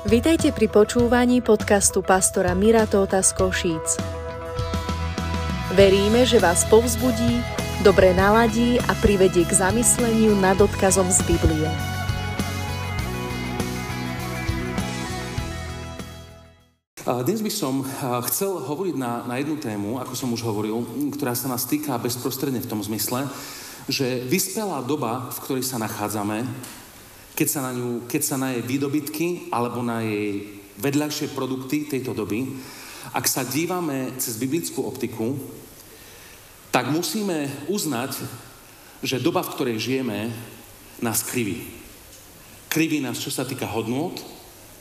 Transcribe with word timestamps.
Vitajte 0.00 0.48
pri 0.56 0.64
počúvaní 0.72 1.44
podcastu 1.44 2.00
pastora 2.00 2.56
Mira 2.56 2.88
Tóta 2.88 3.20
z 3.20 3.36
Košíc. 3.36 4.00
Veríme, 5.76 6.24
že 6.24 6.40
vás 6.40 6.64
povzbudí, 6.72 7.44
dobre 7.84 8.16
naladí 8.16 8.80
a 8.80 8.96
privedie 8.96 9.44
k 9.44 9.52
zamysleniu 9.52 10.40
nad 10.40 10.56
odkazom 10.56 11.04
z 11.12 11.20
Biblie. 11.28 11.68
Dnes 17.04 17.44
by 17.44 17.52
som 17.52 17.84
chcel 18.32 18.56
hovoriť 18.56 18.96
na, 18.96 19.28
na 19.28 19.36
jednu 19.36 19.60
tému, 19.60 20.00
ako 20.00 20.16
som 20.16 20.32
už 20.32 20.40
hovoril, 20.48 20.80
ktorá 21.12 21.36
sa 21.36 21.52
nás 21.52 21.68
týka 21.68 22.00
bezprostredne 22.00 22.64
v 22.64 22.70
tom 22.72 22.80
zmysle, 22.80 23.28
že 23.84 24.24
vyspelá 24.24 24.80
doba, 24.80 25.28
v 25.28 25.38
ktorej 25.44 25.64
sa 25.68 25.76
nachádzame, 25.76 26.48
keď 27.34 27.48
sa 27.48 27.60
na 27.64 27.72
ňu, 27.72 28.04
keď 28.10 28.22
sa 28.22 28.36
na 28.36 28.52
jej 28.52 28.62
výdobytky 28.64 29.52
alebo 29.52 29.80
na 29.80 30.02
jej 30.04 30.60
vedľajšie 30.80 31.36
produkty 31.36 31.88
tejto 31.88 32.16
doby, 32.16 32.46
ak 33.10 33.26
sa 33.26 33.42
dívame 33.42 34.14
cez 34.20 34.36
biblickú 34.36 34.84
optiku, 34.84 35.34
tak 36.70 36.88
musíme 36.92 37.50
uznať, 37.66 38.22
že 39.02 39.18
doba, 39.18 39.42
v 39.42 39.52
ktorej 39.56 39.76
žijeme, 39.82 40.30
nás 41.02 41.24
kriví. 41.26 41.66
Kriví 42.70 43.02
nás, 43.02 43.18
čo 43.18 43.32
sa 43.32 43.42
týka 43.42 43.66
hodnot, 43.66 44.22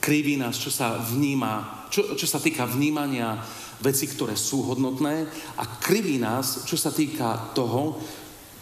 kriví 0.04 0.38
nás, 0.38 0.62
čo 0.62 0.70
sa 0.70 1.00
vníma, 1.00 1.88
čo, 1.90 2.14
čo 2.14 2.28
sa 2.30 2.38
týka 2.38 2.70
vnímania 2.70 3.42
veci, 3.82 4.06
ktoré 4.06 4.38
sú 4.38 4.62
hodnotné 4.68 5.26
a 5.58 5.64
kriví 5.80 6.22
nás, 6.22 6.68
čo 6.70 6.78
sa 6.78 6.94
týka 6.94 7.56
toho, 7.58 7.98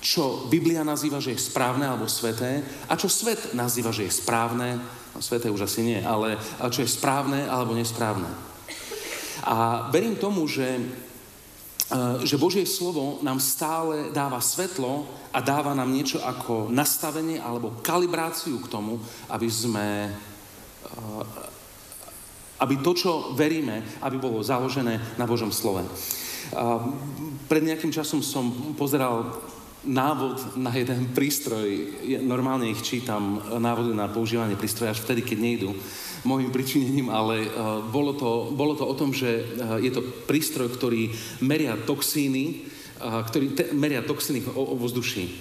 čo 0.01 0.45
Biblia 0.47 0.85
nazýva, 0.85 1.17
že 1.17 1.33
je 1.33 1.41
správne 1.41 1.89
alebo 1.89 2.05
sveté 2.05 2.61
a 2.85 2.93
čo 2.93 3.09
svet 3.09 3.57
nazýva, 3.57 3.89
že 3.89 4.05
je 4.05 4.13
správne, 4.13 4.77
no 5.13 5.19
sveté 5.19 5.49
už 5.49 5.65
asi 5.65 5.81
nie, 5.81 5.99
ale 6.01 6.37
čo 6.69 6.85
je 6.85 6.89
správne 6.89 7.49
alebo 7.49 7.73
nesprávne. 7.73 8.29
A 9.47 9.87
verím 9.89 10.19
tomu, 10.19 10.45
že, 10.45 10.67
e, 10.75 10.81
že 12.27 12.37
Božie 12.41 12.67
slovo 12.67 13.23
nám 13.23 13.41
stále 13.41 14.11
dáva 14.13 14.43
svetlo 14.43 15.07
a 15.33 15.39
dáva 15.41 15.73
nám 15.73 15.89
niečo 15.89 16.21
ako 16.21 16.69
nastavenie 16.69 17.41
alebo 17.41 17.79
kalibráciu 17.81 18.59
k 18.61 18.71
tomu, 18.71 18.99
aby 19.31 19.47
sme 19.49 20.11
e, 20.11 21.47
aby 22.57 22.81
to, 22.81 22.91
čo 22.97 23.11
veríme, 23.37 24.01
aby 24.01 24.17
bolo 24.17 24.41
založené 24.41 24.97
na 25.17 25.25
Božom 25.29 25.53
slove. 25.53 25.85
Pred 27.47 27.63
nejakým 27.63 27.93
časom 27.93 28.25
som 28.25 28.73
pozeral 28.73 29.29
návod 29.85 30.57
na 30.57 30.73
jeden 30.73 31.13
prístroj. 31.13 31.99
Normálne 32.25 32.73
ich 32.73 32.81
čítam, 32.81 33.37
e, 33.37 33.61
návody 33.61 33.93
na 33.93 34.09
používanie 34.09 34.57
prístroja 34.57 34.97
až 34.97 35.05
vtedy, 35.05 35.21
keď 35.21 35.37
nejdu 35.37 35.69
môjim 36.25 36.51
pričinením, 36.51 37.07
ale 37.07 37.47
uh, 37.47 37.79
bolo, 37.87 38.11
to, 38.11 38.51
bolo 38.51 38.75
to 38.75 38.83
o 38.83 38.97
tom, 38.97 39.15
že 39.15 39.47
uh, 39.47 39.79
je 39.79 39.93
to 39.93 40.03
prístroj, 40.27 40.67
ktorý 40.75 41.13
meria 41.39 41.77
toxíny, 41.79 42.67
uh, 42.99 43.23
ktorý 43.23 43.55
te, 43.55 43.63
meria 43.71 44.03
toxíny 44.03 44.43
o, 44.51 44.75
o 44.75 44.75
vzduší. 44.75 45.31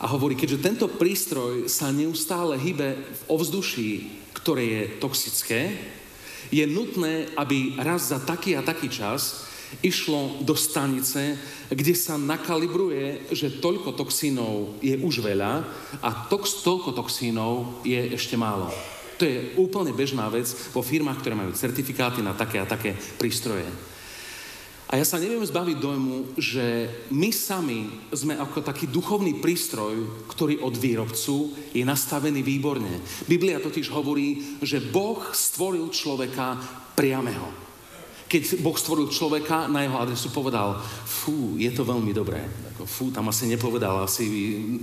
A 0.00 0.08
hovorí, 0.08 0.32
keďže 0.38 0.64
tento 0.64 0.86
prístroj 0.88 1.68
sa 1.68 1.92
neustále 1.92 2.56
hýbe 2.56 2.96
v 2.96 3.22
ovzduší, 3.30 3.90
ktoré 4.32 4.64
je 4.64 4.82
toxické, 5.02 5.60
je 6.50 6.64
nutné, 6.66 7.30
aby 7.38 7.78
raz 7.78 8.10
za 8.10 8.18
taký 8.22 8.58
a 8.58 8.62
taký 8.64 8.88
čas 8.88 9.46
išlo 9.82 10.44
do 10.44 10.54
stanice, 10.54 11.34
kde 11.72 11.94
sa 11.96 12.20
nakalibruje, 12.20 13.32
že 13.32 13.58
toľko 13.58 13.96
toxínov 13.96 14.78
je 14.84 14.94
už 15.00 15.24
veľa 15.24 15.52
a 16.04 16.10
tox, 16.30 16.62
toľko 16.62 16.94
toxínov 16.94 17.82
je 17.82 18.14
ešte 18.14 18.36
málo. 18.38 18.70
To 19.18 19.22
je 19.24 19.54
úplne 19.58 19.94
bežná 19.94 20.26
vec 20.26 20.50
vo 20.74 20.82
firmách, 20.82 21.22
ktoré 21.22 21.34
majú 21.38 21.54
certifikáty 21.54 22.20
na 22.20 22.34
také 22.34 22.58
a 22.58 22.66
také 22.66 22.98
prístroje. 23.16 23.66
A 24.90 25.00
ja 25.00 25.06
sa 25.06 25.18
neviem 25.18 25.42
zbaviť 25.42 25.76
dojmu, 25.80 26.38
že 26.38 26.86
my 27.10 27.32
sami 27.32 27.88
sme 28.12 28.38
ako 28.38 28.62
taký 28.62 28.86
duchovný 28.86 29.40
prístroj, 29.42 30.26
ktorý 30.30 30.60
od 30.62 30.76
výrobcu 30.76 31.50
je 31.72 31.82
nastavený 31.82 32.44
výborne. 32.44 33.02
Biblia 33.26 33.58
totiž 33.58 33.90
hovorí, 33.90 34.60
že 34.62 34.84
Boh 34.84 35.18
stvoril 35.32 35.88
človeka 35.90 36.60
priameho 36.94 37.63
keď 38.34 38.58
Boh 38.66 38.74
stvoril 38.74 39.06
človeka, 39.14 39.70
na 39.70 39.86
jeho 39.86 39.94
adresu 39.94 40.26
povedal, 40.34 40.74
fú, 41.06 41.54
je 41.54 41.70
to 41.70 41.86
veľmi 41.86 42.10
dobré. 42.10 42.42
Fú, 42.82 43.14
tam 43.14 43.30
asi 43.30 43.46
nepovedal, 43.46 44.02
asi 44.02 44.26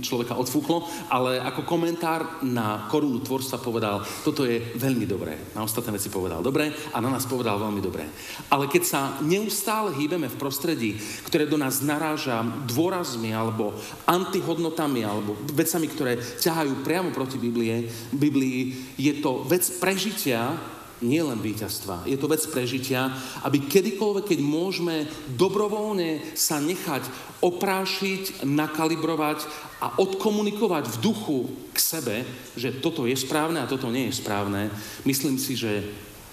človeka 0.00 0.40
odfúklo, 0.40 0.88
ale 1.12 1.36
ako 1.36 1.68
komentár 1.68 2.40
na 2.40 2.88
korunu 2.88 3.20
tvorstva 3.20 3.60
povedal, 3.60 4.00
toto 4.24 4.48
je 4.48 4.56
veľmi 4.80 5.04
dobré. 5.04 5.36
Na 5.52 5.68
ostatné 5.68 5.92
veci 5.92 6.08
povedal 6.08 6.40
dobre 6.40 6.72
a 6.72 6.98
na 7.04 7.12
nás 7.12 7.28
povedal 7.28 7.60
veľmi 7.60 7.84
dobré. 7.84 8.08
Ale 8.48 8.72
keď 8.72 8.82
sa 8.88 9.00
neustále 9.20 9.92
hýbeme 10.00 10.32
v 10.32 10.40
prostredí, 10.40 10.96
ktoré 11.28 11.44
do 11.44 11.60
nás 11.60 11.84
naráža 11.84 12.40
dôrazmi 12.64 13.36
alebo 13.36 13.76
antihodnotami 14.08 15.04
alebo 15.04 15.36
vecami, 15.52 15.92
ktoré 15.92 16.16
ťahajú 16.40 16.80
priamo 16.80 17.12
proti 17.12 17.36
Biblie, 17.36 17.84
Biblii, 18.16 18.96
je 18.96 19.12
to 19.20 19.44
vec 19.44 19.60
prežitia, 19.76 20.56
nie 21.02 21.20
len 21.20 21.42
víťazstva. 21.42 22.06
Je 22.06 22.16
to 22.16 22.30
vec 22.30 22.40
prežitia, 22.48 23.12
aby 23.42 23.66
kedykoľvek, 23.66 24.24
keď 24.30 24.40
môžeme 24.40 25.10
dobrovoľne 25.34 26.34
sa 26.38 26.62
nechať 26.62 27.02
oprášiť, 27.42 28.46
nakalibrovať 28.46 29.44
a 29.82 29.98
odkomunikovať 29.98 30.84
v 30.86 31.00
duchu 31.02 31.38
k 31.74 31.78
sebe, 31.78 32.16
že 32.54 32.78
toto 32.78 33.04
je 33.04 33.18
správne 33.18 33.58
a 33.58 33.70
toto 33.70 33.90
nie 33.90 34.08
je 34.08 34.18
správne, 34.22 34.70
myslím 35.02 35.36
si, 35.36 35.58
že 35.58 35.82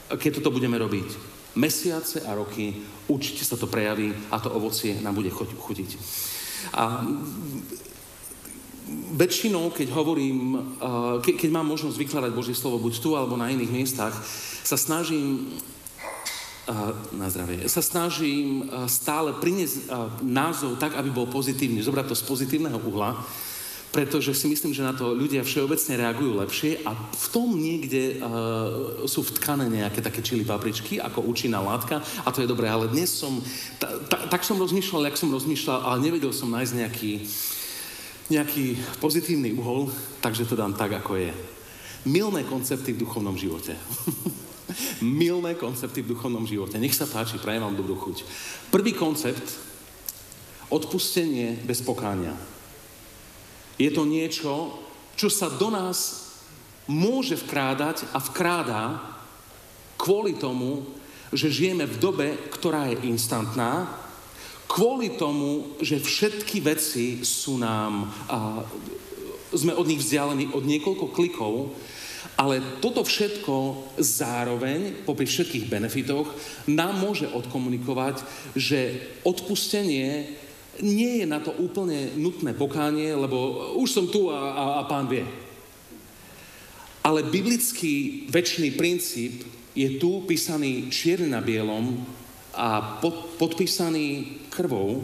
keď 0.10 0.42
toto 0.42 0.54
budeme 0.54 0.78
robiť 0.78 1.38
mesiace 1.58 2.22
a 2.26 2.38
roky, 2.38 2.78
určite 3.10 3.42
sa 3.42 3.58
to 3.58 3.66
prejaví 3.66 4.14
a 4.30 4.38
to 4.38 4.54
ovocie 4.54 5.02
nám 5.02 5.18
bude 5.18 5.34
chutiť. 5.34 5.90
A 6.78 7.02
väčšinou, 9.18 9.70
keď 9.70 9.94
hovorím, 9.94 10.58
keď 11.22 11.50
mám 11.54 11.70
možnosť 11.70 11.98
vykladať 11.98 12.32
Božie 12.34 12.58
slovo 12.58 12.82
buď 12.82 12.94
tu 13.02 13.14
alebo 13.14 13.38
na 13.38 13.50
iných 13.50 13.70
miestach, 13.74 14.14
sa 14.64 14.78
snažím 14.78 15.60
na 17.18 17.28
zdravie. 17.30 17.66
Sa 17.66 17.82
snažím 17.82 18.70
stále 18.86 19.34
priniesť 19.34 19.90
názov 20.22 20.78
tak, 20.78 20.94
aby 20.94 21.10
bol 21.10 21.26
pozitívny, 21.26 21.82
zobrať 21.82 22.14
to 22.14 22.16
z 22.18 22.24
pozitívneho 22.30 22.78
uhla, 22.78 23.18
pretože 23.90 24.38
si 24.38 24.46
myslím, 24.46 24.70
že 24.70 24.86
na 24.86 24.94
to 24.94 25.18
ľudia 25.18 25.42
všeobecne 25.42 25.98
reagujú 25.98 26.38
lepšie 26.38 26.86
a 26.86 26.94
v 26.94 27.28
tom 27.34 27.58
niekde 27.58 28.22
uh, 28.22 29.02
sú 29.10 29.26
vtkané 29.26 29.66
nejaké 29.66 30.06
také 30.06 30.22
čili 30.22 30.46
papričky 30.46 31.02
ako 31.02 31.26
účinná 31.26 31.58
látka 31.58 31.98
a 32.22 32.30
to 32.30 32.46
je 32.46 32.52
dobré, 32.52 32.70
ale 32.70 32.86
dnes 32.86 33.10
som, 33.10 33.42
ta, 33.82 33.90
ta, 34.06 34.30
tak 34.30 34.46
som 34.46 34.62
rozmýšľal, 34.62 35.10
jak 35.10 35.18
som 35.18 35.34
rozmýšľal, 35.34 35.90
ale 35.90 36.06
nevedel 36.06 36.30
som 36.30 36.54
nájsť 36.54 36.74
nejaký, 36.78 37.12
nejaký 38.30 38.66
pozitívny 39.02 39.58
uhol, 39.58 39.90
takže 40.22 40.46
to 40.46 40.54
dám 40.54 40.78
tak, 40.78 40.94
ako 40.94 41.18
je. 41.18 41.34
Milné 42.06 42.46
koncepty 42.46 42.94
v 42.94 43.02
duchovnom 43.02 43.34
živote. 43.34 43.74
Milné 45.02 45.56
koncepty 45.56 46.02
v 46.02 46.14
duchovnom 46.16 46.46
živote. 46.46 46.78
Nech 46.78 46.96
sa 46.96 47.10
páči, 47.10 47.42
prajem 47.42 47.66
vám 47.66 47.78
dobrú 47.78 47.98
chuť. 47.98 48.24
Prvý 48.70 48.94
koncept, 48.94 49.46
odpustenie 50.70 51.58
bez 51.66 51.82
pokánia. 51.82 52.38
Je 53.80 53.90
to 53.90 54.06
niečo, 54.06 54.78
čo 55.18 55.28
sa 55.28 55.50
do 55.50 55.74
nás 55.74 56.30
môže 56.90 57.38
vkrádať 57.38 58.06
a 58.14 58.20
vkrádá 58.22 58.84
kvôli 60.00 60.38
tomu, 60.38 60.86
že 61.30 61.54
žijeme 61.54 61.86
v 61.86 62.00
dobe, 62.02 62.28
ktorá 62.50 62.90
je 62.90 63.06
instantná, 63.06 63.86
kvôli 64.66 65.14
tomu, 65.18 65.78
že 65.82 66.02
všetky 66.02 66.62
veci 66.62 67.22
sú 67.22 67.58
nám, 67.62 68.10
a, 68.30 68.66
sme 69.54 69.74
od 69.74 69.86
nich 69.86 70.02
vzdialení 70.02 70.54
od 70.54 70.62
niekoľko 70.66 71.06
klikov 71.14 71.74
ale 72.40 72.64
toto 72.80 73.04
všetko 73.04 73.56
zároveň, 74.00 75.04
popri 75.04 75.28
všetkých 75.28 75.68
benefitoch, 75.68 76.32
nám 76.72 76.96
môže 76.96 77.28
odkomunikovať, 77.28 78.24
že 78.56 78.96
odpustenie 79.28 80.40
nie 80.80 81.20
je 81.20 81.28
na 81.28 81.44
to 81.44 81.52
úplne 81.60 82.16
nutné 82.16 82.56
pokánie, 82.56 83.12
lebo 83.12 83.76
už 83.76 83.90
som 83.92 84.06
tu 84.08 84.32
a, 84.32 84.40
a, 84.56 84.64
a 84.80 84.82
pán 84.88 85.12
vie. 85.12 85.28
Ale 87.04 87.28
biblický 87.28 88.24
väčší 88.32 88.72
princíp 88.80 89.44
je 89.76 90.00
tu 90.00 90.24
písaný 90.24 90.88
čierne 90.88 91.36
na 91.36 91.44
bielom 91.44 92.08
a 92.56 93.00
pod, 93.04 93.36
podpísaný 93.36 94.40
krvou, 94.48 95.04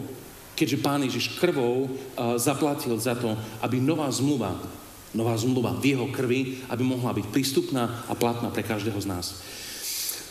keďže 0.56 0.80
pán 0.80 1.04
Ježiš 1.04 1.36
krvou 1.36 1.84
uh, 1.84 2.40
zaplatil 2.40 2.96
za 2.96 3.12
to, 3.12 3.36
aby 3.60 3.76
nová 3.76 4.08
zmluva 4.08 4.56
nová 5.16 5.32
zmluva 5.34 5.72
v 5.80 5.96
jeho 5.96 6.06
krvi, 6.12 6.60
aby 6.68 6.84
mohla 6.84 7.16
byť 7.16 7.26
prístupná 7.32 8.04
a 8.06 8.12
platná 8.12 8.52
pre 8.52 8.60
každého 8.60 9.00
z 9.00 9.08
nás. 9.08 9.26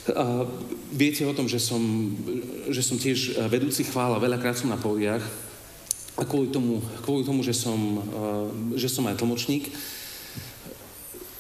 Uh, 0.06 0.46
viete 0.94 1.26
o 1.26 1.34
tom, 1.34 1.50
že 1.50 1.58
som, 1.58 1.82
že 2.70 2.86
som 2.86 3.02
tiež 3.02 3.42
vedúci 3.50 3.82
chvála, 3.82 4.22
veľakrát 4.22 4.54
som 4.54 4.70
na 4.70 4.78
pódiach 4.78 5.26
a 6.16 6.24
kvôli 6.24 6.54
tomu, 6.54 6.78
kvôli 7.02 7.26
tomu 7.26 7.42
že, 7.42 7.58
som, 7.58 8.06
uh, 8.06 8.46
že 8.78 8.86
som 8.86 9.02
aj 9.10 9.18
tlmočník 9.18 9.74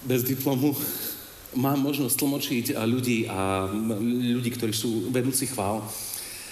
bez 0.01 0.25
diplomu, 0.25 0.73
mám 1.57 1.81
možnosť 1.81 2.15
tlmočiť 2.17 2.65
ľudí 2.77 3.25
a 3.25 3.69
ľudí, 4.09 4.49
ktorí 4.53 4.73
sú 4.73 5.09
vedúci 5.09 5.49
chvál. 5.49 5.81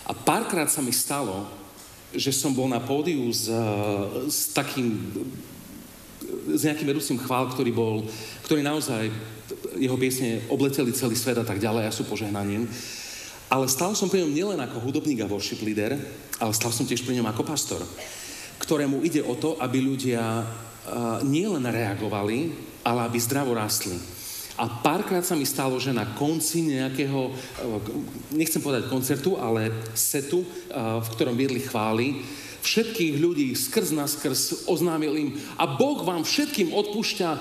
A 0.10 0.12
párkrát 0.12 0.68
sa 0.68 0.82
mi 0.82 0.90
stalo, 0.90 1.46
že 2.14 2.34
som 2.34 2.54
bol 2.54 2.70
na 2.70 2.82
pódiu 2.82 3.30
s, 3.30 3.50
s 4.30 4.54
takým 4.54 4.98
s 6.54 6.62
nejakým 6.64 6.88
vedúcim 6.88 7.18
chvál, 7.20 7.52
ktorý 7.52 7.72
bol, 7.72 8.08
ktorý 8.48 8.64
naozaj, 8.64 9.12
jeho 9.78 9.98
piesne 9.98 10.44
obleteli 10.50 10.94
celý 10.94 11.18
svet 11.18 11.38
a 11.40 11.46
tak 11.46 11.60
ďalej 11.60 11.90
a 11.90 11.96
sú 11.96 12.06
požehnaním. 12.06 12.70
Ale 13.52 13.70
stal 13.70 13.94
som 13.94 14.10
pri 14.10 14.26
ňom 14.26 14.34
nielen 14.34 14.60
ako 14.62 14.82
hudobník 14.82 15.22
a 15.22 15.30
worship 15.30 15.62
leader, 15.62 15.94
ale 16.42 16.54
stal 16.58 16.74
som 16.74 16.90
tiež 16.90 17.06
pri 17.06 17.22
ňom 17.22 17.30
ako 17.30 17.44
pastor, 17.46 17.82
ktorému 18.58 19.06
ide 19.06 19.22
o 19.22 19.38
to, 19.38 19.62
aby 19.62 19.78
ľudia 19.78 20.46
nielen 21.24 21.64
reagovali, 21.64 22.52
ale 22.84 23.00
aby 23.06 23.18
zdravo 23.22 23.54
rástli. 23.54 23.96
A 24.54 24.70
párkrát 24.70 25.26
sa 25.26 25.34
mi 25.34 25.50
stalo, 25.50 25.82
že 25.82 25.90
na 25.90 26.06
konci 26.14 26.62
nejakého, 26.78 27.34
nechcem 28.38 28.62
povedať 28.62 28.86
koncertu, 28.86 29.34
ale 29.34 29.74
setu, 29.98 30.46
v 30.70 31.08
ktorom 31.18 31.34
viedli 31.34 31.58
chvály, 31.58 32.22
všetkých 32.64 33.20
ľudí 33.20 33.52
skrz 33.54 33.92
na 33.92 34.08
skrz 34.08 34.66
oznámil 34.72 35.14
im. 35.20 35.30
A 35.60 35.68
Boh 35.68 36.00
vám 36.02 36.24
všetkým 36.24 36.72
odpúšťa 36.72 37.30
uh, 37.30 37.40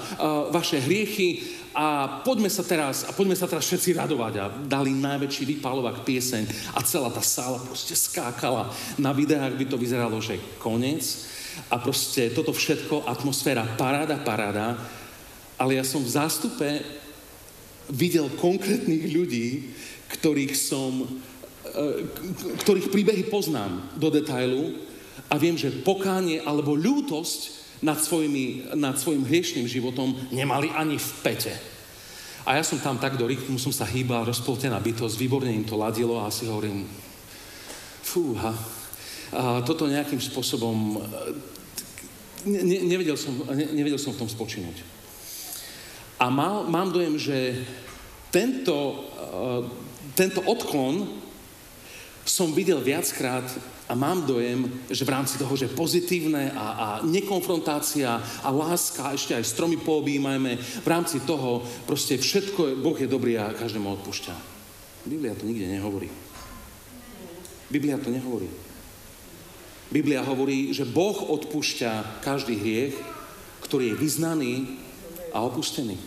vaše 0.51 0.83
hriechy 0.83 1.63
a 1.73 2.21
poďme 2.21 2.53
sa 2.53 2.61
teraz, 2.61 3.09
a 3.09 3.17
poďme 3.17 3.39
sa 3.39 3.49
teraz 3.49 3.65
všetci 3.65 3.97
radovať 3.97 4.35
a 4.37 4.53
dali 4.69 4.93
najväčší 4.93 5.57
vypalovak 5.57 6.05
pieseň 6.05 6.75
a 6.77 6.85
celá 6.85 7.09
tá 7.09 7.25
sála 7.25 7.63
proste 7.63 7.97
skákala. 7.97 8.69
Na 9.01 9.17
videách 9.17 9.57
by 9.57 9.65
to 9.71 9.81
vyzeralo, 9.81 10.21
že 10.21 10.37
koniec 10.61 11.33
a 11.73 11.81
proste 11.81 12.29
toto 12.35 12.53
všetko, 12.53 13.09
atmosféra, 13.09 13.65
paráda, 13.81 14.21
paráda, 14.21 14.77
ale 15.57 15.81
ja 15.81 15.85
som 15.87 16.05
v 16.05 16.13
zástupe 16.13 16.69
videl 17.89 18.29
konkrétnych 18.37 19.09
ľudí, 19.09 19.73
ktorých 20.13 20.53
som, 20.53 21.09
ktorých 22.67 22.93
príbehy 22.93 23.33
poznám 23.33 23.81
do 23.97 24.13
detailu 24.13 24.92
a 25.33 25.41
viem, 25.41 25.57
že 25.57 25.73
pokánie 25.73 26.45
alebo 26.45 26.77
ľútosť 26.77 27.41
nad, 27.81 27.97
svojimi, 27.97 28.77
nad 28.77 29.01
svojim 29.01 29.25
hriešným 29.25 29.65
životom 29.65 30.13
nemali 30.29 30.69
ani 30.77 31.01
v 31.01 31.11
pete. 31.25 31.55
A 32.45 32.61
ja 32.61 32.63
som 32.67 32.77
tam 32.83 33.01
tak 33.01 33.17
do 33.17 33.25
rytmu, 33.25 33.57
som 33.57 33.73
sa 33.73 33.89
hýbal, 33.89 34.29
rozpoltená 34.29 34.77
bytosť, 34.77 35.17
výborne 35.17 35.49
im 35.49 35.65
to 35.65 35.81
ladilo 35.81 36.21
a 36.21 36.29
si 36.29 36.45
hovorím, 36.45 36.85
fúha, 38.03 38.53
a 39.33 39.65
toto 39.65 39.89
nejakým 39.89 40.21
spôsobom, 40.21 41.01
ne, 42.45 42.61
ne, 42.61 42.79
nevedel, 42.85 43.17
som, 43.17 43.33
ne, 43.57 43.73
nevedel 43.73 43.97
som 43.97 44.13
v 44.13 44.21
tom 44.21 44.29
spočinúť. 44.29 44.85
A 46.21 46.29
mal, 46.29 46.69
mám 46.69 46.93
dojem, 46.93 47.17
že 47.17 47.57
tento, 48.29 49.09
uh, 49.17 49.65
tento 50.13 50.45
odklon 50.45 51.09
som 52.29 52.53
videl 52.53 52.85
viackrát 52.85 53.49
a 53.91 53.99
mám 53.99 54.23
dojem, 54.23 54.71
že 54.87 55.03
v 55.03 55.13
rámci 55.13 55.35
toho, 55.37 55.53
že 55.59 55.73
pozitívne 55.73 56.55
a, 56.55 56.67
a 56.73 56.87
nekonfrontácia 57.03 58.15
a 58.43 58.49
láska, 58.55 59.11
ešte 59.11 59.35
aj 59.35 59.43
stromy 59.43 59.77
poobímajme, 59.83 60.53
v 60.57 60.89
rámci 60.89 61.19
toho 61.27 61.67
proste 61.83 62.15
všetko, 62.15 62.79
Boh 62.79 62.95
je 62.95 63.11
dobrý 63.11 63.37
a 63.43 63.51
každému 63.51 63.91
odpúšťa. 64.01 64.35
Biblia 65.03 65.35
to 65.35 65.51
nikde 65.51 65.67
nehovorí. 65.67 66.07
Biblia 67.69 67.99
to 67.99 68.09
nehovorí. 68.15 68.47
Biblia 69.93 70.23
hovorí, 70.25 70.71
že 70.71 70.89
Boh 70.89 71.19
odpúšťa 71.19 72.23
každý 72.23 72.55
hriech, 72.57 72.97
ktorý 73.67 73.93
je 73.93 74.01
vyznaný 74.01 74.55
a 75.35 75.43
opustený. 75.43 75.99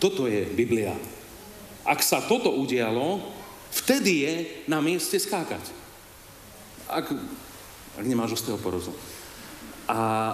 Toto 0.00 0.26
je 0.26 0.42
Biblia. 0.50 0.96
Ak 1.84 2.00
sa 2.00 2.24
toto 2.24 2.48
udialo, 2.48 3.20
vtedy 3.70 4.12
je 4.24 4.34
na 4.66 4.80
mieste 4.80 5.20
skákať 5.20 5.83
ak, 6.88 7.12
ak 7.98 8.04
nemáš 8.04 8.40
osteoporózu. 8.40 8.92
A, 9.88 10.32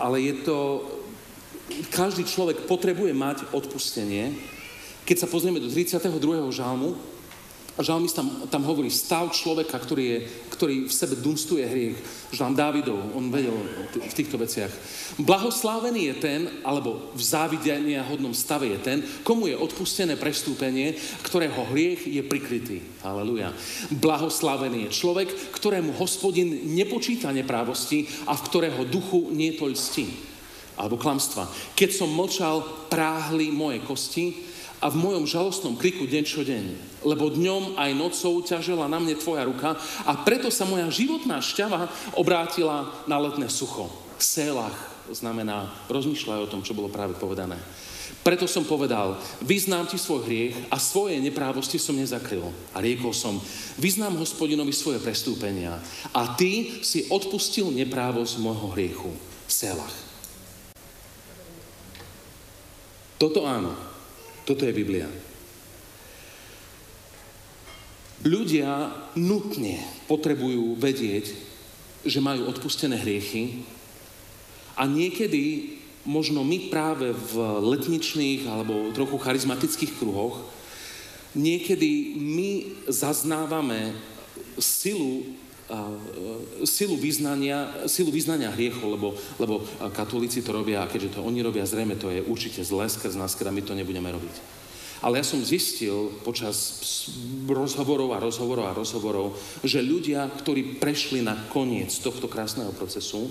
ale 0.00 0.16
je 0.20 0.34
to, 0.44 0.58
každý 1.92 2.24
človek 2.24 2.64
potrebuje 2.64 3.12
mať 3.12 3.50
odpustenie. 3.52 4.36
Keď 5.06 5.16
sa 5.24 5.30
pozrieme 5.30 5.62
do 5.62 5.70
32. 5.70 6.10
žalmu, 6.50 6.98
a 7.76 7.84
žalmist 7.84 8.16
tam, 8.16 8.48
tam 8.48 8.64
hovorí 8.64 8.88
stav 8.88 9.28
človeka, 9.36 9.76
ktorý, 9.76 10.04
je, 10.08 10.18
ktorý 10.48 10.76
v 10.88 10.92
sebe 10.96 11.20
dunstuje 11.20 11.60
hriech. 11.60 11.98
Žalm 12.32 12.56
Dávidov, 12.56 12.96
on 13.12 13.28
vedel 13.28 13.52
v 13.92 14.16
týchto 14.16 14.40
veciach. 14.40 14.72
Blahoslávený 15.20 16.08
je 16.08 16.14
ten, 16.16 16.40
alebo 16.64 17.12
v 17.12 17.20
závidenia 17.20 18.00
hodnom 18.08 18.32
stave 18.32 18.72
je 18.72 18.78
ten, 18.80 18.98
komu 19.20 19.52
je 19.52 19.60
odpustené 19.60 20.16
prestúpenie, 20.16 20.96
ktorého 21.20 21.68
hriech 21.68 22.08
je 22.08 22.24
prikrytý. 22.24 22.80
Halleluja. 23.04 23.52
Blahoslávený 23.92 24.88
je 24.88 24.96
človek, 24.96 25.28
ktorému 25.52 25.92
hospodin 26.00 26.72
nepočíta 26.72 27.28
neprávosti 27.28 28.08
a 28.24 28.32
v 28.32 28.44
ktorého 28.48 28.88
duchu 28.88 29.28
nie 29.36 29.52
to 29.52 29.68
lstí. 29.68 30.08
Alebo 30.80 30.96
klamstva. 30.96 31.48
Keď 31.76 31.90
som 31.92 32.08
mlčal, 32.08 32.88
práhli 32.88 33.52
moje 33.52 33.80
kosti, 33.84 34.55
a 34.86 34.94
v 34.94 35.02
mojom 35.02 35.26
žalostnom 35.26 35.74
kriku 35.74 36.06
deň 36.06 36.22
čo 36.22 36.46
deň. 36.46 36.64
Lebo 37.02 37.26
dňom 37.26 37.74
aj 37.74 37.90
nocou 37.98 38.38
ťažela 38.38 38.86
na 38.86 39.02
mne 39.02 39.18
tvoja 39.18 39.42
ruka 39.42 39.74
a 40.06 40.12
preto 40.22 40.46
sa 40.46 40.62
moja 40.62 40.86
životná 40.94 41.42
šťava 41.42 41.90
obrátila 42.14 42.94
na 43.10 43.18
letné 43.18 43.50
sucho. 43.50 43.90
Sélach 44.22 44.78
znamená 45.10 45.74
rozmýšľaj 45.90 46.38
o 46.38 46.50
tom, 46.50 46.62
čo 46.62 46.78
bolo 46.78 46.86
práve 46.86 47.18
povedané. 47.18 47.58
Preto 48.22 48.46
som 48.46 48.62
povedal, 48.62 49.18
vyznám 49.42 49.90
ti 49.90 49.98
svoj 49.98 50.26
hriech 50.26 50.54
a 50.70 50.78
svoje 50.78 51.18
neprávosti 51.18 51.82
som 51.82 51.98
nezakryl. 51.98 52.54
A 52.70 52.78
riekol 52.78 53.10
som, 53.10 53.42
vyznám 53.78 54.18
hospodinovi 54.22 54.70
svoje 54.70 55.02
prestúpenia 55.02 55.82
a 56.14 56.34
ty 56.38 56.82
si 56.86 57.10
odpustil 57.10 57.74
neprávosť 57.74 58.38
môjho 58.38 58.70
hriechu. 58.74 59.10
Selach. 59.50 59.94
Toto 63.18 63.46
áno, 63.46 63.78
toto 64.46 64.62
je 64.62 64.72
Biblia. 64.72 65.10
Ľudia 68.22 68.94
nutne 69.18 69.82
potrebujú 70.06 70.78
vedieť, 70.78 71.34
že 72.06 72.22
majú 72.22 72.46
odpustené 72.48 72.96
hriechy 72.96 73.66
a 74.78 74.86
niekedy 74.86 75.76
možno 76.06 76.46
my 76.46 76.70
práve 76.70 77.10
v 77.10 77.34
letničných 77.74 78.46
alebo 78.46 78.94
trochu 78.94 79.18
charizmatických 79.18 79.98
kruhoch 79.98 80.38
niekedy 81.36 82.16
my 82.16 82.50
zaznávame 82.88 83.92
silu 84.56 85.36
silu 86.62 86.94
vyznania, 86.94 87.86
silu 87.90 88.14
vyznania 88.14 88.54
hriechu, 88.54 88.86
lebo, 88.86 89.18
lebo 89.42 89.66
katolíci 89.90 90.42
to 90.42 90.54
robia 90.54 90.86
a 90.86 90.90
keďže 90.90 91.18
to 91.18 91.26
oni 91.26 91.42
robia, 91.42 91.66
zrejme 91.66 91.98
to 91.98 92.10
je 92.10 92.22
určite 92.22 92.62
zlé 92.62 92.86
skrz 92.86 93.18
nás, 93.18 93.34
my 93.34 93.62
to 93.62 93.74
nebudeme 93.74 94.06
robiť. 94.06 94.64
Ale 95.04 95.20
ja 95.20 95.24
som 95.26 95.44
zistil 95.44 96.08
počas 96.24 96.56
rozhovorov 97.44 98.16
a 98.16 98.22
rozhovorov 98.22 98.64
a 98.70 98.76
rozhovorov, 98.76 99.36
že 99.60 99.84
ľudia, 99.84 100.24
ktorí 100.40 100.80
prešli 100.80 101.20
na 101.20 101.36
koniec 101.52 101.92
tohto 102.00 102.30
krásneho 102.30 102.72
procesu, 102.72 103.28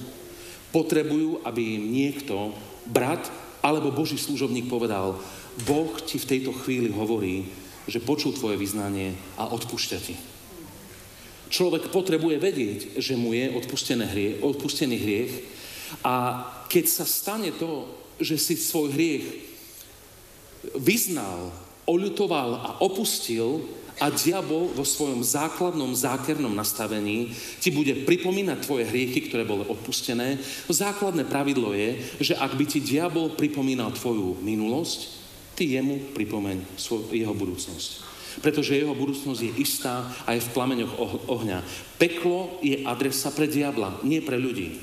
potrebujú, 0.69 1.41
aby 1.41 1.79
im 1.79 1.83
niekto, 1.89 2.53
brat 2.85 3.31
alebo 3.65 3.89
Boží 3.89 4.19
služobník 4.19 4.69
povedal, 4.69 5.17
Boh 5.65 5.89
ti 6.03 6.21
v 6.21 6.29
tejto 6.37 6.51
chvíli 6.53 6.93
hovorí, 6.93 7.49
že 7.89 8.03
počul 8.03 8.35
tvoje 8.35 8.59
vyznanie 8.59 9.17
a 9.39 9.49
odpúšťa 9.49 9.97
ti. 10.03 10.34
Človek 11.49 11.93
potrebuje 11.93 12.37
vedieť, 12.41 12.79
že 12.97 13.13
mu 13.13 13.31
je 13.31 13.53
hriech, 13.53 14.41
odpustený 14.41 14.95
hriech 14.97 15.33
a 16.01 16.41
keď 16.65 16.85
sa 16.89 17.05
stane 17.05 17.53
to, 17.53 17.85
že 18.17 18.39
si 18.41 18.55
svoj 18.57 18.89
hriech 18.91 19.25
vyznal, 20.73 21.53
oľutoval 21.85 22.49
a 22.57 22.69
opustil 22.81 23.61
a 24.01 24.11
diabol 24.11 24.73
vo 24.75 24.83
svojom 24.83 25.23
základnom 25.23 25.95
zákernom 25.95 26.51
nastavení 26.51 27.31
ti 27.63 27.71
bude 27.71 28.03
pripomínať 28.03 28.57
tvoje 28.65 28.83
hriechy, 28.91 29.29
ktoré 29.29 29.47
boli 29.47 29.63
odpustené. 29.63 30.41
Základné 30.67 31.23
pravidlo 31.29 31.71
je, 31.71 32.03
že 32.19 32.33
ak 32.35 32.59
by 32.59 32.65
ti 32.67 32.83
diabol 32.83 33.37
pripomínal 33.37 33.95
tvoju 33.95 34.35
minulosť, 34.43 34.99
ty 35.55 35.79
jemu 35.79 36.11
pripomeň 36.11 36.59
jeho 37.15 37.31
budúcnosť 37.31 38.14
pretože 38.39 38.75
jeho 38.75 38.95
budúcnosť 38.95 39.41
je 39.41 39.51
istá 39.61 40.07
a 40.27 40.35
je 40.35 40.43
v 40.43 40.53
plameňoch 40.55 40.93
ohňa. 41.27 41.59
Peklo 41.95 42.59
je 42.59 42.83
adresa 42.83 43.31
pre 43.31 43.47
diabla, 43.47 44.01
nie 44.03 44.19
pre 44.19 44.35
ľudí. 44.35 44.81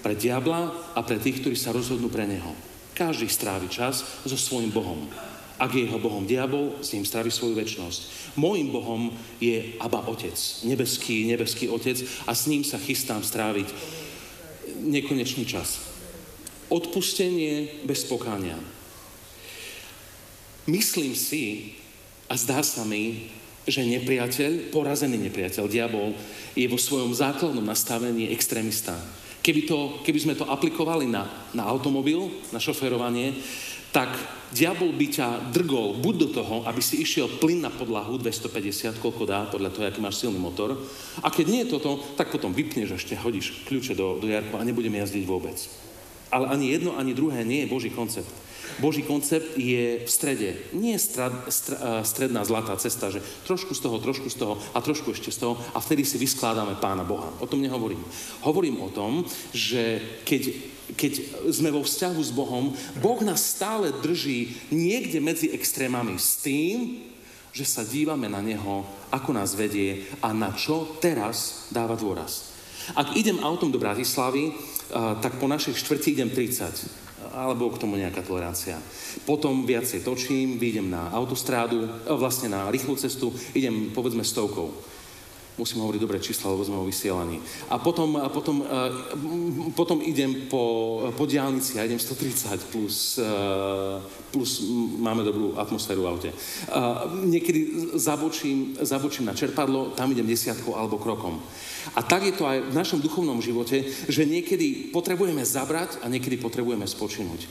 Pre 0.00 0.14
diabla 0.16 0.72
a 0.96 1.00
pre 1.04 1.20
tých, 1.20 1.44
ktorí 1.44 1.56
sa 1.56 1.76
rozhodnú 1.76 2.08
pre 2.08 2.24
neho. 2.24 2.56
Každý 2.96 3.28
strávi 3.28 3.68
čas 3.68 4.02
so 4.24 4.36
svojím 4.36 4.72
Bohom. 4.72 5.06
Ak 5.60 5.76
je 5.76 5.84
jeho 5.84 6.00
Bohom 6.00 6.24
diabol, 6.24 6.80
s 6.80 6.96
ním 6.96 7.04
strávi 7.04 7.28
svoju 7.28 7.52
väčnosť. 7.52 8.32
Mojím 8.40 8.72
Bohom 8.72 9.12
je 9.44 9.76
Abba 9.76 10.08
Otec, 10.08 10.64
nebeský, 10.64 11.28
nebeský 11.28 11.68
Otec 11.68 12.00
a 12.24 12.32
s 12.32 12.48
ním 12.48 12.64
sa 12.64 12.80
chystám 12.80 13.20
stráviť 13.20 13.68
nekonečný 14.80 15.44
čas. 15.44 15.84
Odpustenie 16.72 17.84
bez 17.84 18.08
pokánia 18.08 18.56
Myslím 20.70 21.18
si, 21.18 21.74
a 22.30 22.38
zdá 22.38 22.62
sa 22.62 22.86
mi, 22.86 23.26
že 23.66 23.82
nepriateľ, 23.82 24.70
porazený 24.70 25.18
nepriateľ, 25.26 25.66
diabol, 25.66 26.14
je 26.54 26.70
vo 26.70 26.78
svojom 26.78 27.10
základnom 27.10 27.66
nastavení 27.66 28.30
extrémista. 28.30 28.94
Keby, 29.42 29.66
to, 29.66 29.78
keby 30.06 30.18
sme 30.22 30.38
to 30.38 30.46
aplikovali 30.46 31.10
na, 31.10 31.26
na 31.50 31.66
automobil, 31.66 32.30
na 32.54 32.62
šoferovanie, 32.62 33.34
tak 33.90 34.14
diabol 34.54 34.94
by 34.94 35.06
ťa 35.10 35.50
drgol 35.50 35.98
buď 35.98 36.14
do 36.22 36.28
toho, 36.38 36.56
aby 36.70 36.78
si 36.78 37.02
išiel 37.02 37.26
plyn 37.42 37.66
na 37.66 37.74
podlahu 37.74 38.14
250, 38.22 39.02
koľko 39.02 39.26
dá, 39.26 39.50
podľa 39.50 39.74
toho, 39.74 39.84
aký 39.90 39.98
máš 39.98 40.22
silný 40.22 40.38
motor. 40.38 40.78
A 41.18 41.34
keď 41.34 41.46
nie 41.50 41.60
je 41.66 41.74
toto, 41.74 41.98
tak 42.14 42.30
potom 42.30 42.54
vypneš 42.54 42.94
ešte 42.94 43.18
hodíš 43.18 43.66
kľúče 43.66 43.98
do, 43.98 44.22
do 44.22 44.30
jarku 44.30 44.54
a 44.54 44.62
nebudeme 44.62 45.02
jazdiť 45.02 45.26
vôbec. 45.26 45.58
Ale 46.30 46.46
ani 46.46 46.70
jedno, 46.70 46.94
ani 46.94 47.10
druhé 47.10 47.42
nie 47.42 47.66
je 47.66 47.72
Boží 47.72 47.90
koncept. 47.90 48.30
Boží 48.78 49.02
koncept 49.02 49.58
je 49.58 50.06
v 50.06 50.10
strede. 50.10 50.54
Nie 50.70 50.94
je 50.94 51.02
strad, 51.02 51.34
stra, 51.50 52.06
stredná 52.06 52.46
zlatá 52.46 52.78
cesta, 52.78 53.10
že 53.10 53.24
trošku 53.48 53.74
z 53.74 53.80
toho, 53.82 53.98
trošku 53.98 54.30
z 54.30 54.36
toho 54.38 54.54
a 54.70 54.78
trošku 54.78 55.10
ešte 55.10 55.34
z 55.34 55.42
toho 55.42 55.58
a 55.74 55.78
vtedy 55.82 56.06
si 56.06 56.20
vyskládame 56.20 56.78
Pána 56.78 57.02
Boha. 57.02 57.34
O 57.42 57.50
tom 57.50 57.58
nehovorím. 57.58 58.00
Hovorím 58.46 58.78
o 58.84 58.92
tom, 58.94 59.26
že 59.50 59.98
keď, 60.22 60.42
keď 60.94 61.12
sme 61.50 61.74
vo 61.74 61.82
vzťahu 61.82 62.20
s 62.22 62.30
Bohom, 62.30 62.70
Boh 63.02 63.20
nás 63.26 63.42
stále 63.42 63.90
drží 63.90 64.70
niekde 64.70 65.18
medzi 65.18 65.50
extrémami 65.50 66.14
s 66.20 66.38
tým, 66.38 67.02
že 67.50 67.66
sa 67.66 67.82
dívame 67.82 68.30
na 68.30 68.38
Neho, 68.38 68.86
ako 69.10 69.34
nás 69.34 69.58
vedie 69.58 70.06
a 70.22 70.30
na 70.30 70.54
čo 70.54 70.86
teraz 71.02 71.66
dáva 71.74 71.98
dôraz. 71.98 72.54
Ak 72.94 73.18
idem 73.18 73.42
autom 73.42 73.74
do 73.74 73.82
Bratislavy, 73.82 74.54
tak 75.18 75.38
po 75.38 75.50
našej 75.50 75.74
štvrti 75.78 76.14
idem 76.14 76.30
30 76.30 77.09
alebo 77.34 77.70
k 77.70 77.80
tomu 77.80 77.96
nejaká 77.96 78.22
tolerancia. 78.22 78.78
Potom 79.24 79.66
viacej 79.66 80.02
točím, 80.02 80.58
vyjdem 80.58 80.90
na 80.90 81.10
autostrádu, 81.14 81.86
vlastne 82.18 82.50
na 82.50 82.68
rýchlu 82.70 82.94
cestu, 82.98 83.30
idem 83.54 83.94
povedzme 83.94 84.26
stovkou 84.26 84.99
musím 85.60 85.84
hovoriť 85.84 86.00
dobré 86.00 86.16
čísla, 86.16 86.56
lebo 86.56 86.64
sme 86.64 86.80
o 86.80 86.88
vysielaní. 86.88 87.36
A 87.68 87.76
potom, 87.76 88.16
a 88.16 88.32
potom, 88.32 88.64
a 88.64 88.88
potom 89.76 90.00
idem 90.00 90.48
po, 90.48 91.04
po 91.12 91.28
diálnici 91.28 91.76
a 91.76 91.84
idem 91.84 92.00
130 92.00 92.72
plus, 92.72 93.20
plus 94.32 94.64
máme 94.96 95.20
dobrú 95.20 95.60
atmosféru 95.60 96.08
v 96.08 96.10
aute. 96.10 96.30
A 96.72 97.04
niekedy 97.28 97.92
zabočím, 98.00 98.80
zabočím 98.80 99.28
na 99.28 99.36
čerpadlo, 99.36 99.92
tam 99.92 100.08
idem 100.16 100.24
desiatkou 100.24 100.72
alebo 100.72 100.96
krokom. 100.96 101.36
A 101.96 102.00
tak 102.00 102.24
je 102.24 102.32
to 102.32 102.48
aj 102.48 102.72
v 102.72 102.76
našom 102.76 103.04
duchovnom 103.04 103.44
živote, 103.44 103.84
že 104.08 104.24
niekedy 104.24 104.92
potrebujeme 104.92 105.44
zabrať 105.44 106.00
a 106.00 106.08
niekedy 106.08 106.40
potrebujeme 106.40 106.88
spočinúť. 106.88 107.44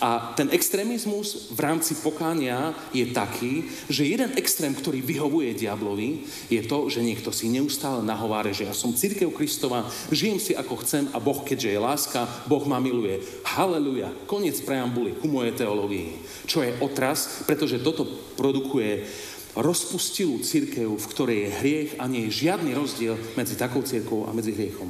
A 0.00 0.32
ten 0.32 0.48
extrémizmus 0.48 1.52
v 1.52 1.60
rámci 1.60 1.92
pokánia 2.00 2.72
je 2.88 3.04
taký, 3.12 3.68
že 3.84 4.08
jeden 4.08 4.32
extrém, 4.40 4.72
ktorý 4.72 5.04
vyhovuje 5.04 5.52
diablovi, 5.52 6.24
je 6.48 6.64
to, 6.64 6.88
že 6.88 7.04
niekto 7.04 7.28
si 7.28 7.52
neustále 7.52 8.00
nahováre, 8.00 8.56
že 8.56 8.64
ja 8.64 8.72
som 8.72 8.96
církev 8.96 9.28
Kristova, 9.28 9.84
žijem 10.08 10.40
si 10.40 10.56
ako 10.56 10.80
chcem 10.80 11.04
a 11.12 11.20
Boh, 11.20 11.44
keďže 11.44 11.76
je 11.76 11.84
láska, 11.84 12.24
Boh 12.48 12.64
ma 12.64 12.80
miluje. 12.80 13.20
Haleluja, 13.44 14.08
koniec 14.24 14.56
preambuly 14.64 15.12
ku 15.20 15.28
mojej 15.28 15.52
teológii. 15.52 16.16
Čo 16.48 16.64
je 16.64 16.72
otras, 16.80 17.44
pretože 17.44 17.84
toto 17.84 18.08
produkuje 18.40 19.04
rozpustilú 19.52 20.40
církev, 20.40 20.88
v 20.96 21.10
ktorej 21.12 21.38
je 21.44 21.56
hriech 21.60 21.90
a 22.00 22.08
nie 22.08 22.24
je 22.32 22.48
žiadny 22.48 22.72
rozdiel 22.72 23.20
medzi 23.36 23.52
takou 23.52 23.84
církou 23.84 24.24
a 24.24 24.32
medzi 24.32 24.56
hriechom. 24.56 24.88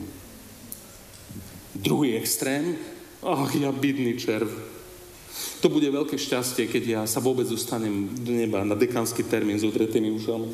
Druhý 1.75 2.15
extrém, 2.15 2.79
ach 3.25 3.51
ja 3.57 3.75
bydný 3.75 4.15
červ, 4.21 4.53
to 5.61 5.69
bude 5.69 5.85
veľké 5.85 6.17
šťastie, 6.17 6.67
keď 6.73 6.83
ja 6.89 7.03
sa 7.05 7.21
vôbec 7.21 7.45
dostanem 7.45 8.09
do 8.25 8.33
neba 8.33 8.65
na 8.65 8.73
dekánsky 8.73 9.21
termín 9.21 9.61
s 9.61 9.69
odretými 9.69 10.09
ušami. 10.17 10.49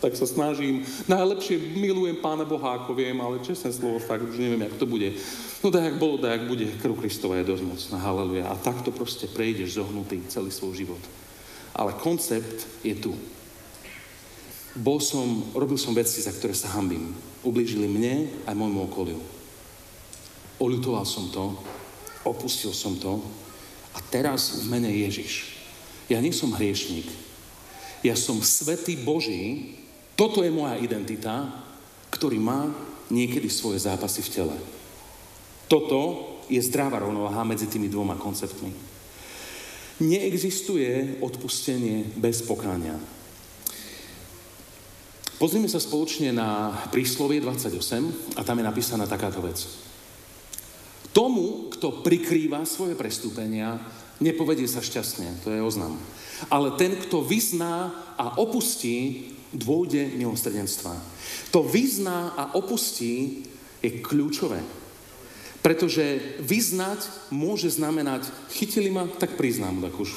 Tak 0.00 0.16
sa 0.16 0.28
snažím. 0.28 0.84
Najlepšie 1.08 1.76
milujem 1.80 2.20
Pána 2.20 2.44
Boha, 2.44 2.76
ako 2.76 2.92
viem, 2.92 3.16
ale 3.20 3.40
čestné 3.40 3.72
slovo, 3.72 4.00
fakt 4.00 4.24
už 4.24 4.36
neviem, 4.36 4.64
jak 4.64 4.76
to 4.76 4.84
bude. 4.84 5.16
No 5.64 5.72
jak 5.72 5.96
bolo, 5.96 6.20
jak 6.20 6.44
bude. 6.44 6.68
Krv 6.76 7.00
Kristova 7.00 7.40
je 7.40 7.48
dosť 7.48 7.64
mocná. 7.64 7.96
Haleluja. 8.00 8.44
A 8.52 8.56
takto 8.56 8.92
proste 8.92 9.24
prejdeš 9.24 9.80
zohnutý 9.80 10.20
celý 10.28 10.52
svoj 10.52 10.76
život. 10.76 11.00
Ale 11.72 11.96
koncept 11.96 12.68
je 12.84 12.92
tu. 13.00 13.16
Bol 14.76 15.00
som, 15.00 15.24
robil 15.56 15.80
som 15.80 15.96
veci, 15.96 16.20
za 16.20 16.36
ktoré 16.36 16.52
sa 16.52 16.68
hambím. 16.76 17.16
Ublížili 17.40 17.88
mne 17.88 18.28
aj 18.44 18.54
môjmu 18.56 18.92
okoliu. 18.92 19.20
Oľutoval 20.60 21.08
som 21.08 21.32
to, 21.32 21.56
opustil 22.28 22.76
som 22.76 22.96
to, 23.00 23.24
a 23.94 23.98
teraz 24.10 24.60
v 24.60 24.68
mene 24.68 24.90
Ježiš. 24.90 25.54
Ja 26.10 26.18
nie 26.20 26.34
som 26.34 26.52
hriešnik. 26.52 27.06
Ja 28.04 28.18
som 28.18 28.44
svetý 28.44 28.98
Boží. 29.00 29.72
Toto 30.18 30.44
je 30.44 30.52
moja 30.52 30.76
identita, 30.76 31.48
ktorý 32.12 32.36
má 32.38 32.68
niekedy 33.08 33.48
svoje 33.48 33.80
zápasy 33.82 34.20
v 34.26 34.32
tele. 34.34 34.56
Toto 35.66 36.00
je 36.50 36.60
zdravá 36.60 37.00
rovnováha 37.00 37.42
medzi 37.46 37.64
tými 37.66 37.88
dvoma 37.88 38.20
konceptmi. 38.20 38.70
Neexistuje 40.04 41.22
odpustenie 41.24 42.04
bez 42.18 42.44
pokáňa. 42.44 42.98
Pozrime 45.34 45.66
sa 45.66 45.82
spoločne 45.82 46.30
na 46.30 46.70
príslovie 46.94 47.42
28 47.42 48.38
a 48.38 48.40
tam 48.46 48.58
je 48.60 48.64
napísaná 48.64 49.04
takáto 49.08 49.42
vec. 49.42 49.66
Tomu, 51.14 51.70
kto 51.70 52.02
prikrýva 52.02 52.66
svoje 52.66 52.98
prestúpenia, 52.98 53.78
nepovedie 54.18 54.66
sa 54.66 54.82
šťastne, 54.82 55.46
to 55.46 55.54
je 55.54 55.62
oznam. 55.62 55.94
Ale 56.50 56.74
ten, 56.74 56.98
kto 56.98 57.22
vyzná 57.22 57.94
a 58.18 58.34
opustí, 58.42 59.30
dôjde 59.54 60.10
milostredenstva. 60.18 60.90
To 61.54 61.62
vyzná 61.62 62.34
a 62.34 62.58
opustí 62.58 63.46
je 63.78 64.02
kľúčové. 64.02 64.58
Pretože 65.62 66.36
vyznať 66.44 67.32
môže 67.32 67.72
znamenať, 67.72 68.28
chytili 68.52 68.90
ma, 68.90 69.06
tak 69.06 69.38
priznám, 69.38 69.80
tak 69.80 69.96
už 69.96 70.10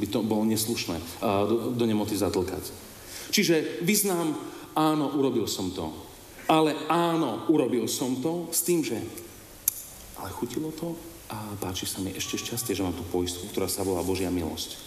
by 0.00 0.06
to 0.10 0.26
bolo 0.26 0.42
neslušné 0.48 0.96
do, 1.22 1.76
do 1.76 1.84
nemoty 1.86 2.18
zatlkať. 2.18 2.72
Čiže 3.30 3.84
vyznám, 3.84 4.34
áno, 4.74 5.12
urobil 5.14 5.46
som 5.46 5.70
to. 5.70 5.92
Ale 6.48 6.74
áno, 6.88 7.46
urobil 7.52 7.84
som 7.86 8.16
to 8.18 8.48
s 8.50 8.64
tým, 8.64 8.80
že 8.80 8.98
ale 10.18 10.34
chutilo 10.34 10.74
to 10.74 10.94
a 11.28 11.36
páči 11.60 11.84
sa 11.84 12.00
mi 12.00 12.12
ešte 12.16 12.40
šťastie, 12.40 12.72
že 12.72 12.84
mám 12.84 12.96
tú 12.96 13.04
poistku, 13.08 13.46
ktorá 13.52 13.68
sa 13.68 13.84
volá 13.84 14.00
Božia 14.00 14.32
milosť. 14.32 14.80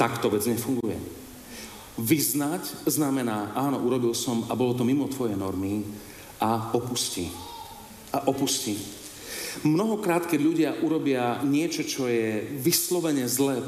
Tak 0.00 0.24
to 0.24 0.32
vec 0.32 0.44
nefunguje. 0.48 0.96
Vyznať 2.00 2.88
znamená, 2.88 3.52
áno, 3.52 3.84
urobil 3.84 4.16
som 4.16 4.48
a 4.48 4.56
bolo 4.56 4.72
to 4.72 4.88
mimo 4.88 5.04
tvoje 5.12 5.36
normy 5.36 5.84
a 6.40 6.72
opusti. 6.72 7.28
A 8.16 8.24
opusti. 8.24 9.02
Mnohokrát, 9.60 10.24
keď 10.24 10.40
ľudia 10.40 10.70
urobia 10.80 11.44
niečo, 11.44 11.84
čo 11.84 12.08
je 12.08 12.40
vyslovene 12.56 13.28
zlé 13.28 13.60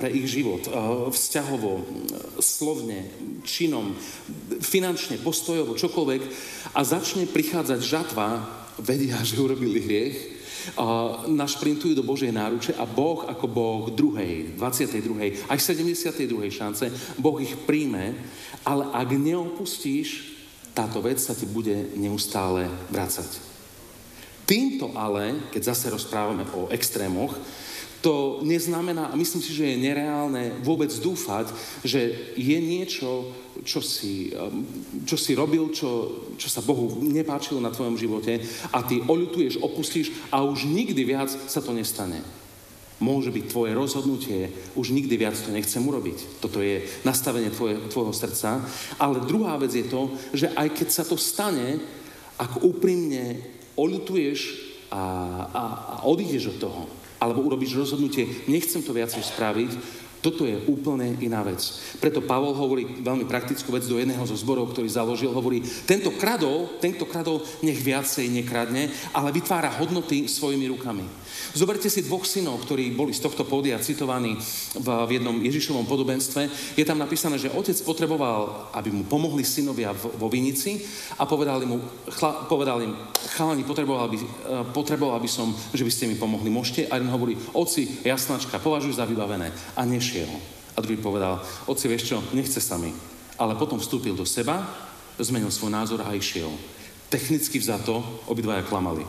pre 0.00 0.08
ich 0.08 0.32
život, 0.32 0.64
eh, 0.64 0.72
vzťahovo, 1.12 1.84
slovne, 2.40 3.12
činom, 3.44 3.92
finančne, 4.64 5.20
postojovo, 5.20 5.76
čokoľvek, 5.76 6.22
a 6.72 6.80
začne 6.80 7.28
prichádzať 7.28 7.80
žatva, 7.84 8.40
vedia, 8.80 9.20
že 9.20 9.40
urobili 9.40 9.80
hriech, 9.84 10.35
našprintujú 11.30 11.94
do 11.94 12.02
Božej 12.02 12.34
náruče 12.34 12.72
a 12.74 12.84
Boh 12.88 13.22
ako 13.28 13.46
Boh 13.46 13.84
druhej, 13.92 14.58
22. 14.58 15.46
aj 15.46 15.58
72. 15.62 16.26
šance, 16.50 16.90
Boh 17.20 17.38
ich 17.38 17.54
príjme, 17.68 18.18
ale 18.66 18.90
ak 18.90 19.08
neopustíš, 19.14 20.34
táto 20.76 21.00
vec 21.00 21.16
sa 21.22 21.32
ti 21.32 21.48
bude 21.48 21.96
neustále 21.96 22.68
vracať. 22.92 23.56
Týmto 24.46 24.94
ale, 24.94 25.50
keď 25.50 25.74
zase 25.74 25.90
rozprávame 25.90 26.46
o 26.54 26.70
extrémoch, 26.70 27.34
to 28.04 28.38
neznamená, 28.46 29.10
a 29.10 29.18
myslím 29.18 29.42
si, 29.42 29.50
že 29.50 29.74
je 29.74 29.82
nereálne 29.82 30.62
vôbec 30.62 30.92
dúfať, 30.94 31.50
že 31.82 32.30
je 32.38 32.58
niečo, 32.60 33.34
čo 33.62 33.80
si, 33.80 34.34
um, 34.34 34.66
čo 35.06 35.16
si 35.16 35.32
robil, 35.32 35.72
čo, 35.72 36.12
čo 36.36 36.48
sa 36.50 36.60
Bohu 36.60 37.00
nepáčilo 37.00 37.62
na 37.62 37.72
tvojom 37.72 37.96
živote 37.96 38.42
a 38.74 38.82
ty 38.82 39.00
oľutuješ, 39.00 39.62
opustíš 39.62 40.12
a 40.28 40.42
už 40.44 40.68
nikdy 40.68 41.02
viac 41.06 41.30
sa 41.30 41.62
to 41.64 41.72
nestane. 41.72 42.20
Môže 42.96 43.28
byť 43.28 43.44
tvoje 43.52 43.76
rozhodnutie, 43.76 44.48
už 44.72 44.96
nikdy 44.96 45.20
viac 45.20 45.36
to 45.36 45.52
nechcem 45.52 45.84
urobiť. 45.84 46.40
Toto 46.40 46.64
je 46.64 46.80
nastavenie 47.04 47.52
tvoje, 47.52 47.76
tvojho 47.92 48.16
srdca. 48.16 48.64
Ale 48.96 49.20
druhá 49.28 49.60
vec 49.60 49.68
je 49.76 49.84
to, 49.84 50.16
že 50.32 50.48
aj 50.56 50.68
keď 50.72 50.88
sa 50.88 51.04
to 51.04 51.20
stane, 51.20 51.76
ak 52.40 52.64
úprimne 52.64 53.44
oľutuješ 53.76 54.40
a, 54.88 55.02
a, 55.52 55.62
a 55.92 55.94
odídeš 56.08 56.56
od 56.56 56.58
toho, 56.64 56.82
alebo 57.20 57.44
urobíš 57.44 57.76
rozhodnutie, 57.76 58.48
nechcem 58.48 58.80
to 58.80 58.96
viacej 58.96 59.24
spraviť, 59.24 59.72
Toto 60.26 60.42
je 60.42 60.58
úplne 60.66 61.14
iná 61.22 61.46
vec. 61.46 61.62
Preto 62.02 62.18
Pavol 62.18 62.50
hovorí 62.58 62.98
veľmi 62.98 63.30
praktickú 63.30 63.70
vec 63.70 63.86
do 63.86 63.94
jedného 63.94 64.26
zo 64.26 64.34
zborov, 64.34 64.74
ktorý 64.74 64.90
založil, 64.90 65.30
hovorí, 65.30 65.62
tento 65.86 66.10
kradol, 66.18 66.66
tento 66.82 67.06
kradol 67.06 67.46
nech 67.62 67.78
viacej 67.78 68.26
nekradne, 68.34 68.90
ale 69.14 69.30
vytvára 69.30 69.70
hodnoty 69.78 70.26
svojimi 70.26 70.66
rukami. 70.74 71.06
Zoberte 71.54 71.86
si 71.86 72.02
dvoch 72.02 72.26
synov, 72.26 72.58
ktorí 72.66 72.90
boli 72.90 73.14
z 73.14 73.22
tohto 73.22 73.46
pódia 73.46 73.78
citovaní 73.78 74.34
v, 74.74 74.88
v 75.06 75.10
jednom 75.22 75.38
Ježišovom 75.38 75.86
podobenstve. 75.86 76.50
Je 76.74 76.82
tam 76.82 76.98
napísané, 76.98 77.38
že 77.38 77.54
otec 77.54 77.78
potreboval, 77.86 78.74
aby 78.74 78.90
mu 78.90 79.06
pomohli 79.06 79.46
synovia 79.46 79.94
vo 79.94 80.26
vinici 80.26 80.82
a 81.14 81.22
povedal 81.22 81.62
im, 81.62 81.78
chla, 82.10 82.50
povedal 82.50 82.82
im 82.82 82.98
chalani, 83.36 83.68
potreboval 83.68 84.08
by, 84.08 84.16
eh, 84.16 84.26
potreboval 84.72 85.20
by 85.20 85.28
som, 85.28 85.52
že 85.76 85.84
by 85.84 85.92
ste 85.92 86.08
mi 86.08 86.16
pomohli. 86.16 86.48
Môžete? 86.48 86.88
A 86.88 86.96
jeden 86.96 87.12
hovorí, 87.12 87.36
oci, 87.52 88.00
jasnačka, 88.00 88.56
považuj 88.56 88.96
za 88.96 89.04
vybavené. 89.04 89.52
A 89.76 89.84
nešiel. 89.84 90.15
A 90.76 90.78
druhý 90.80 90.96
povedal, 90.96 91.40
oci, 91.68 91.88
vieš 91.88 92.14
čo, 92.14 92.22
nechce 92.32 92.60
sa 92.60 92.80
mi. 92.80 92.92
Ale 93.36 93.58
potom 93.58 93.76
vstúpil 93.76 94.16
do 94.16 94.24
seba, 94.24 94.64
zmenil 95.20 95.52
svoj 95.52 95.72
názor 95.72 96.00
a 96.04 96.16
išiel. 96.16 96.52
Technicky 97.12 97.60
vzato 97.60 98.00
obidvaja 98.28 98.64
klamali. 98.64 99.04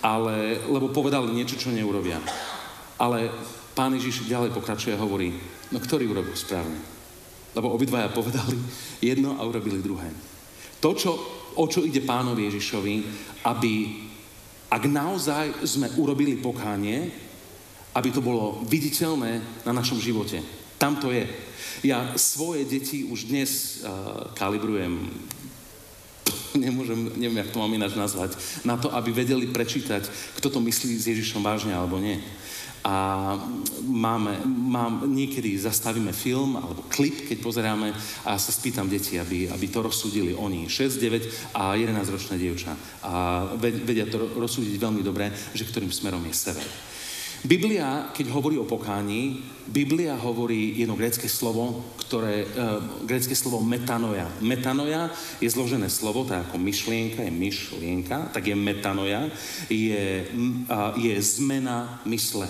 Ale, 0.00 0.64
lebo 0.70 0.90
povedali 0.90 1.34
niečo, 1.34 1.58
čo 1.58 1.74
neurobia. 1.74 2.18
Ale 2.98 3.30
pán 3.74 3.94
Ježiš 3.94 4.30
ďalej 4.30 4.54
pokračuje 4.54 4.94
a 4.94 5.02
hovorí, 5.02 5.34
no 5.70 5.78
ktorý 5.82 6.06
urobil 6.10 6.34
správne? 6.38 6.78
Lebo 7.54 7.74
obidvaja 7.74 8.10
povedali 8.10 8.58
jedno 9.02 9.38
a 9.38 9.46
urobili 9.46 9.82
druhé. 9.82 10.10
To, 10.82 10.94
čo, 10.94 11.10
o 11.54 11.64
čo 11.66 11.82
ide 11.82 12.02
pánovi 12.02 12.50
Ježišovi, 12.50 12.94
aby 13.46 13.72
ak 14.70 14.82
naozaj 14.90 15.62
sme 15.62 15.86
urobili 15.94 16.38
pokánie, 16.42 17.10
aby 17.94 18.08
to 18.10 18.20
bolo 18.20 18.60
viditeľné 18.66 19.40
na 19.62 19.72
našom 19.72 20.02
živote. 20.02 20.42
Tam 20.76 20.98
to 20.98 21.14
je. 21.14 21.24
Ja 21.86 22.14
svoje 22.18 22.66
deti 22.66 23.06
už 23.06 23.30
dnes 23.30 23.80
uh, 23.80 24.34
kalibrujem 24.34 25.10
nemôžem, 26.54 27.10
neviem, 27.16 27.42
jak 27.42 27.52
to 27.52 27.60
mám 27.60 27.72
ináč 27.74 27.94
nazvať, 27.94 28.36
na 28.64 28.76
to, 28.76 28.90
aby 28.94 29.12
vedeli 29.12 29.46
prečítať, 29.50 30.08
kto 30.40 30.48
to 30.50 30.58
myslí 30.62 30.94
s 30.96 31.10
Ježišom 31.10 31.42
vážne 31.42 31.74
alebo 31.74 31.98
nie. 31.98 32.20
A 32.84 33.32
máme, 33.80 34.44
mám, 34.44 35.08
niekedy 35.08 35.56
zastavíme 35.56 36.12
film 36.12 36.60
alebo 36.60 36.84
klip, 36.92 37.24
keď 37.24 37.40
pozeráme 37.40 37.96
a 38.28 38.36
sa 38.36 38.52
spýtam 38.52 38.92
deti, 38.92 39.16
aby, 39.16 39.48
aby 39.48 39.66
to 39.72 39.80
rozsúdili 39.80 40.36
oni. 40.36 40.68
6, 40.68 41.00
9 41.00 41.56
a 41.56 41.80
11 41.80 41.96
ročné 42.12 42.36
dievča. 42.36 42.76
A 43.00 43.48
vedia 43.56 44.04
to 44.04 44.28
rozsúdiť 44.36 44.76
veľmi 44.76 45.00
dobre, 45.00 45.32
že 45.56 45.64
ktorým 45.64 45.88
smerom 45.88 46.20
je 46.28 46.36
sever. 46.36 46.68
Biblia, 47.44 48.08
keď 48.16 48.32
hovorí 48.32 48.56
o 48.56 48.64
pokání, 48.64 49.44
Biblia 49.68 50.16
hovorí 50.16 50.80
jedno 50.80 50.96
grécké 50.96 51.28
slovo, 51.28 51.84
ktoré, 52.00 52.48
uh, 52.48 53.04
grécké 53.04 53.36
slovo 53.36 53.60
metanoja. 53.60 54.32
Metanoja 54.40 55.12
je 55.40 55.48
zložené 55.52 55.92
slovo, 55.92 56.24
tak 56.24 56.48
ako 56.48 56.56
myšlienka 56.56 57.20
je 57.20 57.32
myšlienka, 57.32 58.32
tak 58.32 58.48
je 58.48 58.56
metanoja, 58.56 59.28
je, 59.68 60.24
uh, 60.72 60.96
je 60.96 61.12
zmena 61.20 62.00
mysle. 62.08 62.48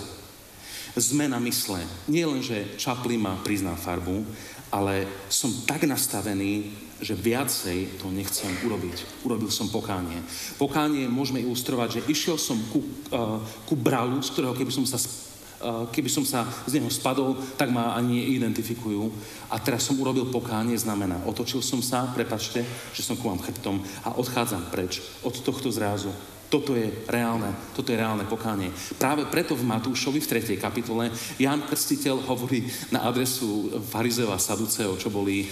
Zmena 0.95 1.43
mysle. 1.43 1.83
Nie 2.07 2.23
len, 2.23 2.39
že 2.39 2.79
Chaplin 2.79 3.19
má 3.19 3.35
prizná 3.43 3.75
farbu, 3.75 4.23
ale 4.71 5.07
som 5.27 5.51
tak 5.67 5.83
nastavený, 5.83 6.71
že 7.03 7.15
viacej 7.15 7.99
to 7.99 8.07
nechcem 8.11 8.51
urobiť. 8.63 9.25
Urobil 9.27 9.51
som 9.51 9.67
pokánie. 9.67 10.19
Pokánie 10.55 11.11
môžeme 11.11 11.43
ilustrovať, 11.43 11.99
že 11.99 12.05
išiel 12.07 12.39
som 12.39 12.55
ku, 12.71 12.79
uh, 13.11 13.39
ku 13.67 13.75
bralu, 13.75 14.23
z 14.23 14.31
ktorého 14.31 14.55
keby 14.55 14.71
som 14.71 14.87
sa 14.87 14.95
uh, 14.99 15.87
keby 15.91 16.07
som 16.07 16.23
sa 16.23 16.47
z 16.67 16.79
neho 16.79 16.91
spadol, 16.91 17.35
tak 17.59 17.71
ma 17.71 17.95
ani 17.95 18.23
neidentifikujú. 18.35 19.11
A 19.51 19.59
teraz 19.59 19.87
som 19.87 19.99
urobil 19.99 20.29
pokánie, 20.31 20.75
znamená, 20.77 21.19
otočil 21.27 21.59
som 21.59 21.83
sa, 21.83 22.07
prepačte, 22.11 22.63
že 22.95 23.01
som 23.03 23.19
ku 23.19 23.27
vám 23.27 23.43
chrbtom 23.43 23.81
a 24.07 24.15
odchádzam 24.15 24.71
preč 24.71 25.03
od 25.23 25.35
tohto 25.43 25.71
zrázu. 25.71 26.11
Toto 26.45 26.77
je 26.77 26.87
reálne, 27.09 27.49
toto 27.73 27.89
je 27.89 27.97
reálne 27.97 28.21
pokánie. 28.29 28.69
Práve 29.01 29.25
preto 29.25 29.57
v 29.57 29.65
Matúšovi 29.65 30.21
v 30.21 30.29
3. 30.29 30.61
kapitole 30.61 31.09
Ján 31.41 31.65
Krstiteľ 31.65 32.21
hovorí 32.29 32.69
na 32.93 33.01
adresu 33.09 33.73
farizeov 33.89 34.29
a 34.31 34.39
saduceov, 34.39 35.01
čo 35.01 35.09
boli 35.09 35.43
e, 35.43 35.47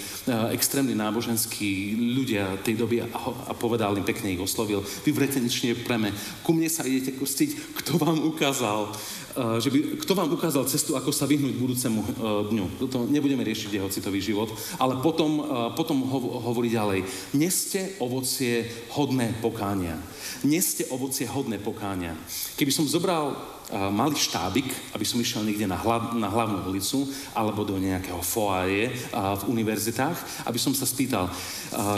extrémni 0.53 0.93
náboženskí 0.93 1.97
ľudia 1.97 2.61
tej 2.61 2.77
doby 2.77 3.01
a, 3.01 3.07
a 3.49 3.53
povedal 3.57 3.97
im, 3.97 4.05
pekne 4.05 4.31
ich 4.31 4.41
oslovil, 4.41 4.85
vy 4.85 5.09
vretenične 5.09 5.81
pleme, 5.81 6.13
ku 6.45 6.53
mne 6.53 6.69
sa 6.69 6.85
idete 6.85 7.17
krstiť, 7.17 7.73
kto 7.83 7.97
vám 7.97 8.21
ukázal, 8.29 8.93
že 9.33 9.69
by, 9.73 9.97
kto 10.05 10.13
vám 10.13 10.29
ukázal 10.29 10.69
cestu, 10.69 10.93
ako 10.93 11.09
sa 11.09 11.25
vyhnúť 11.25 11.57
budúcemu 11.57 11.99
e, 12.01 12.07
dňu. 12.53 12.65
Toto 12.85 13.09
nebudeme 13.09 13.41
riešiť 13.41 13.73
jeho 13.73 13.89
citový 13.89 14.21
život, 14.21 14.53
ale 14.77 15.01
potom, 15.01 15.41
potom 15.73 16.05
hovorí 16.45 16.69
ďalej. 16.69 17.05
Neste 17.33 17.97
ovocie 17.97 18.69
hodné 18.93 19.33
pokánia. 19.41 19.97
Neste 20.45 20.85
ovocie 20.93 21.25
hodné 21.25 21.57
pokáňa. 21.57 22.13
Keby 22.59 22.71
som 22.71 22.85
zobral 22.85 23.33
malý 23.73 24.13
štábik, 24.13 24.69
aby 24.93 25.05
som 25.07 25.17
išiel 25.17 25.41
niekde 25.41 25.65
na, 25.65 25.79
hlav, 25.79 26.13
na 26.13 26.29
hlavnú 26.29 26.69
ulicu 26.69 27.09
alebo 27.33 27.65
do 27.65 27.79
nejakého 27.81 28.21
foaje 28.21 28.91
uh, 28.91 29.33
v 29.39 29.43
univerzitách, 29.49 30.45
aby 30.45 30.59
som 30.61 30.77
sa 30.77 30.85
spýtal 30.85 31.25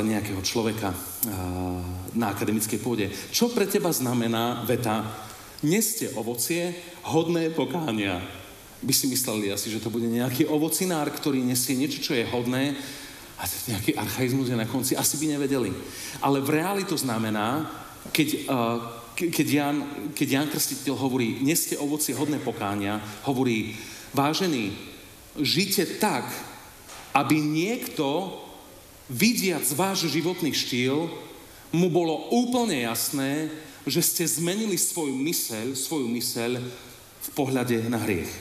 nejakého 0.06 0.40
človeka 0.40 0.96
na 2.16 2.32
akademickej 2.32 2.80
pôde, 2.80 3.12
čo 3.34 3.52
pre 3.52 3.68
teba 3.68 3.92
znamená 3.92 4.64
veta 4.64 5.04
neste 5.66 6.14
ovocie 6.16 6.72
hodné 7.06 7.54
pokáňa. 7.54 8.22
By 8.82 8.94
si 8.94 9.06
mysleli 9.10 9.54
asi, 9.54 9.70
že 9.70 9.82
to 9.82 9.94
bude 9.94 10.06
nejaký 10.06 10.50
ovocinár, 10.50 11.10
ktorý 11.10 11.42
nesie 11.42 11.78
niečo, 11.78 12.02
čo 12.02 12.14
je 12.18 12.26
hodné, 12.26 12.78
a 13.36 13.44
nejaký 13.46 14.00
archaizmus 14.00 14.48
je 14.48 14.56
na 14.56 14.64
konci, 14.64 14.96
asi 14.96 15.20
by 15.20 15.36
nevedeli. 15.36 15.72
Ale 16.24 16.40
v 16.40 16.56
reáli 16.56 16.88
to 16.88 16.96
znamená, 16.96 17.68
keď, 18.16 18.48
uh, 18.48 18.80
keď, 19.12 19.48
Jan, 19.48 19.78
keď 20.16 20.28
Jan 20.32 20.48
Krstiteľ 20.48 20.96
hovorí, 20.96 21.44
neste 21.44 21.76
ovocie 21.76 22.16
hodné 22.16 22.40
pokáňa, 22.40 23.04
hovorí, 23.28 23.76
vážený, 24.16 24.72
žite 25.36 26.00
tak, 26.00 26.32
aby 27.12 27.36
niekto, 27.36 28.40
vidiac 29.12 29.68
váš 29.76 30.08
životný 30.08 30.56
štýl, 30.56 31.12
mu 31.76 31.92
bolo 31.92 32.32
úplne 32.32 32.88
jasné, 32.88 33.52
že 33.84 34.02
ste 34.02 34.24
zmenili 34.26 34.80
svoju 34.80 35.14
myseľ, 35.14 35.76
svoju 35.76 36.08
myseľ 36.08 36.58
pohľade 37.36 37.92
na 37.92 38.00
hriech. 38.00 38.32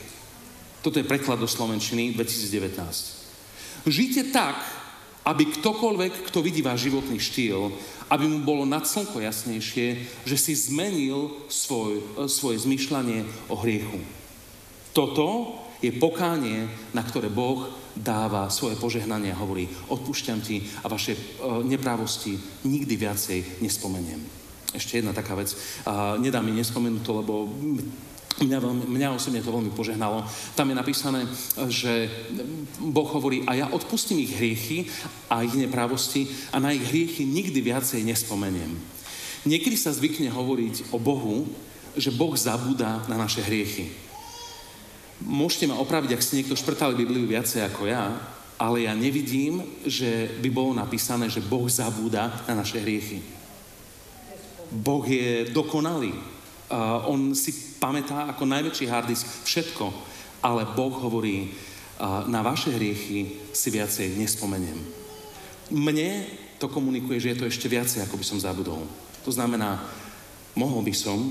Toto 0.81 1.01
je 1.01 1.09
preklad 1.09 1.41
do 1.43 1.49
Slovenčiny 1.51 2.15
2019. 2.15 3.85
Žite 3.85 4.31
tak, 4.31 4.57
aby 5.25 5.49
ktokoľvek, 5.49 6.29
kto 6.29 6.45
vidí 6.45 6.61
váš 6.61 6.89
životný 6.89 7.17
štýl, 7.17 7.73
aby 8.13 8.25
mu 8.29 8.45
bolo 8.45 8.69
nad 8.69 8.85
slnko 8.85 9.21
jasnejšie, 9.25 9.87
že 10.29 10.37
si 10.37 10.53
zmenil 10.53 11.49
svoj, 11.49 12.29
svoje 12.29 12.61
zmyšľanie 12.69 13.49
o 13.49 13.57
hriechu. 13.57 14.01
Toto 14.93 15.59
je 15.81 15.91
pokánie, 15.97 16.69
na 16.93 17.01
ktoré 17.01 17.33
Boh 17.33 17.69
dáva 17.97 18.53
svoje 18.53 18.77
požehnanie 18.77 19.33
a 19.33 19.41
hovorí, 19.41 19.69
odpúšťam 19.89 20.41
ti 20.45 20.65
a 20.85 20.89
vaše 20.89 21.17
uh, 21.17 21.65
neprávosti 21.65 22.37
nikdy 22.65 22.95
viacej 22.97 23.39
nespomeniem. 23.65 24.21
Ešte 24.75 25.01
jedna 25.01 25.17
taká 25.17 25.39
vec. 25.39 25.55
Uh, 25.85 26.19
nedá 26.21 26.45
mi 26.45 26.53
nespomenúť 26.57 27.03
to, 27.05 27.13
lebo 27.21 27.49
Mňa, 28.35 28.59
mňa 28.91 29.15
osobne 29.15 29.39
to 29.39 29.55
veľmi 29.55 29.71
požehnalo. 29.71 30.27
Tam 30.59 30.67
je 30.67 30.75
napísané, 30.75 31.23
že 31.71 32.11
Boh 32.83 33.07
hovorí, 33.07 33.47
a 33.47 33.55
ja 33.55 33.67
odpustím 33.71 34.19
ich 34.27 34.35
hriechy 34.35 34.91
a 35.31 35.47
ich 35.47 35.55
neprávosti 35.55 36.27
a 36.51 36.59
na 36.59 36.75
ich 36.75 36.83
hriechy 36.83 37.23
nikdy 37.23 37.63
viacej 37.63 38.03
nespomeniem. 38.03 38.75
Niekedy 39.47 39.79
sa 39.79 39.95
zvykne 39.95 40.35
hovoriť 40.35 40.91
o 40.91 40.99
Bohu, 40.99 41.47
že 41.95 42.11
Boh 42.11 42.35
zabúda 42.35 43.07
na 43.07 43.15
naše 43.15 43.39
hriechy. 43.39 43.95
Môžete 45.23 45.71
ma 45.71 45.79
opraviť, 45.79 46.11
ak 46.11 46.25
ste 46.27 46.43
niekto 46.43 46.59
šprtali 46.59 46.99
Bibliu 46.99 47.31
viacej 47.31 47.63
ako 47.71 47.87
ja, 47.87 48.19
ale 48.59 48.91
ja 48.91 48.99
nevidím, 48.99 49.63
že 49.87 50.27
by 50.43 50.51
bolo 50.51 50.75
napísané, 50.75 51.31
že 51.31 51.39
Boh 51.39 51.71
zabúda 51.71 52.35
na 52.51 52.59
naše 52.59 52.83
hriechy. 52.83 53.23
Boh 54.75 55.07
je 55.07 55.47
dokonalý. 55.55 56.34
Uh, 56.75 57.07
on 57.07 57.39
si 57.39 57.79
pamätá 57.79 58.27
ako 58.35 58.51
najväčší 58.51 58.91
harddisk 58.91 59.47
všetko, 59.47 59.95
ale 60.43 60.67
Boh 60.75 60.91
hovorí, 60.91 61.47
uh, 61.47 62.27
na 62.27 62.43
vaše 62.43 62.75
hriechy 62.75 63.47
si 63.55 63.69
viacej 63.71 64.19
nespomeniem. 64.19 64.83
Mne 65.71 66.27
to 66.59 66.67
komunikuje, 66.67 67.23
že 67.23 67.31
je 67.31 67.39
to 67.39 67.47
ešte 67.47 67.71
viacej, 67.71 68.03
ako 68.03 68.19
by 68.19 68.25
som 68.27 68.43
zabudol. 68.43 68.83
To 69.23 69.31
znamená, 69.31 69.87
mohol 70.59 70.83
by 70.83 70.95
som 70.99 71.31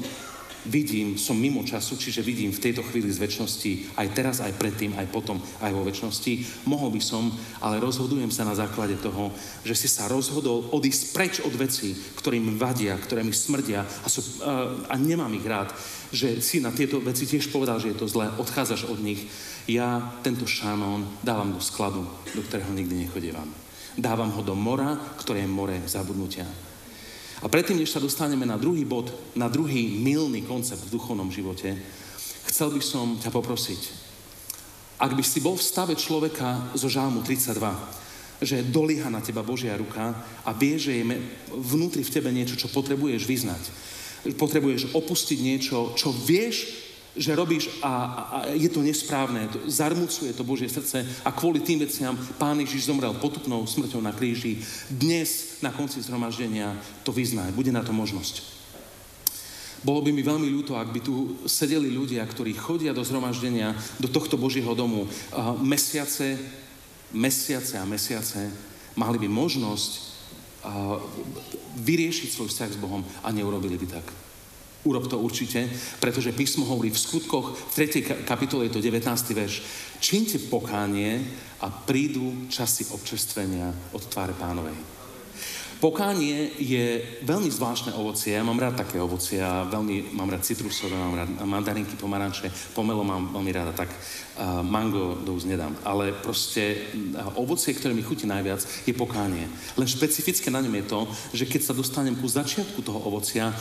vidím, 0.65 1.19
som 1.19 1.35
mimo 1.35 1.63
času, 1.63 1.99
čiže 1.99 2.23
vidím 2.23 2.51
v 2.55 2.63
tejto 2.63 2.83
chvíli 2.87 3.11
z 3.11 3.19
väčšnosti, 3.19 3.71
aj 3.99 4.07
teraz, 4.15 4.39
aj 4.39 4.55
predtým, 4.55 4.95
aj 4.95 5.11
potom, 5.11 5.39
aj 5.59 5.71
vo 5.75 5.83
väčšnosti. 5.83 6.63
Mohol 6.67 6.99
by 6.99 7.01
som, 7.03 7.23
ale 7.59 7.83
rozhodujem 7.83 8.31
sa 8.31 8.47
na 8.47 8.55
základe 8.55 8.95
toho, 8.99 9.31
že 9.67 9.75
si 9.75 9.87
sa 9.91 10.07
rozhodol 10.07 10.71
odísť 10.71 11.03
preč 11.11 11.33
od 11.43 11.51
vecí, 11.55 11.95
ktoré 12.15 12.39
mi 12.39 12.55
vadia, 12.55 12.95
ktoré 12.95 13.23
mi 13.23 13.35
smrdia 13.35 13.83
a, 13.83 14.07
sú, 14.07 14.23
a, 14.43 14.71
a 14.87 14.95
nemám 14.95 15.31
ich 15.35 15.47
rád, 15.47 15.75
že 16.13 16.39
si 16.39 16.61
na 16.61 16.71
tieto 16.71 17.01
veci 17.01 17.25
tiež 17.25 17.49
povedal, 17.49 17.81
že 17.81 17.91
je 17.91 17.99
to 17.99 18.07
zlé, 18.07 18.29
odchádzaš 18.37 18.87
od 18.87 19.01
nich. 19.01 19.27
Ja 19.65 20.13
tento 20.21 20.43
šanón 20.43 21.07
dávam 21.23 21.55
do 21.55 21.61
skladu, 21.63 22.03
do 22.35 22.41
ktorého 22.43 22.71
nikdy 22.75 23.07
nechodievam. 23.07 23.47
Dávam 23.93 24.33
ho 24.33 24.41
do 24.41 24.57
mora, 24.57 24.97
ktoré 25.21 25.45
je 25.45 25.49
more 25.49 25.77
zabudnutia. 25.85 26.45
A 27.41 27.49
predtým, 27.49 27.79
než 27.81 27.95
sa 27.95 28.03
dostaneme 28.03 28.45
na 28.45 28.59
druhý 28.59 28.85
bod, 28.85 29.09
na 29.33 29.49
druhý 29.49 29.97
milný 29.97 30.45
koncept 30.45 30.85
v 30.85 30.93
duchovnom 30.93 31.33
živote, 31.33 31.73
chcel 32.51 32.69
by 32.69 32.81
som 32.83 33.17
ťa 33.17 33.33
poprosiť, 33.33 33.81
ak 35.01 35.11
by 35.17 35.23
si 35.25 35.41
bol 35.41 35.57
v 35.57 35.65
stave 35.65 35.95
človeka 35.97 36.71
zo 36.77 36.87
žálmu 36.87 37.25
32, 37.25 37.59
že 38.43 38.63
dolíha 38.63 39.09
na 39.09 39.23
teba 39.23 39.41
Božia 39.41 39.75
ruka 39.75 40.15
a 40.45 40.51
vie, 40.53 40.77
že 40.77 40.95
je 40.99 41.03
vnútri 41.51 42.03
v 42.03 42.13
tebe 42.13 42.29
niečo, 42.29 42.59
čo 42.59 42.71
potrebuješ 42.71 43.23
vyznať. 43.25 43.63
Potrebuješ 44.39 44.95
opustiť 44.95 45.39
niečo, 45.43 45.91
čo 45.99 46.11
vieš, 46.13 46.71
že 47.13 47.37
robíš 47.37 47.69
a, 47.85 47.93
a 47.93 48.37
je 48.57 48.65
to 48.73 48.81
nesprávne, 48.81 49.45
zarmucuje 49.69 50.33
to 50.33 50.41
Božie 50.41 50.65
srdce 50.65 51.05
a 51.21 51.29
kvôli 51.29 51.61
tým 51.61 51.85
veciam 51.85 52.17
Pán 52.41 52.57
Ježiš 52.57 52.89
zomrel 52.89 53.13
potupnou 53.21 53.61
smrťou 53.69 54.01
na 54.01 54.09
kríži. 54.09 54.57
Dnes 54.89 55.61
na 55.61 55.69
konci 55.69 56.01
zhromaždenia 56.01 56.73
to 57.05 57.13
vyznaj, 57.13 57.53
bude 57.53 57.69
na 57.69 57.85
to 57.85 57.93
možnosť. 57.93 58.53
Bolo 59.83 59.99
by 59.99 60.15
mi 60.15 60.23
veľmi 60.23 60.47
ľúto, 60.47 60.79
ak 60.79 60.95
by 60.95 60.99
tu 61.03 61.43
sedeli 61.43 61.91
ľudia, 61.91 62.23
ktorí 62.23 62.55
chodia 62.55 62.95
do 62.95 63.03
zhromaždenia, 63.03 63.75
do 63.99 64.07
tohto 64.07 64.39
Božieho 64.39 64.71
domu 64.71 65.03
uh, 65.05 65.11
mesiace, 65.59 66.39
mesiace 67.11 67.75
a 67.75 67.83
mesiace, 67.83 68.47
mali 68.95 69.19
by 69.19 69.27
možnosť 69.27 69.91
uh, 70.63 70.97
vyriešiť 71.83 72.29
svoj 72.31 72.47
vzťah 72.47 72.71
s 72.73 72.79
Bohom 72.79 73.03
a 73.03 73.27
neurobili 73.35 73.75
by 73.75 73.99
tak. 73.99 74.22
Urob 74.83 75.07
to 75.07 75.15
určite, 75.19 75.69
pretože 76.03 76.35
písmo 76.35 76.67
hovorí 76.67 76.91
v 76.91 76.99
skutkoch, 76.99 77.55
v 77.55 77.73
3. 77.87 78.27
kapitole 78.27 78.67
je 78.67 78.75
to 78.75 78.83
19. 78.83 79.07
verš. 79.31 79.63
Čínte 80.03 80.37
pokánie 80.51 81.23
a 81.63 81.71
prídu 81.71 82.51
časy 82.51 82.91
občerstvenia 82.91 83.71
od 83.95 84.03
tváre 84.11 84.35
pánovej. 84.35 84.92
Pokánie 85.83 86.55
je 86.63 87.03
veľmi 87.27 87.51
zvláštne 87.51 87.91
ovocie. 87.99 88.31
Ja 88.31 88.47
mám 88.47 88.55
rád 88.55 88.79
také 88.79 89.03
ovocie. 89.03 89.43
Ja 89.43 89.67
veľmi 89.67 90.15
mám 90.15 90.31
rád 90.31 90.47
citrusové, 90.47 90.95
mám 90.95 91.19
rád 91.19 91.35
mandarinky, 91.43 91.99
pomaranče. 91.99 92.47
Pomelo 92.71 93.03
mám 93.03 93.35
veľmi 93.35 93.51
ráda, 93.51 93.75
tak 93.75 93.91
uh, 93.91 94.63
mango 94.63 95.19
dosť 95.19 95.43
nedám. 95.43 95.75
Ale 95.83 96.15
proste 96.15 96.87
uh, 97.19 97.35
ovocie, 97.35 97.75
ktoré 97.75 97.91
mi 97.91 97.99
chutí 97.99 98.23
najviac, 98.23 98.63
je 98.63 98.95
pokánie. 98.95 99.43
Len 99.75 99.83
špecifické 99.83 100.47
na 100.47 100.63
ňom 100.63 100.71
je 100.71 100.85
to, 100.87 100.99
že 101.35 101.51
keď 101.51 101.61
sa 101.67 101.75
dostanem 101.75 102.15
ku 102.15 102.31
začiatku 102.31 102.79
toho 102.79 103.03
ovocia, 103.03 103.51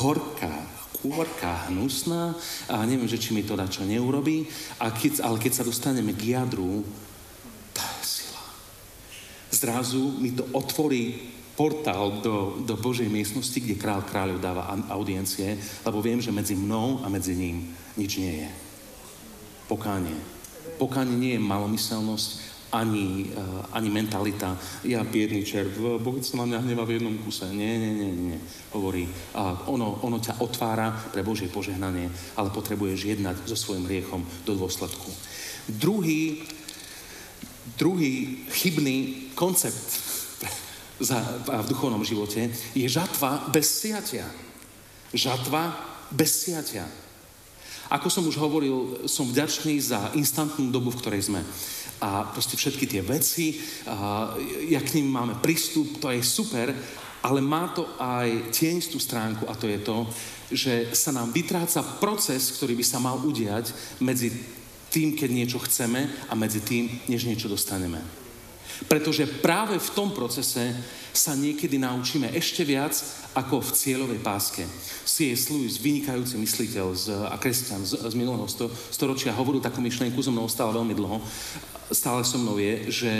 horká, 0.00 0.56
kôrka, 1.04 1.68
hnusná 1.68 2.32
a 2.72 2.88
neviem, 2.88 3.04
že 3.04 3.20
či 3.20 3.36
mi 3.36 3.44
to 3.44 3.52
dá 3.52 3.68
čo 3.68 3.84
neurobí, 3.84 4.48
a 4.80 4.88
keď, 4.88 5.28
ale 5.28 5.36
keď 5.36 5.60
sa 5.60 5.68
dostaneme 5.68 6.16
k 6.16 6.40
jadru, 6.40 6.88
tá 7.76 7.84
je 8.00 8.24
sila. 8.24 8.40
Zrazu 9.52 10.16
mi 10.24 10.32
to 10.32 10.48
otvorí 10.56 11.36
portál 11.56 12.20
do, 12.20 12.60
do 12.62 12.76
Božej 12.76 13.08
miestnosti, 13.08 13.56
kde 13.56 13.80
král 13.80 14.04
kráľov 14.04 14.44
dáva 14.44 14.68
audiencie, 14.92 15.56
lebo 15.82 16.04
viem, 16.04 16.20
že 16.20 16.30
medzi 16.30 16.52
mnou 16.52 17.00
a 17.00 17.08
medzi 17.08 17.32
ním 17.32 17.72
nič 17.96 18.20
nie 18.20 18.44
je. 18.44 18.50
Pokánie. 19.66 20.14
Pokánie 20.76 21.16
nie 21.16 21.32
je 21.34 21.42
malomyselnosť, 21.42 22.28
ani, 22.76 23.30
uh, 23.32 23.62
ani 23.72 23.88
mentalita, 23.88 24.58
ja 24.84 25.00
biedný 25.06 25.46
červ, 25.46 26.02
Boh 26.02 26.18
sa 26.20 26.42
na 26.42 26.50
mňa 26.50 26.58
hneva 26.66 26.84
v 26.84 26.98
jednom 26.98 27.14
kuse. 27.22 27.46
Nie, 27.54 27.78
nie, 27.78 27.92
nie, 27.94 28.10
nie. 28.12 28.38
Hovorí, 28.74 29.06
uh, 29.06 29.70
ono, 29.70 30.02
ono 30.02 30.18
ťa 30.18 30.42
otvára 30.42 30.90
pre 31.14 31.22
Božie 31.22 31.48
požehnanie, 31.48 32.10
ale 32.36 32.50
potrebuješ 32.50 33.16
jednať 33.16 33.36
so 33.46 33.56
svojim 33.56 33.86
hriechom 33.86 34.26
do 34.44 34.52
dôsledku. 34.58 35.08
Druhý, 35.70 36.42
druhý 37.78 38.44
chybný 38.50 39.30
koncept 39.38 40.15
za, 41.00 41.18
v 41.64 41.70
duchovnom 41.70 42.04
živote, 42.04 42.48
je 42.72 42.86
žatva 42.88 43.48
bez 43.52 43.68
siatia. 43.68 44.24
Žatva 45.12 45.76
bez 46.10 46.30
siatia. 46.46 46.86
Ako 47.86 48.10
som 48.10 48.26
už 48.26 48.34
hovoril, 48.42 49.06
som 49.06 49.30
vďačný 49.30 49.78
za 49.78 50.10
instantnú 50.18 50.74
dobu, 50.74 50.90
v 50.90 51.00
ktorej 51.00 51.30
sme. 51.30 51.40
A 52.02 52.26
proste 52.28 52.58
všetky 52.58 52.84
tie 52.90 53.02
veci, 53.04 53.62
a, 53.86 54.34
ja 54.66 54.82
k 54.82 54.98
ním 54.98 55.08
máme 55.08 55.38
prístup, 55.38 56.02
to 56.02 56.10
je 56.10 56.20
super, 56.20 56.74
ale 57.22 57.38
má 57.40 57.70
to 57.72 57.86
aj 57.98 58.50
tienistú 58.54 58.98
stránku 58.98 59.46
a 59.48 59.54
to 59.54 59.70
je 59.70 59.78
to, 59.82 59.98
že 60.50 60.74
sa 60.94 61.10
nám 61.10 61.34
vytráca 61.34 61.82
proces, 61.98 62.54
ktorý 62.54 62.78
by 62.78 62.84
sa 62.86 62.98
mal 63.02 63.18
udiať 63.22 63.98
medzi 64.02 64.30
tým, 64.90 65.18
keď 65.18 65.30
niečo 65.30 65.58
chceme 65.62 66.06
a 66.30 66.34
medzi 66.38 66.62
tým, 66.62 66.86
než 67.10 67.26
niečo 67.26 67.50
dostaneme. 67.50 68.25
Pretože 68.84 69.24
práve 69.40 69.80
v 69.80 69.92
tom 69.96 70.12
procese 70.12 70.76
sa 71.16 71.32
niekedy 71.32 71.80
naučíme 71.80 72.28
ešte 72.36 72.60
viac 72.60 72.92
ako 73.32 73.64
v 73.64 73.70
cieľovej 73.72 74.20
páske. 74.20 74.62
C.S. 75.08 75.48
Lewis, 75.48 75.80
vynikajúci 75.80 76.36
mysliteľ 76.36 76.86
z, 76.92 77.04
a 77.24 77.36
kresťan 77.40 77.80
z, 77.88 78.04
z 78.04 78.14
minulého 78.16 78.44
sto, 78.44 78.68
storočia, 78.68 79.32
hovoril 79.32 79.64
takú 79.64 79.80
myšlienku, 79.80 80.20
so 80.20 80.28
mnou 80.28 80.44
stále 80.52 80.76
veľmi 80.76 80.92
dlho, 80.92 81.24
stále 81.88 82.20
so 82.20 82.36
mnou 82.36 82.60
je, 82.60 82.74
že 82.92 83.12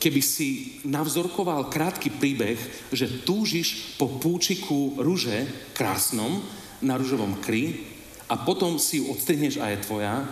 keby 0.00 0.20
si 0.24 0.80
navzorkoval 0.88 1.68
krátky 1.68 2.16
príbeh, 2.16 2.56
že 2.88 3.20
túžiš 3.28 4.00
po 4.00 4.08
púčiku 4.08 4.96
rúže 4.96 5.44
krásnom 5.76 6.40
na 6.80 6.96
rúžovom 6.96 7.36
kry 7.44 7.84
a 8.32 8.40
potom 8.40 8.80
si 8.80 9.04
ju 9.04 9.12
odstrihneš 9.12 9.60
a 9.60 9.68
je 9.76 9.84
tvoja, 9.84 10.24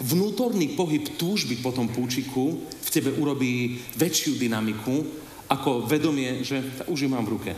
vnútorný 0.00 0.72
pohyb 0.72 1.04
túžby 1.20 1.60
po 1.60 1.76
tom 1.76 1.92
púčiku 1.92 2.64
tebe 2.90 3.14
urobí 3.14 3.78
väčšiu 3.94 4.36
dynamiku 4.36 5.06
ako 5.50 5.86
vedomie, 5.86 6.42
že 6.42 6.62
už 6.86 7.06
ju 7.06 7.08
mám 7.10 7.26
v 7.26 7.32
ruke. 7.38 7.52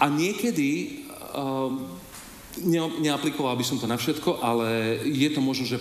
A 0.00 0.06
niekedy, 0.08 1.02
uh, 1.34 1.72
neaplikoval 3.00 3.56
by 3.56 3.64
som 3.64 3.80
to 3.80 3.88
na 3.88 3.96
všetko, 3.96 4.40
ale 4.40 5.00
je 5.04 5.28
to 5.32 5.40
možno, 5.40 5.64
že 5.66 5.80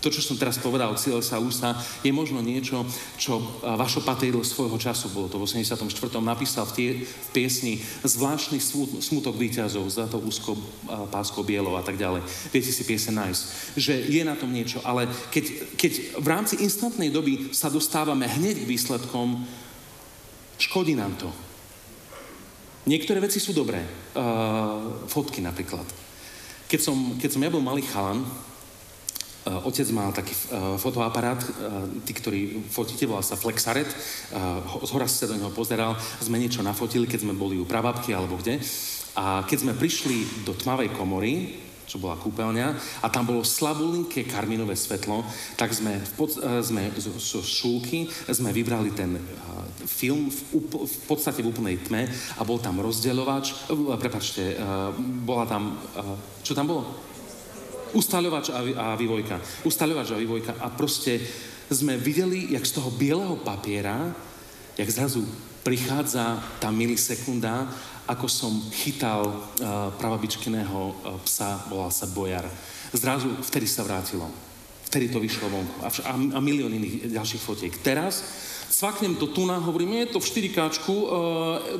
to, 0.00 0.12
čo 0.12 0.22
som 0.22 0.36
teraz 0.36 0.60
povedal, 0.60 0.94
cieľ 1.00 1.24
sa 1.24 1.40
ústa, 1.40 1.74
je 2.04 2.12
možno 2.12 2.44
niečo, 2.44 2.84
čo 3.16 3.40
Vašo 3.64 4.04
patrilo 4.04 4.44
svojho 4.44 4.76
času, 4.76 5.10
bolo 5.10 5.26
to 5.26 5.40
v 5.40 5.48
84. 5.48 5.82
napísal 6.20 6.68
v, 6.68 6.72
tie, 6.76 6.90
v 7.02 7.28
piesni 7.32 7.80
zvláštny 8.04 8.60
smutok 9.00 9.34
výťazov, 9.34 9.88
to 9.88 10.18
úzko 10.20 10.54
pásko 11.10 11.42
bielou 11.42 11.74
a 11.74 11.82
tak 11.82 11.96
ďalej. 11.96 12.22
Viete 12.52 12.70
si 12.70 12.82
piesen 12.84 13.16
nájsť, 13.16 13.42
že 13.74 13.94
je 14.06 14.22
na 14.22 14.36
tom 14.36 14.52
niečo, 14.52 14.84
ale 14.84 15.08
keď, 15.32 15.74
keď 15.74 15.92
v 16.20 16.26
rámci 16.28 16.54
instantnej 16.60 17.10
doby 17.10 17.50
sa 17.56 17.72
dostávame 17.72 18.28
hneď 18.28 18.62
k 18.62 18.70
výsledkom, 18.70 19.42
škodí 20.60 20.94
nám 20.94 21.16
to. 21.16 21.28
Niektoré 22.86 23.18
veci 23.18 23.42
sú 23.42 23.50
dobré. 23.50 23.82
Uh, 24.14 25.02
fotky 25.10 25.42
napríklad. 25.42 25.82
Keď 26.70 26.80
som, 26.80 27.18
keď 27.18 27.30
som 27.34 27.42
ja 27.42 27.50
bol 27.50 27.62
malý 27.62 27.82
chalan, 27.82 28.22
otec 29.46 29.86
mal 29.94 30.10
taký 30.10 30.34
uh, 30.34 30.74
fotoaparát, 30.74 31.38
uh, 31.38 31.86
tí, 32.02 32.12
ktorí 32.12 32.66
fotíte, 32.66 33.06
volá 33.06 33.22
sa 33.22 33.38
Flexaret. 33.38 33.86
Z 34.82 34.90
hora 34.90 35.06
sa 35.06 35.30
do 35.30 35.38
neho 35.38 35.54
pozeral, 35.54 35.94
sme 36.18 36.42
niečo 36.42 36.66
nafotili, 36.66 37.06
keď 37.06 37.22
sme 37.22 37.38
boli 37.38 37.56
u 37.58 37.66
pravabky 37.66 38.10
alebo 38.10 38.38
kde. 38.42 38.58
A 39.16 39.46
keď 39.46 39.58
sme 39.62 39.78
prišli 39.78 40.44
do 40.44 40.52
tmavej 40.52 40.92
komory, 40.98 41.62
čo 41.86 42.02
bola 42.02 42.18
kúpeľňa, 42.18 42.66
a 43.00 43.06
tam 43.06 43.30
bolo 43.30 43.46
slabulinké 43.46 44.26
karminové 44.26 44.74
svetlo, 44.74 45.22
tak 45.54 45.70
sme, 45.70 46.02
pod, 46.18 46.34
sme 46.60 46.90
zo, 46.98 47.14
zo 47.14 47.40
šúlky 47.40 48.10
sme 48.26 48.50
vybrali 48.50 48.90
ten 48.90 49.14
film 49.86 50.26
v, 50.26 50.38
up, 50.58 50.82
v 50.82 50.96
podstate 51.06 51.46
v 51.46 51.54
úplnej 51.54 51.78
tme 51.86 52.10
a 52.10 52.42
bol 52.42 52.58
tam 52.58 52.82
rozdeľovač, 52.82 53.70
prepačte, 54.02 54.58
bola 55.22 55.46
tam, 55.46 55.78
čo 56.42 56.58
tam 56.58 56.66
bolo? 56.66 56.82
Ustaľovač 57.96 58.52
a, 58.52 58.92
vývojka. 58.92 59.40
Ustaľovač 59.64 60.12
a 60.12 60.20
vývojka. 60.20 60.52
A 60.60 60.68
proste 60.68 61.16
sme 61.72 61.96
videli, 61.96 62.52
jak 62.52 62.68
z 62.68 62.76
toho 62.76 62.92
bieleho 62.92 63.40
papiera, 63.40 64.12
jak 64.76 64.90
zrazu 64.92 65.24
prichádza 65.64 66.36
tá 66.60 66.68
milisekunda, 66.68 67.66
ako 68.06 68.30
som 68.30 68.52
chytal 68.70 69.26
uh, 69.26 69.90
pravabičkiného 69.98 70.78
uh, 70.78 70.94
psa, 71.26 71.66
volal 71.66 71.90
sa 71.90 72.06
Bojar. 72.06 72.46
Zrazu 72.94 73.32
vtedy 73.42 73.66
sa 73.66 73.82
vrátilo. 73.82 74.30
Vtedy 74.86 75.10
to 75.10 75.18
vyšlo 75.18 75.50
vonku. 75.50 75.82
A, 75.82 75.90
a, 75.90 76.12
a 76.14 76.38
milión 76.38 76.70
iných 76.70 77.10
ďalších 77.10 77.42
fotiek. 77.42 77.74
Teraz 77.82 78.22
cvaknem 78.70 79.14
to 79.16 79.26
tu 79.26 79.46
na, 79.46 79.58
hovorím, 79.58 79.92
je 79.92 80.06
to 80.06 80.20
v 80.20 80.26
4 80.26 80.48
káčku, 80.48 80.94
e, 80.94 81.06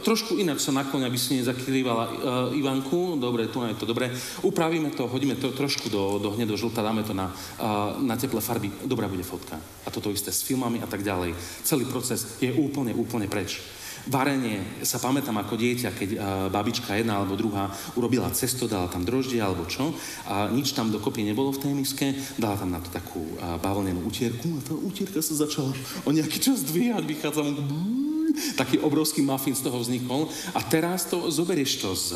trošku 0.01 0.37
ináč 0.38 0.64
sa 0.64 0.72
nakloň, 0.72 1.07
aby 1.07 1.18
si 1.18 1.37
nezakrývala 1.37 2.05
e, 2.07 2.12
Ivanku, 2.59 3.18
dobre, 3.20 3.46
tu 3.46 3.62
je 3.62 3.75
to 3.75 3.87
dobre, 3.87 4.11
upravíme 4.42 4.90
to, 4.94 5.07
hodíme 5.09 5.35
to 5.37 5.53
trošku 5.53 5.88
do, 5.88 6.18
do 6.22 6.31
hnedo 6.35 6.57
žlta, 6.57 6.83
dáme 6.83 7.03
to 7.03 7.14
na, 7.14 7.35
e, 7.59 7.68
na 8.03 8.16
teplé 8.16 8.40
farby, 8.40 8.72
dobrá 8.85 9.09
bude 9.09 9.22
fotka. 9.22 9.61
A 9.87 9.88
toto 9.90 10.11
isté 10.11 10.33
s 10.33 10.42
filmami 10.42 10.83
a 10.83 10.87
tak 10.87 11.03
ďalej. 11.03 11.35
Celý 11.62 11.85
proces 11.85 12.38
je 12.40 12.53
úplne, 12.53 12.94
úplne 12.94 13.29
preč. 13.29 13.61
Varenie, 14.07 14.62
sa 14.87 15.03
pamätám 15.03 15.35
ako 15.42 15.59
dieťa, 15.59 15.90
keď 15.90 16.11
uh, 16.14 16.21
babička 16.47 16.95
jedna 16.95 17.19
alebo 17.19 17.35
druhá 17.35 17.75
urobila 17.99 18.31
cesto, 18.31 18.71
dala 18.71 18.87
tam 18.87 19.03
droždie 19.03 19.42
alebo 19.42 19.66
čo 19.66 19.90
a 20.31 20.47
nič 20.47 20.79
tam 20.79 20.95
dokopy 20.95 21.27
nebolo 21.27 21.51
v 21.51 21.62
tej 21.66 21.73
miske, 21.75 22.07
dala 22.38 22.55
tam 22.55 22.71
na 22.71 22.79
to 22.79 22.87
takú 22.95 23.19
uh, 23.19 23.59
bavlnenú 23.59 24.07
utierku 24.07 24.47
a 24.47 24.61
tá 24.62 24.79
utierka 24.79 25.19
sa 25.19 25.35
začala 25.35 25.75
o 26.07 26.14
nejaký 26.14 26.38
čas 26.38 26.62
dvíjať, 26.62 27.03
vychádza 27.03 27.42
mu 27.42 27.59
taký 28.55 28.79
obrovský 28.79 29.27
muffin 29.27 29.59
z 29.59 29.64
toho 29.64 29.81
vznikol 29.81 30.29
a 30.55 30.61
teraz 30.62 31.09
to 31.09 31.27
zoberieš 31.33 31.73
to 31.83 31.90
z, 31.97 32.14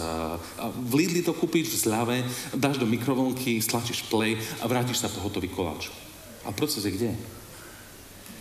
v 0.60 0.92
Lidli 0.94 1.24
to 1.24 1.32
kúpiš 1.32 1.74
v 1.74 1.80
zľave, 1.90 2.16
dáš 2.54 2.76
do 2.76 2.86
mikrovlnky, 2.86 3.58
stlačíš 3.58 4.06
play 4.06 4.36
a 4.60 4.68
vrátiš 4.68 5.00
sa 5.00 5.08
po 5.08 5.24
hotový 5.24 5.48
koláč. 5.48 5.88
A 6.44 6.52
proces 6.52 6.84
je 6.84 6.92
kde? 6.92 7.39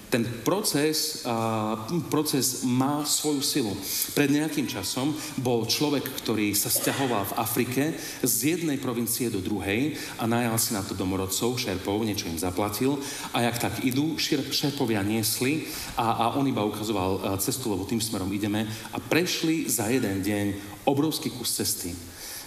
Ten 0.10 0.26
proces, 0.42 1.22
uh, 1.22 1.78
proces 2.10 2.66
má 2.66 3.06
svoju 3.06 3.42
silu. 3.46 3.74
Pred 4.18 4.34
nejakým 4.34 4.66
časom 4.66 5.14
bol 5.38 5.70
človek, 5.70 6.02
ktorý 6.22 6.58
sa 6.58 6.74
stiahoval 6.74 7.30
v 7.30 7.38
Afrike 7.38 7.84
z 8.26 8.58
jednej 8.58 8.82
provincie 8.82 9.30
do 9.30 9.38
druhej 9.38 9.94
a 10.18 10.26
najal 10.26 10.58
si 10.58 10.74
na 10.74 10.82
to 10.82 10.98
domorodcov, 10.98 11.62
šerpov, 11.62 12.02
niečo 12.02 12.26
im 12.26 12.42
zaplatil 12.42 12.98
a 13.38 13.46
jak 13.46 13.62
tak 13.62 13.74
idú, 13.86 14.18
šerpovia 14.50 15.06
niesli 15.06 15.70
a, 15.94 16.18
a 16.18 16.26
on 16.36 16.50
iba 16.50 16.66
ukazoval 16.66 17.38
cestu, 17.38 17.70
lebo 17.70 17.86
tým 17.86 18.02
smerom 18.02 18.34
ideme 18.34 18.66
a 18.90 18.98
prešli 18.98 19.70
za 19.70 19.94
jeden 19.94 20.26
deň 20.26 20.46
obrovský 20.90 21.30
kus 21.30 21.54
cesty. 21.54 21.94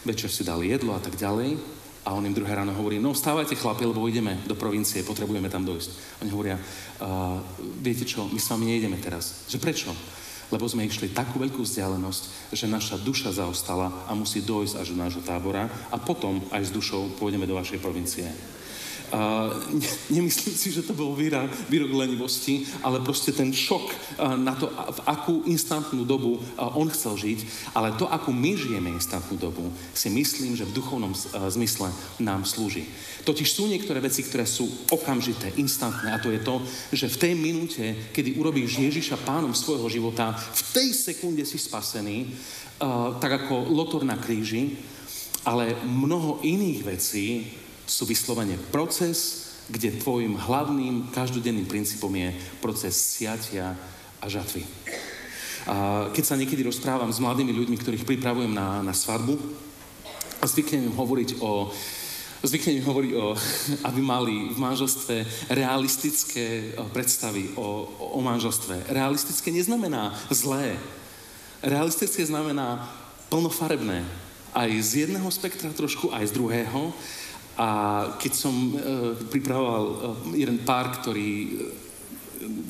Večer 0.02 0.34
si 0.34 0.42
dali 0.42 0.74
jedlo 0.74 0.98
a 0.98 1.00
tak 1.00 1.14
ďalej 1.14 1.81
a 2.02 2.14
on 2.14 2.26
im 2.26 2.34
druhé 2.34 2.54
ráno 2.54 2.74
hovorí, 2.74 2.98
no 2.98 3.14
stávajte 3.14 3.54
chlapi, 3.54 3.86
lebo 3.86 4.10
ideme 4.10 4.42
do 4.46 4.58
provincie, 4.58 5.06
potrebujeme 5.06 5.46
tam 5.46 5.62
dojsť. 5.62 5.90
Oni 6.26 6.30
hovoria, 6.34 6.58
uh, 6.58 7.38
viete 7.78 8.02
čo, 8.02 8.26
my 8.26 8.40
s 8.42 8.50
vami 8.50 8.74
nejdeme 8.74 8.98
teraz. 8.98 9.46
Že 9.46 9.58
prečo? 9.62 9.90
Lebo 10.50 10.68
sme 10.68 10.84
išli 10.84 11.14
takú 11.14 11.40
veľkú 11.40 11.62
vzdialenosť, 11.62 12.52
že 12.52 12.66
naša 12.68 13.00
duša 13.00 13.32
zaostala 13.32 13.88
a 14.04 14.12
musí 14.12 14.42
dojsť 14.42 14.82
až 14.82 14.92
do 14.92 15.00
nášho 15.00 15.22
tábora 15.24 15.70
a 15.88 15.96
potom 15.96 16.42
aj 16.52 16.68
s 16.68 16.74
dušou 16.74 17.16
pôjdeme 17.16 17.46
do 17.46 17.56
vašej 17.56 17.80
provincie. 17.80 18.26
Uh, 19.12 19.52
nemyslím 20.16 20.56
si, 20.56 20.72
že 20.72 20.80
to 20.80 20.96
bol 20.96 21.12
výrok, 21.12 21.52
výrok 21.68 21.92
lenivosti, 21.92 22.64
ale 22.80 23.04
proste 23.04 23.28
ten 23.36 23.52
šok 23.52 23.84
uh, 23.84 24.40
na 24.40 24.56
to, 24.56 24.72
v 24.72 25.00
akú 25.04 25.34
instantnú 25.44 26.08
dobu 26.08 26.40
uh, 26.40 26.72
on 26.80 26.88
chcel 26.88 27.20
žiť, 27.20 27.38
ale 27.76 27.92
to, 28.00 28.08
akú 28.08 28.32
my 28.32 28.56
žijeme 28.56 28.88
instantnú 28.88 29.36
dobu, 29.36 29.68
si 29.92 30.08
myslím, 30.08 30.56
že 30.56 30.64
v 30.64 30.72
duchovnom 30.72 31.12
uh, 31.12 31.44
zmysle 31.52 31.92
nám 32.24 32.48
slúži. 32.48 32.88
Totiž 33.28 33.52
sú 33.52 33.68
niektoré 33.68 34.00
veci, 34.00 34.24
ktoré 34.24 34.48
sú 34.48 34.64
okamžité, 34.88 35.52
instantné 35.60 36.16
a 36.16 36.18
to 36.18 36.32
je 36.32 36.40
to, 36.40 36.64
že 36.96 37.12
v 37.12 37.20
tej 37.20 37.32
minúte, 37.36 37.84
kedy 38.16 38.40
urobíš 38.40 38.80
Ježiša 38.80 39.28
pánom 39.28 39.52
svojho 39.52 39.92
života, 39.92 40.32
v 40.32 40.62
tej 40.72 40.88
sekunde 40.96 41.44
si 41.44 41.60
spasený, 41.60 42.32
tak 43.22 43.46
ako 43.46 43.70
lotor 43.70 44.02
na 44.02 44.18
kríži, 44.18 44.74
ale 45.46 45.78
mnoho 45.86 46.42
iných 46.42 46.80
vecí 46.82 47.26
sú 47.86 48.06
vyslovene 48.06 48.58
proces, 48.70 49.50
kde 49.70 49.98
tvojim 50.02 50.34
hlavným 50.36 51.14
každodenným 51.14 51.66
princípom 51.66 52.10
je 52.12 52.34
proces 52.58 52.92
siatia 52.92 53.78
a 54.20 54.26
žatvy. 54.26 54.66
A 55.66 56.08
keď 56.10 56.24
sa 56.26 56.38
niekedy 56.38 56.66
rozprávam 56.66 57.10
s 57.10 57.22
mladými 57.22 57.54
ľuďmi, 57.54 57.76
ktorých 57.78 58.08
pripravujem 58.08 58.50
na, 58.50 58.82
na 58.82 58.90
svadbu, 58.90 59.38
a 60.42 60.44
zvyknem 60.50 60.90
im 60.90 60.94
hovoriť 60.98 61.38
o 61.38 61.70
zvyknem 62.42 62.82
hovoriť 62.82 63.12
o, 63.14 63.38
aby 63.88 64.00
mali 64.02 64.50
v 64.50 64.58
manželstve 64.58 65.16
realistické 65.54 66.74
predstavy 66.90 67.54
o, 67.54 67.86
o 68.18 68.18
manželstve. 68.18 68.90
Realistické 68.90 69.54
neznamená 69.54 70.10
zlé. 70.26 70.74
Realistické 71.62 72.26
znamená 72.26 72.90
plnofarebné. 73.30 74.02
Aj 74.52 74.68
z 74.68 75.06
jedného 75.06 75.30
spektra 75.30 75.70
trošku, 75.70 76.10
aj 76.10 76.28
z 76.28 76.32
druhého. 76.34 76.90
A 77.56 77.68
keď 78.16 78.32
som 78.32 78.54
e, 78.54 78.72
pripravoval 79.28 79.84
e, 79.84 79.94
jeden 80.40 80.64
pár, 80.64 80.88
ktorý 81.00 81.52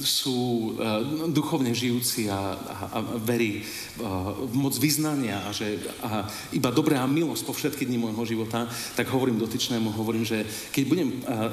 sú 0.03 0.73
uh, 0.77 1.01
duchovne 1.31 1.73
žijúci 1.73 2.29
a, 2.29 2.57
a, 2.57 2.75
a 2.93 2.99
verí 3.23 3.63
uh, 3.63 4.35
v 4.45 4.55
moc 4.59 4.75
vyznania 4.77 5.47
a 5.49 5.51
že 5.55 5.79
a 6.03 6.27
iba 6.53 6.69
dobrá 6.75 7.01
milosť 7.07 7.43
po 7.47 7.55
všetky 7.55 7.87
dni 7.87 7.99
môjho 8.03 8.37
života, 8.37 8.69
tak 8.99 9.09
hovorím 9.09 9.41
dotyčnému, 9.41 9.95
hovorím, 9.95 10.27
že 10.27 10.45
keď 10.75 10.85
budem 10.85 11.09
uh, 11.09 11.49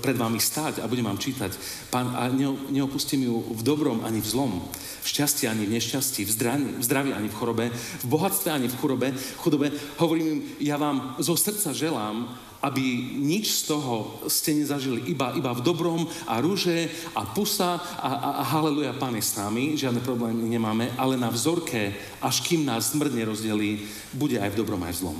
pred 0.00 0.16
vami 0.16 0.40
stáť 0.40 0.80
a 0.80 0.90
budem 0.90 1.06
vám 1.06 1.20
čítať, 1.20 1.52
pán, 1.92 2.10
a 2.16 2.26
neopustím 2.72 3.28
ju 3.28 3.36
v 3.54 3.62
dobrom 3.62 4.02
ani 4.02 4.18
v 4.18 4.28
zlom, 4.28 4.52
v 5.00 5.06
šťastí 5.06 5.46
ani 5.46 5.68
v 5.68 5.74
nešťastí, 5.78 6.26
v 6.26 6.30
zdraví, 6.32 6.68
v 6.80 6.84
zdraví 6.84 7.10
ani 7.12 7.28
v 7.28 7.38
chorobe, 7.38 7.64
v 7.74 8.06
bohatstve 8.06 8.50
ani 8.50 8.68
v 8.68 8.78
chudobe, 8.80 9.08
chudobe, 9.38 9.68
hovorím 10.00 10.26
im, 10.26 10.38
ja 10.60 10.76
vám 10.80 11.16
zo 11.20 11.36
srdca 11.36 11.72
želám, 11.72 12.28
aby 12.60 12.84
nič 13.16 13.64
z 13.64 13.72
toho 13.72 14.20
ste 14.28 14.52
nezažili 14.52 15.08
iba, 15.08 15.32
iba 15.32 15.56
v 15.56 15.64
dobrom 15.64 16.04
a 16.28 16.40
rúže 16.44 16.92
a 17.16 17.24
pusa 17.24 17.80
a, 17.80 18.10
a, 18.12 18.30
a 18.40 18.42
haleluja, 18.52 18.92
Pán 19.00 19.16
s 19.16 19.40
nami, 19.40 19.80
žiadne 19.80 20.04
problémy 20.04 20.44
nemáme, 20.44 20.92
ale 21.00 21.16
na 21.16 21.32
vzorke, 21.32 21.96
až 22.20 22.44
kým 22.44 22.68
nás 22.68 22.92
smrť 22.92 23.16
nerozdelí, 23.16 23.88
bude 24.12 24.36
aj 24.36 24.52
v 24.52 24.58
dobrom, 24.60 24.80
aj 24.84 24.92
v 24.92 25.00
zlom. 25.00 25.18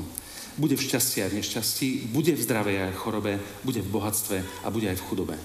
Bude 0.61 0.77
v 0.77 0.85
šťastí 0.85 1.25
aj 1.25 1.31
v 1.33 1.39
nešťastí, 1.41 1.89
bude 2.13 2.33
v 2.37 2.45
zdravej 2.45 2.77
aj 2.77 2.93
v 2.93 3.01
chorobe, 3.01 3.33
bude 3.65 3.81
v 3.81 3.89
bohatstve 3.89 4.39
a 4.61 4.69
bude 4.69 4.93
aj 4.93 5.01
v 5.01 5.07
chudobe. 5.09 5.37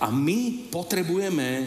A 0.00 0.14
my 0.14 0.70
potrebujeme 0.70 1.66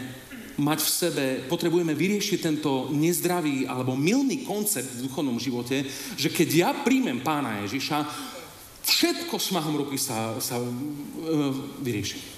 mať 0.58 0.79
v 0.86 0.89
sebe, 0.89 1.25
potrebujeme 1.49 1.97
vyriešiť 1.97 2.39
tento 2.39 2.93
nezdravý 2.93 3.65
alebo 3.65 3.97
milný 3.97 4.45
koncept 4.45 4.86
v 4.86 5.10
duchovnom 5.10 5.41
živote, 5.41 5.84
že 6.13 6.29
keď 6.29 6.49
ja 6.53 6.69
príjmem 6.86 7.25
pána 7.25 7.65
Ježiša, 7.65 8.32
Všetko 8.83 9.39
smahom 9.39 9.79
ruky 9.79 9.95
sa, 9.95 10.35
sa 10.43 10.59
uh, 10.59 10.69
vyrieši. 11.79 12.33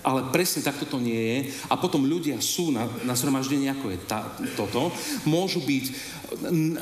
Ale 0.00 0.32
presne 0.32 0.64
takto 0.64 0.88
to 0.88 0.96
nie 0.96 1.16
je. 1.16 1.38
A 1.68 1.76
potom 1.76 2.08
ľudia 2.08 2.40
sú 2.40 2.72
na, 2.72 2.88
na 3.04 3.12
zhromaždení, 3.12 3.68
ako 3.68 3.92
je 3.92 3.98
tá, 4.08 4.32
toto, 4.56 4.88
môžu 5.28 5.60
byť 5.60 5.84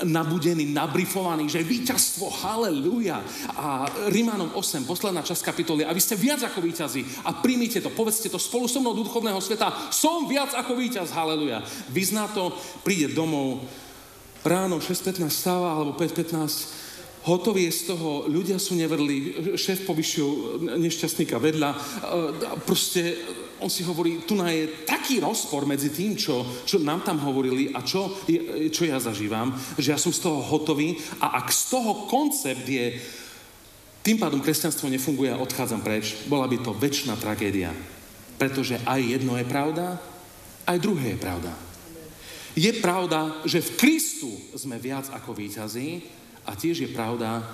nabudení, 0.06 0.70
nabrifovaní, 0.70 1.50
že 1.50 1.64
víťazstvo, 1.64 2.30
haleluja. 2.30 3.18
A 3.58 3.90
Rimanom 4.12 4.54
8, 4.54 4.87
posledná 4.87 5.26
časť 5.26 5.42
kapitoly, 5.50 5.82
a 5.82 5.90
vy 5.90 5.98
ste 5.98 6.14
viac 6.14 6.46
ako 6.46 6.62
víťazí 6.62 7.02
a 7.26 7.34
príjmite 7.40 7.82
to, 7.82 7.90
povedzte 7.90 8.30
to 8.30 8.38
spolu 8.38 8.68
so 8.70 8.78
mnou 8.78 8.94
do 8.94 9.02
duchovného 9.02 9.40
sveta, 9.40 9.90
som 9.90 10.28
viac 10.30 10.54
ako 10.54 10.78
víťaz, 10.78 11.11
haleluja. 11.11 11.64
Vyzná 11.90 12.28
to, 12.30 12.54
príde 12.87 13.11
domov, 13.16 13.64
ráno 14.46 14.78
6.15 14.78 15.26
stáva, 15.32 15.74
alebo 15.74 15.96
5.15 15.96 16.88
hotový 17.29 17.69
je 17.69 17.77
z 17.77 17.83
toho, 17.93 18.25
ľudia 18.25 18.57
sú 18.57 18.73
nevrli, 18.73 19.53
šéf 19.53 19.85
povyšil 19.85 20.64
nešťastníka 20.81 21.37
vedľa, 21.37 21.71
proste 22.64 23.21
on 23.59 23.69
si 23.69 23.83
hovorí, 23.83 24.23
tu 24.23 24.38
je 24.38 24.87
taký 24.87 25.19
rozpor 25.19 25.67
medzi 25.67 25.91
tým, 25.91 26.14
čo, 26.14 26.47
čo 26.64 26.79
nám 26.79 27.03
tam 27.03 27.19
hovorili 27.21 27.75
a 27.75 27.83
čo, 27.83 28.23
čo 28.71 28.83
ja 28.87 29.03
zažívam, 29.03 29.53
že 29.77 29.93
ja 29.93 29.99
som 29.99 30.14
z 30.14 30.25
toho 30.25 30.41
hotový 30.41 30.97
a 31.19 31.43
ak 31.43 31.51
z 31.51 31.62
toho 31.75 32.07
koncept 32.07 32.64
je, 32.64 32.97
tým 34.01 34.17
pádom 34.17 34.41
kresťanstvo 34.41 34.88
nefunguje 34.88 35.35
a 35.35 35.43
odchádzam 35.43 35.83
preč, 35.83 36.17
bola 36.31 36.47
by 36.47 36.62
to 36.62 36.73
väčšiná 36.73 37.19
tragédia. 37.19 37.75
Pretože 38.38 38.79
aj 38.87 39.19
jedno 39.19 39.35
je 39.35 39.45
pravda, 39.45 39.99
aj 40.64 40.79
druhé 40.79 41.19
je 41.19 41.19
pravda. 41.19 41.53
Je 42.55 42.73
pravda, 42.79 43.43
že 43.43 43.62
v 43.62 43.75
Kristu 43.75 44.31
sme 44.55 44.79
viac 44.79 45.11
ako 45.11 45.35
výťazí, 45.35 46.17
a 46.48 46.56
tiež 46.56 46.88
je 46.88 46.94
pravda, 46.96 47.44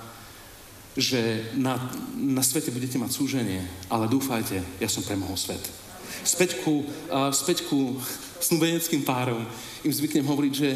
že 0.95 1.51
na, 1.59 1.75
na 2.15 2.43
svete 2.47 2.71
budete 2.71 3.03
mať 3.03 3.11
súženie, 3.11 3.67
ale 3.91 4.07
dúfajte, 4.07 4.63
ja 4.79 4.87
som 4.87 5.03
premohol 5.03 5.35
svet. 5.35 5.61
Späť 6.23 6.63
ku, 6.63 6.87
uh, 7.11 7.35
späť 7.35 7.67
ku 7.67 7.99
snúbeneckým 8.39 9.03
párom 9.03 9.43
im 9.83 9.91
zvyknem 9.91 10.23
hovoriť, 10.23 10.53
že 10.55 10.71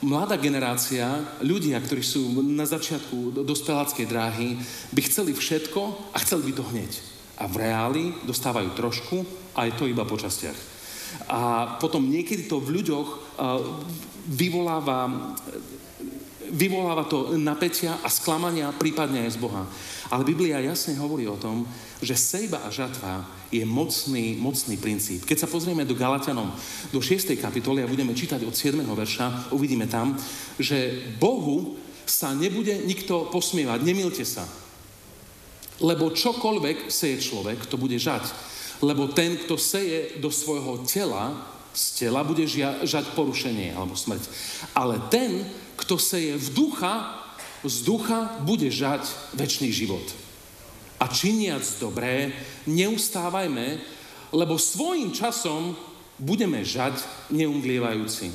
mladá 0.00 0.40
generácia, 0.40 1.04
ľudia, 1.44 1.76
ktorí 1.84 2.00
sú 2.00 2.40
na 2.40 2.64
začiatku 2.64 3.44
dospeláckej 3.44 4.06
dráhy, 4.08 4.56
by 4.96 5.00
chceli 5.04 5.36
všetko 5.36 6.14
a 6.14 6.18
chceli 6.24 6.48
by 6.48 6.52
to 6.56 6.64
hneď. 6.72 6.92
A 7.38 7.44
v 7.46 7.68
reáli 7.68 8.04
dostávajú 8.24 8.72
trošku 8.72 9.16
a 9.52 9.68
je 9.68 9.76
to 9.76 9.84
iba 9.84 10.08
po 10.08 10.16
častiach. 10.16 10.56
A 11.28 11.40
potom 11.76 12.08
niekedy 12.08 12.48
to 12.48 12.56
v 12.56 12.80
ľuďoch 12.80 13.08
uh, 13.12 13.60
vyvoláva 14.32 15.12
vyvoláva 16.50 17.04
to 17.04 17.36
napätia 17.36 17.98
a 18.00 18.08
sklamania, 18.08 18.74
prípadne 18.74 19.24
aj 19.24 19.36
z 19.36 19.42
Boha. 19.42 19.64
Ale 20.08 20.24
Biblia 20.24 20.64
jasne 20.64 20.96
hovorí 20.96 21.28
o 21.28 21.36
tom, 21.36 21.68
že 22.00 22.16
sejba 22.16 22.64
a 22.64 22.72
žatva 22.72 23.28
je 23.52 23.64
mocný, 23.64 24.36
mocný 24.40 24.76
princíp. 24.80 25.24
Keď 25.28 25.44
sa 25.44 25.48
pozrieme 25.52 25.84
do 25.84 25.96
Galatianom, 25.96 26.52
do 26.92 27.00
6. 27.00 27.36
kapitoly 27.36 27.84
a 27.84 27.90
budeme 27.90 28.16
čítať 28.16 28.44
od 28.44 28.56
7. 28.56 28.80
verša, 28.84 29.52
uvidíme 29.52 29.84
tam, 29.88 30.16
že 30.56 31.04
Bohu 31.20 31.76
sa 32.08 32.32
nebude 32.32 32.72
nikto 32.88 33.28
posmievať, 33.28 33.84
nemilte 33.84 34.24
sa. 34.24 34.48
Lebo 35.78 36.10
čokoľvek 36.10 36.88
seje 36.90 37.20
človek, 37.20 37.68
to 37.68 37.76
bude 37.76 37.94
žať. 38.00 38.24
Lebo 38.80 39.10
ten, 39.10 39.36
kto 39.36 39.60
seje 39.60 40.18
do 40.18 40.32
svojho 40.32 40.82
tela, 40.86 41.34
z 41.74 42.06
tela 42.06 42.26
bude 42.26 42.42
žia, 42.48 42.82
žať 42.82 43.14
porušenie 43.14 43.74
alebo 43.76 43.94
smrť. 43.94 44.24
Ale 44.74 44.98
ten, 45.12 45.46
kto 45.78 45.94
seje 45.96 46.34
v 46.34 46.48
ducha, 46.50 47.22
z 47.62 47.86
ducha 47.86 48.42
bude 48.42 48.66
žať 48.66 49.06
väčší 49.38 49.70
život 49.70 50.06
a 50.98 51.06
činiac 51.06 51.62
dobré, 51.78 52.34
neustávajme, 52.66 53.78
lebo 54.34 54.58
svojim 54.58 55.14
časom 55.14 55.78
budeme 56.18 56.66
žať 56.66 56.98
neumglievajúci. 57.30 58.34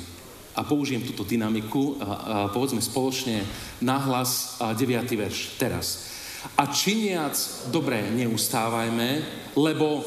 A 0.56 0.64
použijem 0.64 1.04
túto 1.04 1.28
dynamiku, 1.28 2.00
a, 2.00 2.04
a 2.04 2.36
povedzme 2.48 2.80
spoločne 2.80 3.44
nahlas 3.84 4.56
9. 4.58 4.80
verš 5.12 5.60
teraz. 5.60 5.86
A 6.56 6.70
činiac 6.72 7.36
dobré 7.68 8.08
neustávajme, 8.16 9.20
lebo 9.58 10.00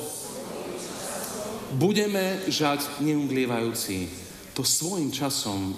budeme 1.77 2.41
žať 2.49 3.03
neumglievajúci. 3.05 4.09
To 4.57 4.65
svojim 4.65 5.13
časom 5.13 5.77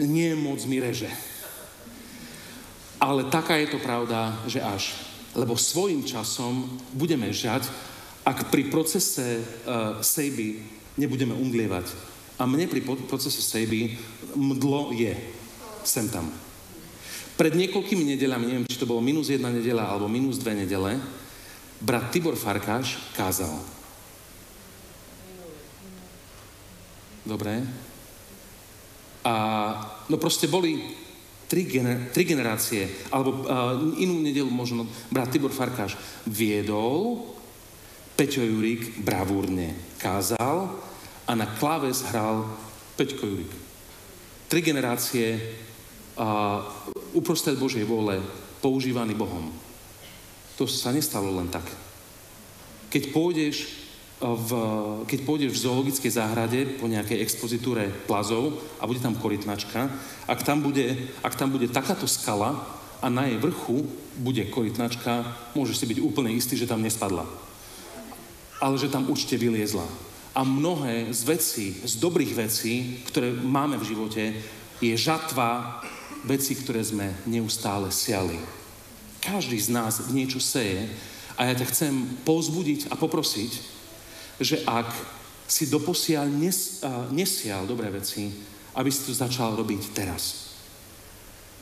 nie 0.00 0.36
moc 0.36 0.60
mi 0.68 0.80
reže. 0.80 1.08
Ale 3.00 3.28
taká 3.28 3.60
je 3.60 3.76
to 3.76 3.78
pravda, 3.80 4.36
že 4.48 4.60
až. 4.60 4.96
Lebo 5.36 5.56
svojim 5.56 6.04
časom 6.04 6.80
budeme 6.96 7.28
žať, 7.28 7.68
ak 8.24 8.48
pri 8.48 8.72
procese 8.72 9.40
uh, 9.40 10.00
sejby 10.00 10.64
nebudeme 10.96 11.36
umglievať. 11.36 11.92
A 12.40 12.48
mne 12.48 12.68
pri 12.68 12.82
procese 12.84 13.40
sejby 13.40 13.96
mdlo 14.36 14.92
je. 14.96 15.12
Sem 15.86 16.08
tam. 16.08 16.28
Pred 17.36 17.52
niekoľkými 17.52 18.16
nedelami, 18.16 18.48
neviem, 18.48 18.68
či 18.68 18.80
to 18.80 18.88
bolo 18.88 19.04
minus 19.04 19.28
jedna 19.28 19.52
nedela 19.52 19.84
alebo 19.84 20.08
minus 20.08 20.40
dve 20.40 20.56
nedele, 20.56 20.96
brat 21.84 22.08
Tibor 22.08 22.32
Farkáš 22.32 22.96
kázal. 23.12 23.52
Dobre. 27.28 27.85
A 29.26 29.32
no 30.06 30.16
proste 30.22 30.46
boli 30.46 30.78
tri, 31.50 31.66
gener- 31.66 32.14
tri 32.14 32.22
generácie, 32.22 33.10
alebo 33.10 33.42
uh, 33.42 33.74
inú 33.98 34.22
nedelu 34.22 34.46
možno 34.46 34.86
brat 35.10 35.34
Tibor 35.34 35.50
Farkáš 35.50 35.98
viedol, 36.30 37.26
Peťo 38.14 38.46
Jurík 38.46 39.02
bravúrne 39.02 39.98
kázal 39.98 40.70
a 41.26 41.32
na 41.34 41.46
kláves 41.58 42.06
hral 42.06 42.46
Peťko 42.94 43.26
Jurík. 43.26 43.52
Tri 44.46 44.62
generácie 44.62 45.36
uh, 46.16 46.62
uprostred 47.12 47.58
Božej 47.58 47.82
vôle 47.82 48.22
používaný 48.62 49.18
Bohom. 49.18 49.50
To 50.56 50.64
sa 50.70 50.94
nestalo 50.94 51.34
len 51.34 51.50
tak. 51.50 51.66
Keď 52.88 53.10
pôjdeš 53.10 53.85
v, 54.20 54.50
keď 55.04 55.18
pôjdeš 55.28 55.52
v 55.52 55.62
zoologickej 55.68 56.12
záhrade 56.16 56.60
po 56.80 56.88
nejakej 56.88 57.20
expozitúre 57.20 57.92
plazov 58.08 58.56
a 58.80 58.88
bude 58.88 59.00
tam 59.00 59.12
korytnačka, 59.12 59.92
ak 60.24 60.40
tam 60.40 60.64
bude, 60.64 60.96
ak 61.20 61.36
tam 61.36 61.52
bude 61.52 61.68
takáto 61.68 62.08
skala 62.08 62.56
a 63.04 63.12
na 63.12 63.28
jej 63.28 63.36
vrchu 63.36 63.84
bude 64.16 64.40
korytnačka, 64.48 65.20
môžeš 65.52 65.84
si 65.84 65.90
byť 65.92 65.98
úplne 66.00 66.32
istý, 66.32 66.56
že 66.56 66.68
tam 66.68 66.80
nespadla. 66.80 67.28
Ale 68.56 68.80
že 68.80 68.88
tam 68.88 69.04
určite 69.12 69.36
vyliezla. 69.36 69.84
A 70.32 70.40
mnohé 70.44 71.12
z 71.12 71.20
vecí, 71.28 71.66
z 71.84 72.00
dobrých 72.00 72.32
vecí, 72.32 73.04
ktoré 73.12 73.36
máme 73.36 73.76
v 73.76 73.88
živote, 73.92 74.24
je 74.80 74.96
žatva 74.96 75.80
vecí, 76.24 76.56
ktoré 76.56 76.80
sme 76.80 77.12
neustále 77.28 77.92
siali. 77.92 78.40
Každý 79.20 79.60
z 79.60 79.68
nás 79.76 80.08
niečo 80.08 80.40
seje 80.40 80.88
a 81.36 81.52
ja 81.52 81.54
ťa 81.56 81.68
chcem 81.68 81.94
pozbudiť 82.24 82.88
a 82.88 82.96
poprosiť, 82.96 83.75
že 84.40 84.62
ak 84.66 84.90
si 85.46 85.70
doposiaľ 85.70 86.26
nes, 86.28 86.82
uh, 86.82 87.06
nesial 87.14 87.64
dobré 87.64 87.88
veci, 87.88 88.32
aby 88.76 88.90
si 88.92 89.08
to 89.08 89.12
začal 89.14 89.56
robiť 89.56 89.82
teraz. 89.94 90.52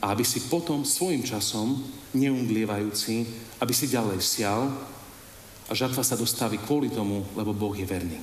A 0.02 0.12
aby 0.12 0.24
si 0.26 0.50
potom 0.50 0.84
svojim 0.84 1.24
časom, 1.24 1.80
neumglievajúci, 2.12 3.24
aby 3.60 3.72
si 3.72 3.88
ďalej 3.88 4.20
sial 4.20 4.68
a 5.64 5.72
žatva 5.72 6.04
sa 6.04 6.18
dostaví 6.18 6.60
kvôli 6.60 6.92
tomu, 6.92 7.24
lebo 7.32 7.56
Boh 7.56 7.72
je 7.72 7.86
verný. 7.88 8.20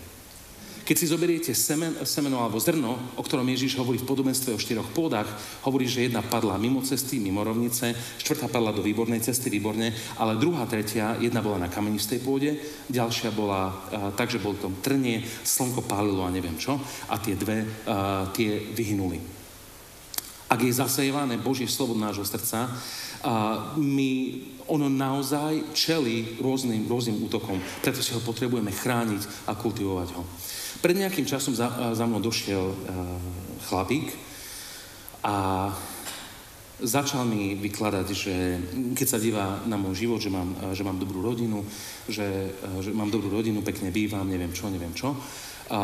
Keď 0.92 1.00
si 1.00 1.08
zoberiete 1.08 1.56
semen, 1.56 2.04
semeno 2.04 2.44
alebo 2.44 2.60
zrno, 2.60 3.16
o 3.16 3.24
ktorom 3.24 3.48
Ježiš 3.48 3.80
hovorí 3.80 3.96
v 3.96 4.12
podobenstve 4.12 4.52
o 4.52 4.60
štyroch 4.60 4.92
pôdach, 4.92 5.24
hovorí, 5.64 5.88
že 5.88 6.04
jedna 6.04 6.20
padla 6.20 6.60
mimo 6.60 6.84
cesty, 6.84 7.16
mimo 7.16 7.48
rovnice, 7.48 7.96
štvrtá 8.20 8.52
padla 8.52 8.76
do 8.76 8.84
výbornej 8.84 9.24
cesty, 9.24 9.48
výborne, 9.48 9.96
ale 10.20 10.36
druhá, 10.36 10.68
tretia, 10.68 11.16
jedna 11.16 11.40
bola 11.40 11.64
na 11.64 11.72
kamenistej 11.72 12.20
pôde, 12.20 12.60
ďalšia 12.92 13.32
bola 13.32 13.72
uh, 13.72 14.12
tak, 14.20 14.36
že 14.36 14.44
bol 14.44 14.52
tom 14.60 14.84
trnie, 14.84 15.24
slnko 15.48 15.88
pálilo 15.88 16.28
a 16.28 16.34
neviem 16.36 16.60
čo, 16.60 16.76
a 17.08 17.16
tie 17.24 17.40
dve, 17.40 17.64
uh, 17.64 18.28
tie 18.36 18.60
vyhynuli. 18.76 19.24
Ak 20.52 20.60
je 20.60 20.76
zasejevané 20.76 21.40
Božie 21.40 21.72
slovo 21.72 21.96
nášho 21.96 22.28
srdca, 22.28 22.68
a 23.24 23.72
my, 23.80 24.44
ono 24.68 24.92
naozaj 24.92 25.72
čelí 25.72 26.36
rôznym, 26.42 26.84
rôznym 26.90 27.22
útokom. 27.24 27.56
Preto 27.80 28.04
si 28.04 28.12
ho 28.12 28.20
potrebujeme 28.20 28.76
chrániť 28.76 29.48
a 29.48 29.56
kultivovať 29.56 30.10
ho. 30.20 30.28
Pred 30.82 30.98
nejakým 30.98 31.30
časom 31.30 31.54
za, 31.54 31.94
za 31.94 32.06
mnou 32.10 32.18
došiel 32.18 32.62
uh, 32.62 32.76
chlapík 33.70 34.10
a 35.22 35.70
začal 36.82 37.30
mi 37.30 37.54
vykladať, 37.54 38.08
že 38.10 38.34
keď 38.98 39.08
sa 39.08 39.22
díva 39.22 39.62
na 39.70 39.78
môj 39.78 40.06
život, 40.06 40.18
že 40.18 40.34
mám, 40.34 40.58
že 40.74 40.82
mám 40.82 40.98
dobrú 40.98 41.22
rodinu, 41.22 41.62
že, 42.10 42.58
že 42.82 42.90
mám 42.90 43.14
dobrú 43.14 43.30
rodinu, 43.30 43.62
pekne 43.62 43.94
bývam, 43.94 44.26
neviem 44.26 44.50
čo, 44.50 44.66
neviem 44.74 44.90
čo, 44.98 45.14
a 45.72 45.80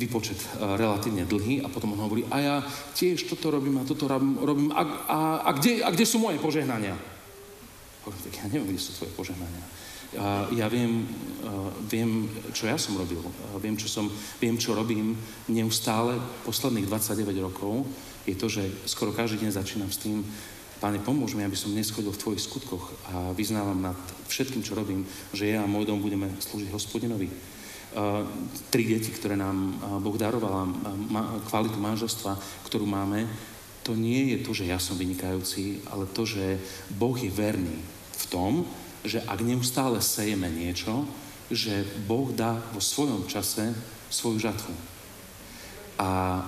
vypočet 0.00 0.38
relatívne 0.78 1.28
dlhý 1.28 1.60
a 1.60 1.68
potom 1.68 1.92
on 1.92 2.00
hovorí, 2.08 2.24
a 2.30 2.36
ja 2.40 2.56
tiež 2.96 3.28
toto 3.28 3.52
robím 3.52 3.82
a 3.82 3.84
toto 3.84 4.08
robím 4.08 4.72
a, 4.72 4.82
a, 5.04 5.18
a, 5.44 5.50
kde, 5.52 5.84
a 5.84 5.92
kde 5.92 6.06
sú 6.08 6.22
moje 6.22 6.40
požehnania? 6.40 6.96
Hovorím, 8.06 8.22
tak 8.24 8.34
ja 8.38 8.44
neviem, 8.48 8.72
kde 8.72 8.80
sú 8.80 8.96
tvoje 8.96 9.12
požehnania. 9.12 9.60
Ja 10.56 10.72
viem, 10.72 11.04
viem, 11.84 12.32
čo 12.56 12.64
ja 12.64 12.80
som 12.80 12.96
robil. 12.96 13.20
Viem, 13.60 13.76
čo, 13.76 13.92
som, 13.92 14.08
viem, 14.40 14.56
čo 14.56 14.72
robím 14.72 15.12
neustále 15.52 16.16
posledných 16.48 16.88
29 16.88 17.28
rokov. 17.44 17.84
Je 18.24 18.32
to, 18.32 18.48
že 18.48 18.64
skoro 18.88 19.12
každý 19.12 19.44
deň 19.44 19.52
začínam 19.52 19.92
s 19.92 20.00
tým, 20.00 20.24
Páne, 20.78 21.02
pomôž 21.02 21.34
mi, 21.34 21.42
aby 21.42 21.58
som 21.58 21.74
neschodil 21.74 22.14
v 22.14 22.22
Tvojich 22.22 22.46
skutkoch 22.46 22.94
a 23.10 23.34
vyznávam 23.34 23.82
nad 23.82 23.98
všetkým, 24.30 24.62
čo 24.62 24.78
robím, 24.78 25.02
že 25.34 25.50
ja 25.50 25.66
a 25.66 25.70
môj 25.70 25.90
dom 25.90 25.98
budeme 25.98 26.30
slúžiť 26.38 26.70
hospodinovi. 26.70 27.26
Uh, 27.26 28.22
tri 28.70 28.86
deti, 28.86 29.10
ktoré 29.10 29.34
nám 29.34 29.74
Boh 29.98 30.14
daroval, 30.14 30.70
uh, 30.70 31.42
kvalitu 31.50 31.82
manželstva, 31.82 32.62
ktorú 32.70 32.86
máme, 32.86 33.26
to 33.82 33.98
nie 33.98 34.36
je 34.36 34.38
to, 34.46 34.54
že 34.54 34.70
ja 34.70 34.78
som 34.78 34.94
vynikajúci, 34.94 35.82
ale 35.90 36.06
to, 36.14 36.22
že 36.22 36.62
Boh 36.94 37.16
je 37.18 37.32
verný 37.32 37.74
v 38.14 38.24
tom, 38.30 38.62
že 39.06 39.22
ak 39.24 39.40
neustále 39.42 40.02
sejeme 40.02 40.50
niečo, 40.50 41.06
že 41.48 41.86
Boh 42.04 42.28
dá 42.34 42.60
vo 42.74 42.82
svojom 42.82 43.24
čase 43.30 43.72
svoju 44.12 44.38
žatvu. 44.38 44.72
A 45.98 46.40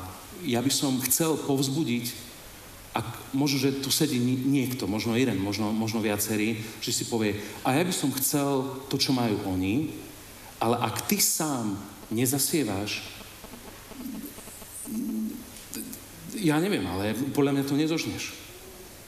ja 0.44 0.60
by 0.60 0.72
som 0.72 1.00
chcel 1.04 1.36
povzbudiť, 1.36 2.30
ak 2.90 3.06
možno, 3.30 3.62
že 3.62 3.78
tu 3.80 3.88
sedí 3.94 4.18
niekto, 4.22 4.90
možno 4.90 5.14
jeden, 5.14 5.38
možno, 5.38 5.70
možno 5.70 6.02
viacerí, 6.02 6.58
že 6.82 6.90
si 6.90 7.04
povie, 7.06 7.38
a 7.62 7.74
ja 7.76 7.82
by 7.86 7.94
som 7.94 8.10
chcel 8.18 8.66
to, 8.90 8.98
čo 8.98 9.14
majú 9.14 9.38
oni, 9.46 9.94
ale 10.58 10.76
ak 10.76 11.06
ty 11.06 11.22
sám 11.22 11.78
nezasievaš, 12.10 13.00
ja 16.40 16.56
neviem, 16.56 16.82
ale 16.88 17.12
podľa 17.36 17.52
mňa 17.60 17.64
to 17.68 17.76
nezožneš. 17.76 18.32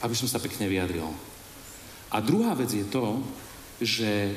Aby 0.04 0.14
som 0.18 0.28
sa 0.28 0.42
pekne 0.42 0.68
vyjadril. 0.68 1.08
A 2.12 2.20
druhá 2.20 2.52
vec 2.52 2.68
je 2.68 2.84
to, 2.84 3.24
že 3.80 4.36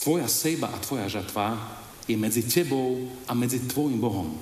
tvoja 0.00 0.30
sejba 0.30 0.70
a 0.70 0.78
tvoja 0.78 1.10
žatva 1.10 1.58
je 2.06 2.16
medzi 2.16 2.46
tebou 2.46 3.10
a 3.26 3.34
medzi 3.34 3.66
tvojim 3.66 3.98
Bohom. 3.98 4.38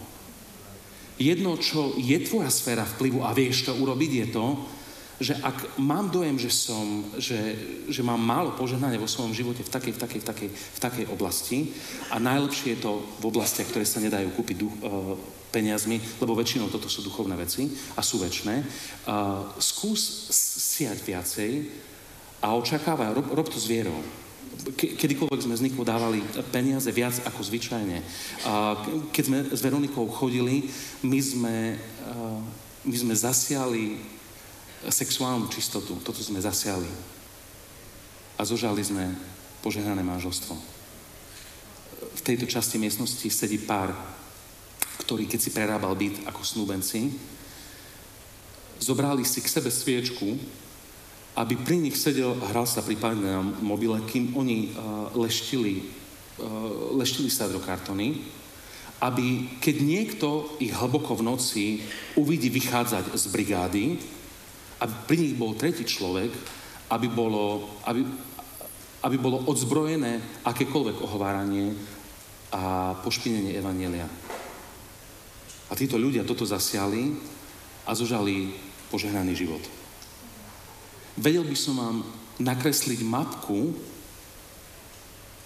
Jedno, 1.17 1.57
čo 1.57 1.97
je 1.97 2.19
tvoja 2.25 2.51
sféra 2.51 2.85
vplyvu 2.85 3.25
a 3.25 3.33
vieš 3.33 3.69
to 3.69 3.73
urobiť, 3.73 4.11
je 4.13 4.27
to, 4.35 4.47
že 5.23 5.39
ak 5.39 5.79
mám 5.79 6.11
dojem, 6.11 6.35
že 6.35 6.51
som, 6.51 7.07
že, 7.15 7.39
že 7.87 8.03
mám 8.03 8.19
málo 8.19 8.59
požehnania 8.59 8.99
vo 8.99 9.07
svojom 9.07 9.31
živote 9.31 9.63
v 9.63 9.71
takej, 9.71 9.93
v 9.95 10.01
takej, 10.03 10.21
v 10.21 10.27
takej, 10.27 10.51
v 10.51 10.79
takej 10.83 11.07
oblasti 11.15 11.59
a 12.11 12.19
najlepšie 12.19 12.75
je 12.75 12.83
to 12.83 13.07
v 13.23 13.25
oblastiach, 13.31 13.71
ktoré 13.71 13.87
sa 13.87 14.03
nedajú 14.03 14.35
kúpiť 14.35 14.57
duch, 14.59 14.75
uh, 14.83 15.15
peniazmi, 15.55 16.03
lebo 16.19 16.35
väčšinou 16.35 16.75
toto 16.75 16.91
sú 16.91 17.07
duchovné 17.07 17.39
veci 17.39 17.71
a 17.95 18.03
sú 18.03 18.19
väčšie, 18.19 18.57
uh, 19.07 19.47
skús 19.63 20.27
siať 20.59 20.99
viacej, 21.07 21.51
a 22.43 22.59
očakáva, 22.59 23.15
rob, 23.15 23.31
rob 23.31 23.47
to 23.47 23.57
s 23.57 23.71
vierou. 23.71 23.97
Ke, 24.75 24.99
kedykoľvek 24.99 25.47
sme 25.47 25.55
s 25.55 25.65
Nikou 25.65 25.87
dávali 25.87 26.19
peniaze 26.51 26.91
viac 26.91 27.15
ako 27.23 27.41
zvyčajne. 27.41 28.03
Keď 29.15 29.25
sme 29.25 29.39
s 29.49 29.61
Veronikou 29.63 30.11
chodili, 30.11 30.67
my 31.07 31.21
sme, 31.23 31.57
my 32.83 32.97
sme 32.99 33.15
zasiali 33.15 34.03
sexuálnu 34.83 35.47
čistotu. 35.49 36.03
Toto 36.03 36.19
sme 36.19 36.43
zasiali. 36.43 36.91
A 38.39 38.43
zožali 38.43 38.83
sme 38.83 39.15
požehnané 39.63 40.03
manželstvo. 40.03 40.59
V 42.03 42.21
tejto 42.27 42.51
časti 42.51 42.83
miestnosti 42.83 43.31
sedí 43.31 43.63
pár, 43.63 43.95
ktorý, 45.07 45.31
keď 45.31 45.41
si 45.43 45.55
prerábal 45.55 45.95
byt 45.95 46.27
ako 46.27 46.43
snúbenci, 46.43 47.15
zobrali 48.83 49.23
si 49.23 49.39
k 49.39 49.47
sebe 49.47 49.71
sviečku 49.71 50.39
aby 51.33 51.57
pri 51.57 51.81
nich 51.81 51.97
sedel 51.97 52.37
a 52.37 52.49
hral 52.53 52.69
sa 52.69 52.85
prípadne 52.85 53.25
na 53.25 53.41
mobile, 53.65 53.97
kým 54.05 54.37
oni 54.37 54.69
uh, 54.69 55.09
leštili, 55.17 55.81
uh, 55.81 56.93
leštili 56.93 57.33
sa 57.33 57.49
do 57.49 57.57
kartony, 57.57 58.21
aby 59.01 59.59
keď 59.59 59.77
niekto 59.81 60.29
ich 60.61 60.71
hlboko 60.71 61.17
v 61.19 61.27
noci 61.27 61.65
uvidí 62.15 62.53
vychádzať 62.53 63.17
z 63.17 63.25
brigády, 63.33 63.85
aby 64.79 64.95
pri 65.09 65.17
nich 65.19 65.35
bol 65.35 65.57
tretí 65.57 65.83
človek, 65.89 66.31
aby 66.93 67.09
bolo, 67.09 67.67
aby, 67.89 68.05
aby 69.03 69.17
bolo 69.17 69.43
odzbrojené 69.49 70.45
akékoľvek 70.45 70.97
ohováranie 71.01 71.73
a 72.53 72.93
pošpinenie 73.01 73.57
Evanielia. 73.57 74.05
A 75.67 75.73
títo 75.73 75.97
ľudia 75.97 76.29
toto 76.29 76.45
zasiali 76.45 77.17
a 77.89 77.97
zožali 77.97 78.53
požehnaný 78.93 79.33
život. 79.33 79.82
Vedel 81.17 81.45
by 81.45 81.57
som 81.57 81.75
vám 81.77 81.97
nakresliť 82.41 83.05
mapku, 83.05 83.77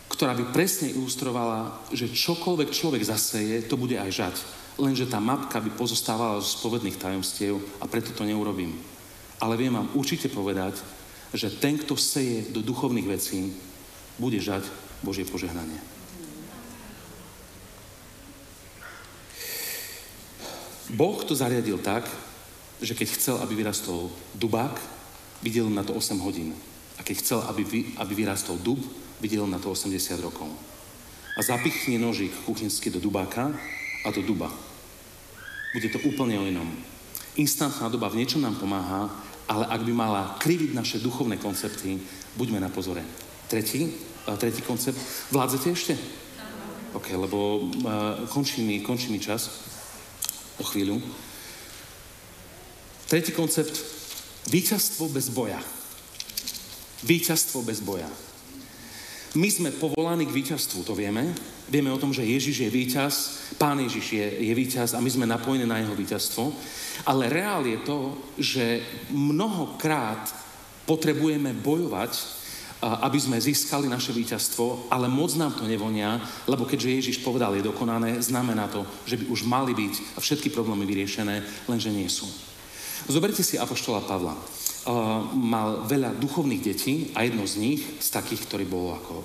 ktorá 0.07 0.33
by 0.33 0.55
presne 0.55 0.95
ilustrovala, 0.95 1.85
že 1.93 2.09
čokoľvek 2.09 2.71
človek 2.73 3.03
zaseje, 3.03 3.67
to 3.67 3.77
bude 3.77 3.99
aj 3.99 4.11
žať. 4.11 4.37
Lenže 4.81 5.11
tá 5.11 5.19
mapka 5.21 5.61
by 5.61 5.75
pozostávala 5.75 6.41
zo 6.41 6.57
spovedných 6.62 6.97
tajomstiev 6.97 7.59
a 7.83 7.85
preto 7.91 8.14
to 8.14 8.23
neurobím. 8.25 8.77
Ale 9.43 9.59
viem 9.61 9.75
vám 9.75 9.93
určite 9.93 10.33
povedať, 10.33 10.81
že 11.35 11.53
ten, 11.53 11.77
kto 11.77 11.99
seje 11.99 12.49
do 12.55 12.64
duchovných 12.64 13.09
vecí, 13.09 13.53
bude 14.17 14.41
žať 14.41 14.64
Božie 15.05 15.29
požehnanie. 15.29 15.77
Boh 20.97 21.19
to 21.27 21.35
zariadil 21.35 21.77
tak, 21.83 22.09
že 22.81 22.95
keď 22.95 23.09
chcel, 23.12 23.37
aby 23.43 23.59
vyrastol 23.59 24.09
dubák, 24.33 24.95
Videl 25.43 25.68
na 25.70 25.82
to 25.82 25.93
8 25.95 26.18
hodín. 26.20 26.57
A 26.97 27.05
keď 27.05 27.16
chcel, 27.20 27.41
aby, 27.49 27.62
vy, 27.64 27.80
aby 28.01 28.12
vyrastol 28.14 28.57
dub, 28.61 28.80
videl 29.20 29.45
na 29.47 29.61
to 29.61 29.70
80 29.72 30.20
rokov. 30.20 30.49
A 31.37 31.41
zapichne 31.45 32.01
nožík 32.01 32.32
kuchynský 32.49 32.89
do 32.89 33.01
dubáka 33.01 33.53
a 34.05 34.09
do 34.09 34.24
duba. 34.24 34.49
Bude 35.76 35.93
to 35.93 36.01
úplne 36.09 36.41
o 36.41 36.49
inom. 36.49 36.68
Instantná 37.37 37.93
doba 37.93 38.09
v 38.09 38.24
niečom 38.24 38.41
nám 38.41 38.57
pomáha, 38.57 39.12
ale 39.45 39.68
ak 39.68 39.84
by 39.84 39.93
mala 39.93 40.41
kriviť 40.41 40.72
naše 40.72 40.99
duchovné 41.05 41.37
koncepty, 41.37 42.01
buďme 42.41 42.64
na 42.64 42.72
pozore. 42.72 43.05
Tretí, 43.47 43.93
tretí 44.41 44.64
koncept. 44.64 44.97
Vládzete 45.28 45.68
ešte? 45.68 45.95
OK, 46.97 47.12
lebo 47.12 47.61
uh, 47.61 48.24
končí, 48.32 48.64
mi, 48.64 48.80
končí 48.80 49.12
mi 49.12 49.20
čas. 49.20 49.53
O 50.57 50.64
chvíľu. 50.64 50.97
Tretí 53.07 53.37
koncept 53.37 53.95
Výťazstvo 54.47 55.11
bez 55.11 55.26
boja. 55.34 55.59
Výťazstvo 57.03 57.66
bez 57.66 57.82
boja. 57.82 58.07
My 59.36 59.51
sme 59.53 59.74
povolaní 59.74 60.24
k 60.24 60.32
víťazstvu, 60.32 60.86
to 60.86 60.94
vieme. 60.97 61.34
Vieme 61.68 61.90
o 61.92 61.99
tom, 62.01 62.14
že 62.14 62.24
Ježiš 62.24 62.62
je 62.62 62.70
víťaz, 62.70 63.14
Pán 63.59 63.82
Ježiš 63.82 64.14
je, 64.14 64.26
je 64.49 64.53
víťaz 64.55 64.94
a 64.94 65.03
my 65.03 65.11
sme 65.11 65.26
napojení 65.26 65.66
na 65.66 65.82
jeho 65.82 65.92
víťazstvo. 65.99 66.55
Ale 67.05 67.28
reál 67.28 67.66
je 67.66 67.78
to, 67.84 67.99
že 68.38 68.80
mnohokrát 69.11 70.30
potrebujeme 70.86 71.53
bojovať, 71.53 72.16
aby 72.80 73.18
sme 73.18 73.42
získali 73.42 73.90
naše 73.90 74.14
víťazstvo, 74.14 74.88
ale 74.94 75.11
moc 75.11 75.34
nám 75.34 75.59
to 75.59 75.66
nevonia, 75.66 76.22
lebo 76.47 76.64
keďže 76.64 76.94
Ježiš 76.94 77.16
povedal 77.20 77.59
je 77.59 77.66
dokonané, 77.66 78.22
znamená 78.22 78.70
to, 78.70 78.86
že 79.09 79.16
by 79.16 79.24
už 79.26 79.42
mali 79.42 79.74
byť 79.74 80.16
všetky 80.20 80.55
problémy 80.55 80.86
vyriešené, 80.86 81.66
lenže 81.66 81.90
nie 81.90 82.07
sú. 82.07 82.30
Zoberte 83.05 83.44
si 83.44 83.61
Apoštola 83.61 84.01
Pavla. 84.09 84.32
Uh, 84.86 85.34
mal 85.34 85.82
veľa 85.82 86.14
duchovných 86.14 86.62
detí 86.62 87.11
a 87.18 87.26
jedno 87.26 87.42
z 87.42 87.59
nich, 87.59 87.82
z 87.99 88.07
takých, 88.07 88.47
ktorý 88.47 88.64
bol 88.70 88.94
ako 88.94 89.18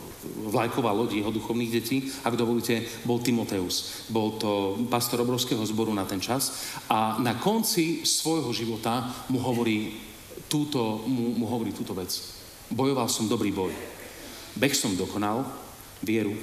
vlajková 0.50 0.90
loď 0.90 1.22
jeho 1.22 1.30
duchovných 1.30 1.70
detí, 1.70 2.10
ak 2.26 2.34
dovolíte, 2.34 2.82
bol 3.06 3.22
Timoteus. 3.22 4.10
Bol 4.10 4.42
to 4.42 4.82
pastor 4.90 5.22
obrovského 5.22 5.62
zboru 5.62 5.94
na 5.94 6.10
ten 6.10 6.18
čas 6.18 6.74
a 6.90 7.22
na 7.22 7.38
konci 7.38 8.02
svojho 8.02 8.50
života 8.50 9.06
mu 9.30 9.38
hovorí 9.38 10.02
túto, 10.50 11.06
mu, 11.06 11.38
mu 11.38 11.46
hovorí 11.46 11.70
túto 11.78 11.94
vec. 11.94 12.10
Bojoval 12.74 13.06
som 13.06 13.30
dobrý 13.30 13.54
boj. 13.54 13.70
Beh 14.58 14.74
som 14.74 14.98
dokonal, 14.98 15.46
vieru 16.02 16.34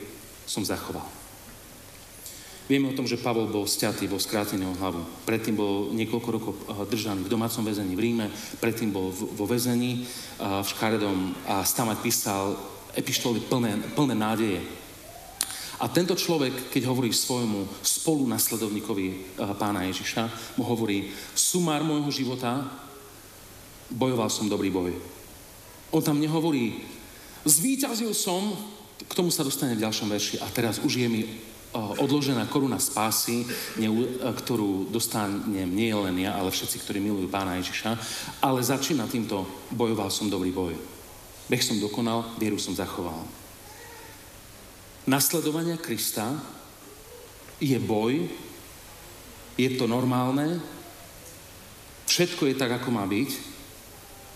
som 0.46 0.62
zachoval. 0.62 1.17
Vieme 2.68 2.92
o 2.92 2.96
tom, 2.96 3.08
že 3.08 3.16
Pavol 3.16 3.48
bol 3.48 3.64
stiatý, 3.64 4.04
bol 4.04 4.20
skrátený 4.20 4.68
o 4.68 4.76
hlavu. 4.76 5.00
Predtým 5.24 5.56
bol 5.56 5.88
niekoľko 5.96 6.28
rokov 6.28 6.52
eh, 6.52 6.84
držaný 6.84 7.24
v 7.24 7.32
domácom 7.32 7.64
väzení 7.64 7.96
v 7.96 8.04
Ríme, 8.04 8.26
predtým 8.60 8.92
bol 8.92 9.08
vo 9.08 9.48
väzení 9.48 10.04
eh, 10.04 10.06
v 10.36 10.66
Škaredom 10.68 11.32
a 11.48 11.64
stamať 11.64 11.96
písal 12.04 12.60
epištoly 12.92 13.48
plné, 13.48 13.80
plné 13.96 14.12
nádeje. 14.12 14.60
A 15.80 15.88
tento 15.88 16.12
človek, 16.12 16.74
keď 16.74 16.90
hovorí 16.90 17.08
svojmu 17.08 17.80
spolu 17.80 18.28
nasledovníkovi 18.28 19.06
eh, 19.08 19.16
pána 19.56 19.88
Ježiša, 19.88 20.28
mu 20.60 20.68
hovorí, 20.68 21.08
sumár 21.32 21.80
môjho 21.80 22.12
života, 22.12 22.68
bojoval 23.88 24.28
som 24.28 24.44
dobrý 24.44 24.68
boj. 24.68 24.92
On 25.88 26.04
tam 26.04 26.20
nehovorí, 26.20 26.84
zvíťazil 27.48 28.12
som, 28.12 28.52
k 29.00 29.16
tomu 29.16 29.32
sa 29.32 29.40
dostane 29.40 29.72
v 29.72 29.88
ďalšom 29.88 30.12
verši 30.12 30.36
a 30.44 30.52
teraz 30.52 30.84
už 30.84 31.00
je 31.00 31.08
mi 31.08 31.47
odložená 31.76 32.48
koruna 32.48 32.80
spásy, 32.80 33.44
ktorú 34.22 34.88
dostanem 34.88 35.68
nie 35.68 35.92
len 35.92 36.16
ja, 36.16 36.36
ale 36.40 36.48
všetci, 36.48 36.76
ktorí 36.80 36.98
milujú 37.00 37.28
pána 37.28 37.60
Ježiša. 37.60 37.90
Ale 38.40 38.64
začína 38.64 39.04
týmto, 39.04 39.44
bojoval 39.72 40.08
som 40.08 40.32
dobrý 40.32 40.48
boj. 40.48 40.72
Beh 41.48 41.60
som 41.60 41.80
dokonal, 41.80 42.24
vieru 42.40 42.56
som 42.56 42.76
zachoval. 42.76 43.24
Nasledovania 45.08 45.80
Krista 45.80 46.36
je 47.60 47.76
boj, 47.80 48.28
je 49.56 49.70
to 49.76 49.88
normálne, 49.88 50.60
všetko 52.04 52.52
je 52.52 52.54
tak, 52.56 52.76
ako 52.76 52.92
má 52.92 53.08
byť 53.08 53.30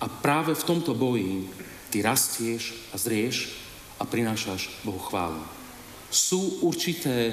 a 0.01 0.09
práve 0.09 0.57
v 0.57 0.67
tomto 0.67 0.97
boji 0.97 1.47
ty 1.93 2.01
rastieš 2.01 2.73
a 2.91 2.97
zrieš 2.97 3.53
a 4.01 4.09
prinášaš 4.09 4.73
Bohu 4.83 4.99
chválu 4.99 5.62
sú 6.13 6.61
určité, 6.69 7.33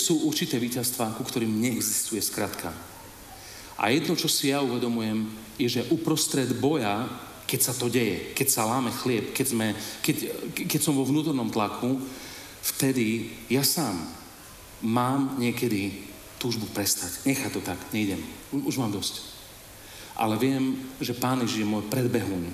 sú 0.00 0.24
určité 0.24 0.56
víťazstvá, 0.56 1.12
ku 1.14 1.22
ktorým 1.22 1.60
neexistuje 1.60 2.24
skratka. 2.24 2.72
A 3.76 3.92
jedno, 3.92 4.16
čo 4.16 4.28
si 4.28 4.48
ja 4.48 4.64
uvedomujem, 4.64 5.28
je, 5.60 5.68
že 5.68 5.88
uprostred 5.92 6.48
boja, 6.56 7.04
keď 7.44 7.60
sa 7.60 7.72
to 7.76 7.92
deje, 7.92 8.32
keď 8.32 8.48
sa 8.48 8.68
láme 8.68 8.88
chlieb, 8.88 9.36
keď, 9.36 9.46
sme, 9.52 9.66
keď, 10.00 10.16
keď 10.64 10.80
som 10.80 10.96
vo 10.96 11.04
vnútornom 11.04 11.52
tlaku, 11.52 12.00
vtedy 12.60 13.32
ja 13.52 13.60
sám 13.60 14.00
mám 14.80 15.36
niekedy 15.36 16.08
túžbu 16.40 16.64
prestať. 16.72 17.20
Nechaj 17.28 17.52
to 17.52 17.60
tak, 17.60 17.76
nejdem. 17.92 18.20
Už 18.52 18.80
mám 18.80 18.92
dosť. 18.92 19.20
Ale 20.16 20.40
viem, 20.40 20.76
že 21.00 21.16
Pán 21.16 21.40
Ježiš 21.44 21.64
je 21.64 21.68
môj 21.68 21.84
predbehuň. 21.92 22.44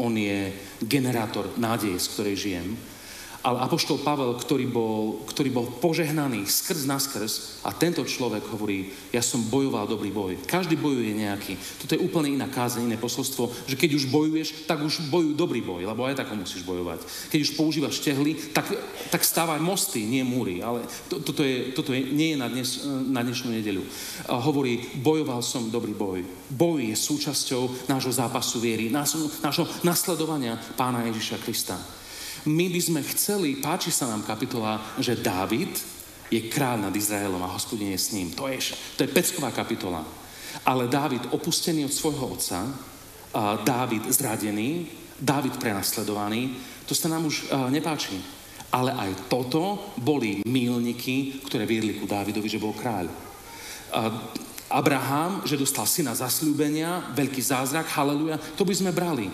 On 0.00 0.12
je 0.12 0.52
generátor 0.84 1.52
nádeje, 1.56 1.96
z 2.00 2.10
ktorej 2.12 2.36
žijem 2.36 2.68
ale 3.42 3.58
Apoštol 3.66 3.98
Pavel, 4.06 4.38
ktorý 4.38 4.70
bol, 4.70 5.26
ktorý 5.26 5.50
bol 5.50 5.66
požehnaný 5.82 6.46
skrz 6.46 6.86
na 6.86 7.02
skrz 7.02 7.62
a 7.66 7.74
tento 7.74 8.06
človek 8.06 8.46
hovorí, 8.54 8.94
ja 9.10 9.18
som 9.18 9.42
bojoval 9.42 9.90
dobrý 9.90 10.14
boj. 10.14 10.38
Každý 10.46 10.78
bojuje 10.78 11.10
nejaký. 11.18 11.58
Toto 11.82 11.98
je 11.98 12.04
úplne 12.06 12.38
iná 12.38 12.46
kázeň, 12.46 12.86
iné 12.86 12.98
posolstvo, 12.98 13.50
že 13.66 13.74
keď 13.74 13.98
už 13.98 14.14
bojuješ, 14.14 14.70
tak 14.70 14.78
už 14.78 15.10
bojuj 15.10 15.34
dobrý 15.34 15.58
boj, 15.58 15.82
lebo 15.82 16.06
aj 16.06 16.22
tako 16.22 16.38
musíš 16.38 16.62
bojovať. 16.62 17.02
Keď 17.34 17.38
už 17.42 17.54
používaš 17.58 17.98
štehly, 17.98 18.54
tak, 18.54 18.70
tak 19.10 19.26
stávaj 19.26 19.58
mosty, 19.58 20.06
nie 20.06 20.22
múry. 20.22 20.62
Ale 20.62 20.86
to, 21.10 21.18
toto, 21.18 21.42
je, 21.42 21.74
toto 21.74 21.90
je, 21.90 21.98
nie 22.14 22.34
je 22.34 22.38
na, 22.38 22.46
dnes, 22.46 22.86
na 23.10 23.26
dnešnú 23.26 23.50
nedeľu. 23.50 23.82
A 24.30 24.38
hovorí, 24.38 24.86
bojoval 25.02 25.42
som 25.42 25.66
dobrý 25.66 25.98
boj. 25.98 26.22
Boj 26.46 26.94
je 26.94 26.96
súčasťou 26.96 27.90
nášho 27.90 28.14
zápasu 28.14 28.62
viery, 28.62 28.86
nášho, 28.86 29.26
nášho 29.42 29.66
nasledovania 29.82 30.54
Pána 30.78 31.02
Ježiša 31.10 31.42
Krista. 31.42 32.01
My 32.42 32.66
by 32.66 32.80
sme 32.82 33.00
chceli, 33.06 33.62
páči 33.62 33.94
sa 33.94 34.10
nám 34.10 34.26
kapitola, 34.26 34.82
že 34.98 35.14
Dávid 35.14 35.70
je 36.26 36.50
kráľ 36.50 36.90
nad 36.90 36.94
Izraelom 36.96 37.38
a 37.44 37.54
hospodine 37.54 37.94
je 37.94 38.02
s 38.02 38.10
ním. 38.10 38.34
To 38.34 38.50
je, 38.50 38.58
to 38.98 39.06
je 39.06 39.14
pecková 39.14 39.54
kapitola. 39.54 40.02
Ale 40.66 40.90
Dávid 40.90 41.22
opustený 41.30 41.86
od 41.86 41.94
svojho 41.94 42.34
otca, 42.34 42.66
Dávid 43.62 44.10
zradený, 44.10 44.90
Dávid 45.22 45.54
prenasledovaný, 45.62 46.58
to 46.82 46.98
sa 46.98 47.06
nám 47.06 47.30
už 47.30 47.46
nepáči. 47.70 48.18
Ale 48.72 48.90
aj 48.90 49.30
toto 49.30 49.94
boli 50.00 50.42
milníky, 50.42 51.44
ktoré 51.46 51.62
viedli 51.62 51.94
ku 51.94 52.10
Dávidovi, 52.10 52.48
že 52.50 52.58
bol 52.58 52.74
kráľ. 52.74 53.06
Abraham, 54.72 55.44
že 55.44 55.60
dostal 55.60 55.84
syna 55.84 56.16
zasľúbenia, 56.16 57.12
veľký 57.12 57.38
zázrak, 57.38 57.92
haleluja, 57.92 58.40
to 58.56 58.64
by 58.64 58.72
sme 58.72 58.90
brali. 58.90 59.28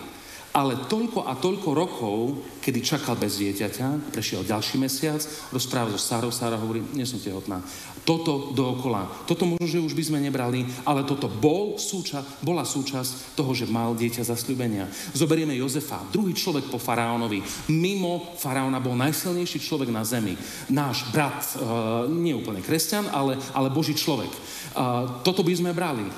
Ale 0.49 0.89
toľko 0.89 1.29
a 1.29 1.37
toľko 1.37 1.69
rokov, 1.77 2.17
kedy 2.65 2.81
čakal 2.81 3.13
bez 3.13 3.37
dieťaťa, 3.37 4.09
prešiel 4.09 4.41
ďalší 4.41 4.81
mesiac, 4.81 5.21
rozprával 5.53 5.93
so 5.93 6.01
Sárou, 6.01 6.33
Sára 6.33 6.57
hovorí, 6.57 6.81
nie 6.97 7.05
som 7.05 7.21
tehotná. 7.21 7.61
Toto 8.01 8.49
dookola. 8.57 9.05
Toto 9.29 9.45
možno, 9.45 9.69
že 9.69 9.77
už 9.77 9.93
by 9.93 10.03
sme 10.09 10.19
nebrali, 10.25 10.65
ale 10.81 11.05
toto 11.05 11.29
bol 11.29 11.77
súča, 11.77 12.25
bola 12.41 12.65
súčasť 12.65 13.37
toho, 13.37 13.53
že 13.53 13.69
mal 13.69 13.93
dieťa 13.93 14.25
zasľúbenia. 14.25 14.89
Zoberieme 15.13 15.53
Jozefa, 15.53 16.01
druhý 16.09 16.33
človek 16.33 16.65
po 16.73 16.81
faraónovi. 16.81 17.45
Mimo 17.69 18.33
faraóna 18.41 18.81
bol 18.81 18.97
najsilnejší 18.97 19.61
človek 19.61 19.93
na 19.93 20.01
zemi. 20.01 20.33
Náš 20.73 21.05
brat, 21.13 21.45
uh, 21.61 22.09
nie 22.09 22.33
úplne 22.33 22.65
kresťan, 22.65 23.05
ale, 23.13 23.37
ale 23.53 23.69
Boží 23.69 23.93
človek. 23.93 24.33
Uh, 24.73 25.21
toto 25.21 25.45
by 25.45 25.53
sme 25.53 25.77
brali. 25.77 26.09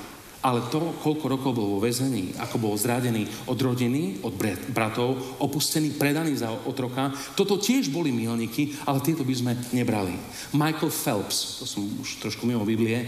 Ale 0.42 0.66
to, 0.74 0.98
koľko 1.06 1.26
rokov 1.30 1.54
bol 1.54 1.78
vo 1.78 1.78
väzení, 1.78 2.34
ako 2.34 2.58
bol 2.58 2.74
zradený 2.74 3.30
od 3.46 3.54
rodiny, 3.54 4.26
od 4.26 4.34
bratov, 4.74 5.38
opustený, 5.38 5.94
predaný 5.94 6.42
za 6.42 6.50
otroka, 6.66 7.14
toto 7.38 7.62
tiež 7.62 7.94
boli 7.94 8.10
milníky, 8.10 8.74
ale 8.82 8.98
tieto 9.06 9.22
by 9.22 9.34
sme 9.38 9.52
nebrali. 9.70 10.18
Michael 10.50 10.90
Phelps, 10.90 11.62
to 11.62 11.64
som 11.64 11.86
už 11.86 12.18
trošku 12.18 12.42
mimo 12.42 12.66
Biblie, 12.66 13.06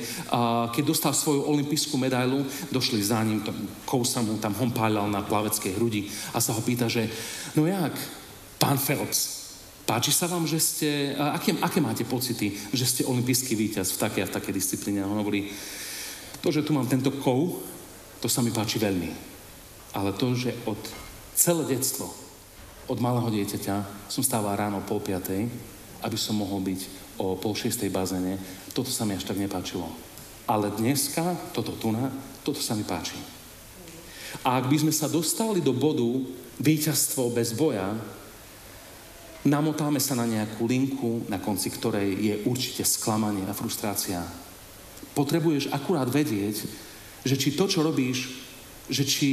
keď 0.70 0.82
dostal 0.86 1.10
svoju 1.10 1.42
olimpijskú 1.50 1.98
medailu, 1.98 2.46
došli 2.70 3.02
za 3.02 3.18
ním, 3.26 3.42
kousa 3.82 4.22
mu 4.22 4.38
tam 4.38 4.54
hompáľal 4.54 5.10
na 5.10 5.26
plaveckej 5.26 5.74
hrudi 5.74 6.06
a 6.32 6.38
sa 6.38 6.54
ho 6.54 6.62
pýta, 6.62 6.86
že 6.86 7.10
no 7.58 7.66
jak, 7.66 7.98
pán 8.62 8.78
Phelps, 8.78 9.44
Páči 9.84 10.16
sa 10.16 10.24
vám, 10.24 10.48
že 10.48 10.56
ste, 10.64 11.12
aké, 11.12 11.52
aké 11.60 11.76
máte 11.76 12.08
pocity, 12.08 12.56
že 12.72 12.88
ste 12.88 13.02
olimpijský 13.04 13.52
víťaz 13.52 13.92
v 13.92 14.00
takej 14.00 14.22
a 14.24 14.28
v 14.32 14.34
takej 14.40 14.54
disciplíne? 14.56 15.04
A 15.04 15.10
on 15.12 15.20
hovorí, 15.20 15.52
to, 16.44 16.52
že 16.52 16.60
tu 16.60 16.76
mám 16.76 16.84
tento 16.84 17.08
kov, 17.24 17.64
to 18.20 18.28
sa 18.28 18.44
mi 18.44 18.52
páči 18.52 18.76
veľmi. 18.76 19.08
Ale 19.96 20.12
to, 20.12 20.36
že 20.36 20.52
od 20.68 20.76
celé 21.32 21.64
detstvo, 21.72 22.12
od 22.84 23.00
malého 23.00 23.32
dieťaťa, 23.32 24.06
som 24.12 24.20
stával 24.20 24.52
ráno 24.52 24.84
pol 24.84 25.00
piatej, 25.00 25.48
aby 26.04 26.16
som 26.20 26.36
mohol 26.36 26.60
byť 26.60 26.80
o 27.16 27.40
pol 27.40 27.56
šiestej 27.56 27.88
bazene, 27.88 28.36
toto 28.76 28.92
sa 28.92 29.08
mi 29.08 29.16
až 29.16 29.24
tak 29.24 29.40
nepáčilo. 29.40 29.88
Ale 30.44 30.68
dneska, 30.76 31.24
toto 31.56 31.72
tu 31.80 31.88
na, 31.88 32.12
toto 32.44 32.60
sa 32.60 32.76
mi 32.76 32.84
páči. 32.84 33.16
A 34.44 34.60
ak 34.60 34.68
by 34.68 34.76
sme 34.84 34.92
sa 34.92 35.08
dostali 35.08 35.64
do 35.64 35.72
bodu 35.72 36.04
víťazstvo 36.60 37.32
bez 37.32 37.56
boja, 37.56 37.88
namotáme 39.48 39.96
sa 39.96 40.12
na 40.12 40.28
nejakú 40.28 40.68
linku, 40.68 41.24
na 41.32 41.40
konci 41.40 41.72
ktorej 41.72 42.12
je 42.20 42.34
určite 42.44 42.84
sklamanie 42.84 43.48
a 43.48 43.56
frustrácia. 43.56 44.43
Potrebuješ 45.14 45.70
akurát 45.70 46.10
vedieť, 46.10 46.66
že 47.24 47.34
či 47.38 47.54
to, 47.54 47.70
čo 47.70 47.86
robíš, 47.86 48.34
že 48.90 49.06
či 49.06 49.30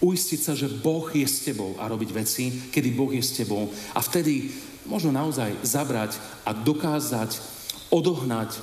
uistiť 0.00 0.40
sa, 0.40 0.52
že 0.56 0.70
Boh 0.70 1.04
je 1.12 1.26
s 1.26 1.44
tebou 1.44 1.76
a 1.76 1.84
robiť 1.88 2.10
veci, 2.12 2.44
kedy 2.72 2.88
Boh 2.96 3.12
je 3.12 3.20
s 3.20 3.36
tebou. 3.36 3.68
A 3.92 4.00
vtedy 4.00 4.48
možno 4.88 5.12
naozaj 5.12 5.60
zabrať 5.60 6.16
a 6.48 6.56
dokázať 6.56 7.36
odohnať 7.90 8.62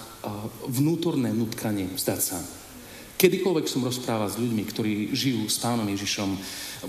vnútorné 0.66 1.36
nutkanie, 1.36 1.92
vzdať 1.94 2.22
sa. 2.22 2.40
Kedykoľvek 3.18 3.66
som 3.66 3.82
rozprával 3.82 4.30
s 4.30 4.38
ľuďmi, 4.38 4.64
ktorí 4.70 4.94
žijú 5.10 5.50
s 5.50 5.58
pánom 5.58 5.90
Ježišom, 5.90 6.38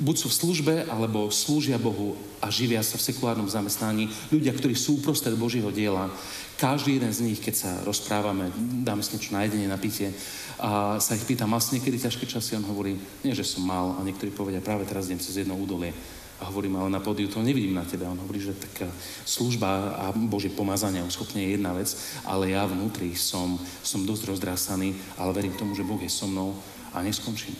buď 0.05 0.15
sú 0.21 0.27
v 0.29 0.39
službe, 0.45 0.75
alebo 0.93 1.33
slúžia 1.33 1.81
Bohu 1.81 2.21
a 2.45 2.53
živia 2.53 2.85
sa 2.85 3.01
v 3.01 3.07
sekulárnom 3.09 3.49
zamestnaní, 3.49 4.13
ľudia, 4.29 4.53
ktorí 4.53 4.77
sú 4.77 5.01
uprostred 5.01 5.33
Božieho 5.41 5.73
diela, 5.73 6.13
každý 6.61 6.99
jeden 6.99 7.15
z 7.15 7.23
nich, 7.25 7.41
keď 7.41 7.55
sa 7.55 7.71
rozprávame, 7.87 8.53
dáme 8.85 9.01
si 9.01 9.15
niečo 9.15 9.33
na 9.33 9.47
jedenie, 9.47 9.71
na 9.71 9.81
pitie, 9.81 10.13
a 10.59 10.99
sa 10.99 11.15
ich 11.15 11.23
pýtam, 11.23 11.55
mal 11.55 11.63
si 11.63 11.79
niekedy 11.79 12.03
ťažké 12.03 12.27
časy? 12.27 12.59
On 12.59 12.67
hovorí, 12.67 12.99
nie, 13.23 13.31
že 13.31 13.47
som 13.47 13.63
mal. 13.63 13.95
A 13.95 14.03
niektorí 14.03 14.35
povedia, 14.35 14.59
práve 14.59 14.83
teraz 14.91 15.07
idem 15.07 15.23
cez 15.23 15.39
jedno 15.39 15.55
údolie. 15.55 15.95
A 16.39 16.47
hovorím, 16.47 16.79
ale 16.79 16.95
na 16.95 17.03
pódiu 17.03 17.27
to 17.27 17.43
nevidím 17.43 17.75
na 17.75 17.83
tebe. 17.83 18.07
On 18.07 18.19
hovorí, 18.19 18.39
že 18.39 18.55
taká 18.55 18.87
služba 19.27 19.99
a 19.99 20.05
Božie 20.15 20.55
pomazanie 20.55 21.03
schopne 21.11 21.43
je 21.43 21.59
jedna 21.59 21.75
vec, 21.75 21.91
ale 22.23 22.55
ja 22.55 22.63
vnútri 22.63 23.19
som, 23.19 23.59
som 23.83 24.07
dosť 24.07 24.31
rozdrásaný, 24.31 24.95
ale 25.19 25.35
verím 25.35 25.59
tomu, 25.59 25.75
že 25.75 25.83
Boh 25.83 25.99
je 25.99 26.07
so 26.07 26.31
mnou 26.31 26.55
a 26.95 27.03
neskončím. 27.03 27.59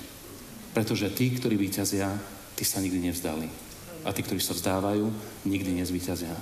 Pretože 0.71 1.11
tí, 1.11 1.35
ktorí 1.35 1.59
vyťazia, 1.59 2.07
tí 2.55 2.63
sa 2.63 2.79
nikdy 2.79 3.11
nevzdali. 3.11 3.51
A 4.07 4.15
tí, 4.15 4.23
ktorí 4.23 4.39
sa 4.39 4.55
vzdávajú, 4.55 5.11
nikdy 5.43 5.83
nezvyťazia. 5.83 6.39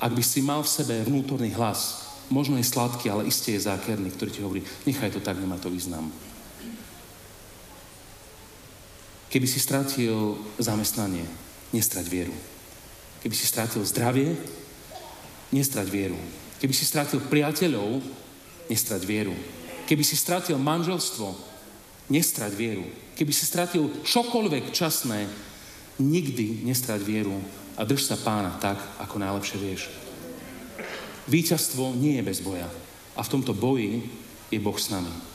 Ak 0.00 0.12
by 0.12 0.20
si 0.20 0.44
mal 0.44 0.60
v 0.60 0.72
sebe 0.72 0.94
vnútorný 1.08 1.56
hlas, 1.56 2.04
možno 2.28 2.60
je 2.60 2.68
sladký, 2.68 3.08
ale 3.08 3.28
isté 3.28 3.56
je 3.56 3.64
zákerný, 3.64 4.12
ktorý 4.12 4.30
ti 4.32 4.40
hovorí, 4.44 4.60
nechaj 4.84 5.12
to 5.12 5.24
tak, 5.24 5.40
nemá 5.40 5.56
to 5.56 5.72
význam. 5.72 6.12
Keby 9.30 9.46
si 9.46 9.62
strátil 9.62 10.34
zamestnanie, 10.58 11.22
nestrať 11.70 12.06
vieru. 12.10 12.34
Keby 13.22 13.34
si 13.38 13.46
strátil 13.46 13.86
zdravie, 13.86 14.34
nestrať 15.54 15.86
vieru. 15.86 16.18
Keby 16.58 16.74
si 16.74 16.82
strátil 16.82 17.22
priateľov, 17.22 18.02
nestrať 18.66 19.02
vieru. 19.06 19.34
Keby 19.86 20.02
si 20.02 20.18
strátil 20.18 20.58
manželstvo, 20.58 21.30
nestrať 22.10 22.52
vieru. 22.58 22.86
Keby 23.14 23.30
si 23.30 23.46
strátil 23.46 23.86
čokoľvek 24.02 24.74
časné, 24.74 25.30
nikdy 26.02 26.66
nestrať 26.66 27.00
vieru 27.06 27.38
a 27.78 27.86
drž 27.86 28.10
sa 28.10 28.16
pána 28.18 28.58
tak, 28.58 28.82
ako 28.98 29.22
najlepšie 29.22 29.58
vieš. 29.62 29.82
Výťazstvo 31.30 31.94
nie 31.94 32.18
je 32.18 32.26
bez 32.26 32.42
boja. 32.42 32.66
A 33.14 33.22
v 33.22 33.30
tomto 33.30 33.54
boji 33.54 34.02
je 34.50 34.58
Boh 34.58 34.74
s 34.74 34.90
nami. 34.90 35.29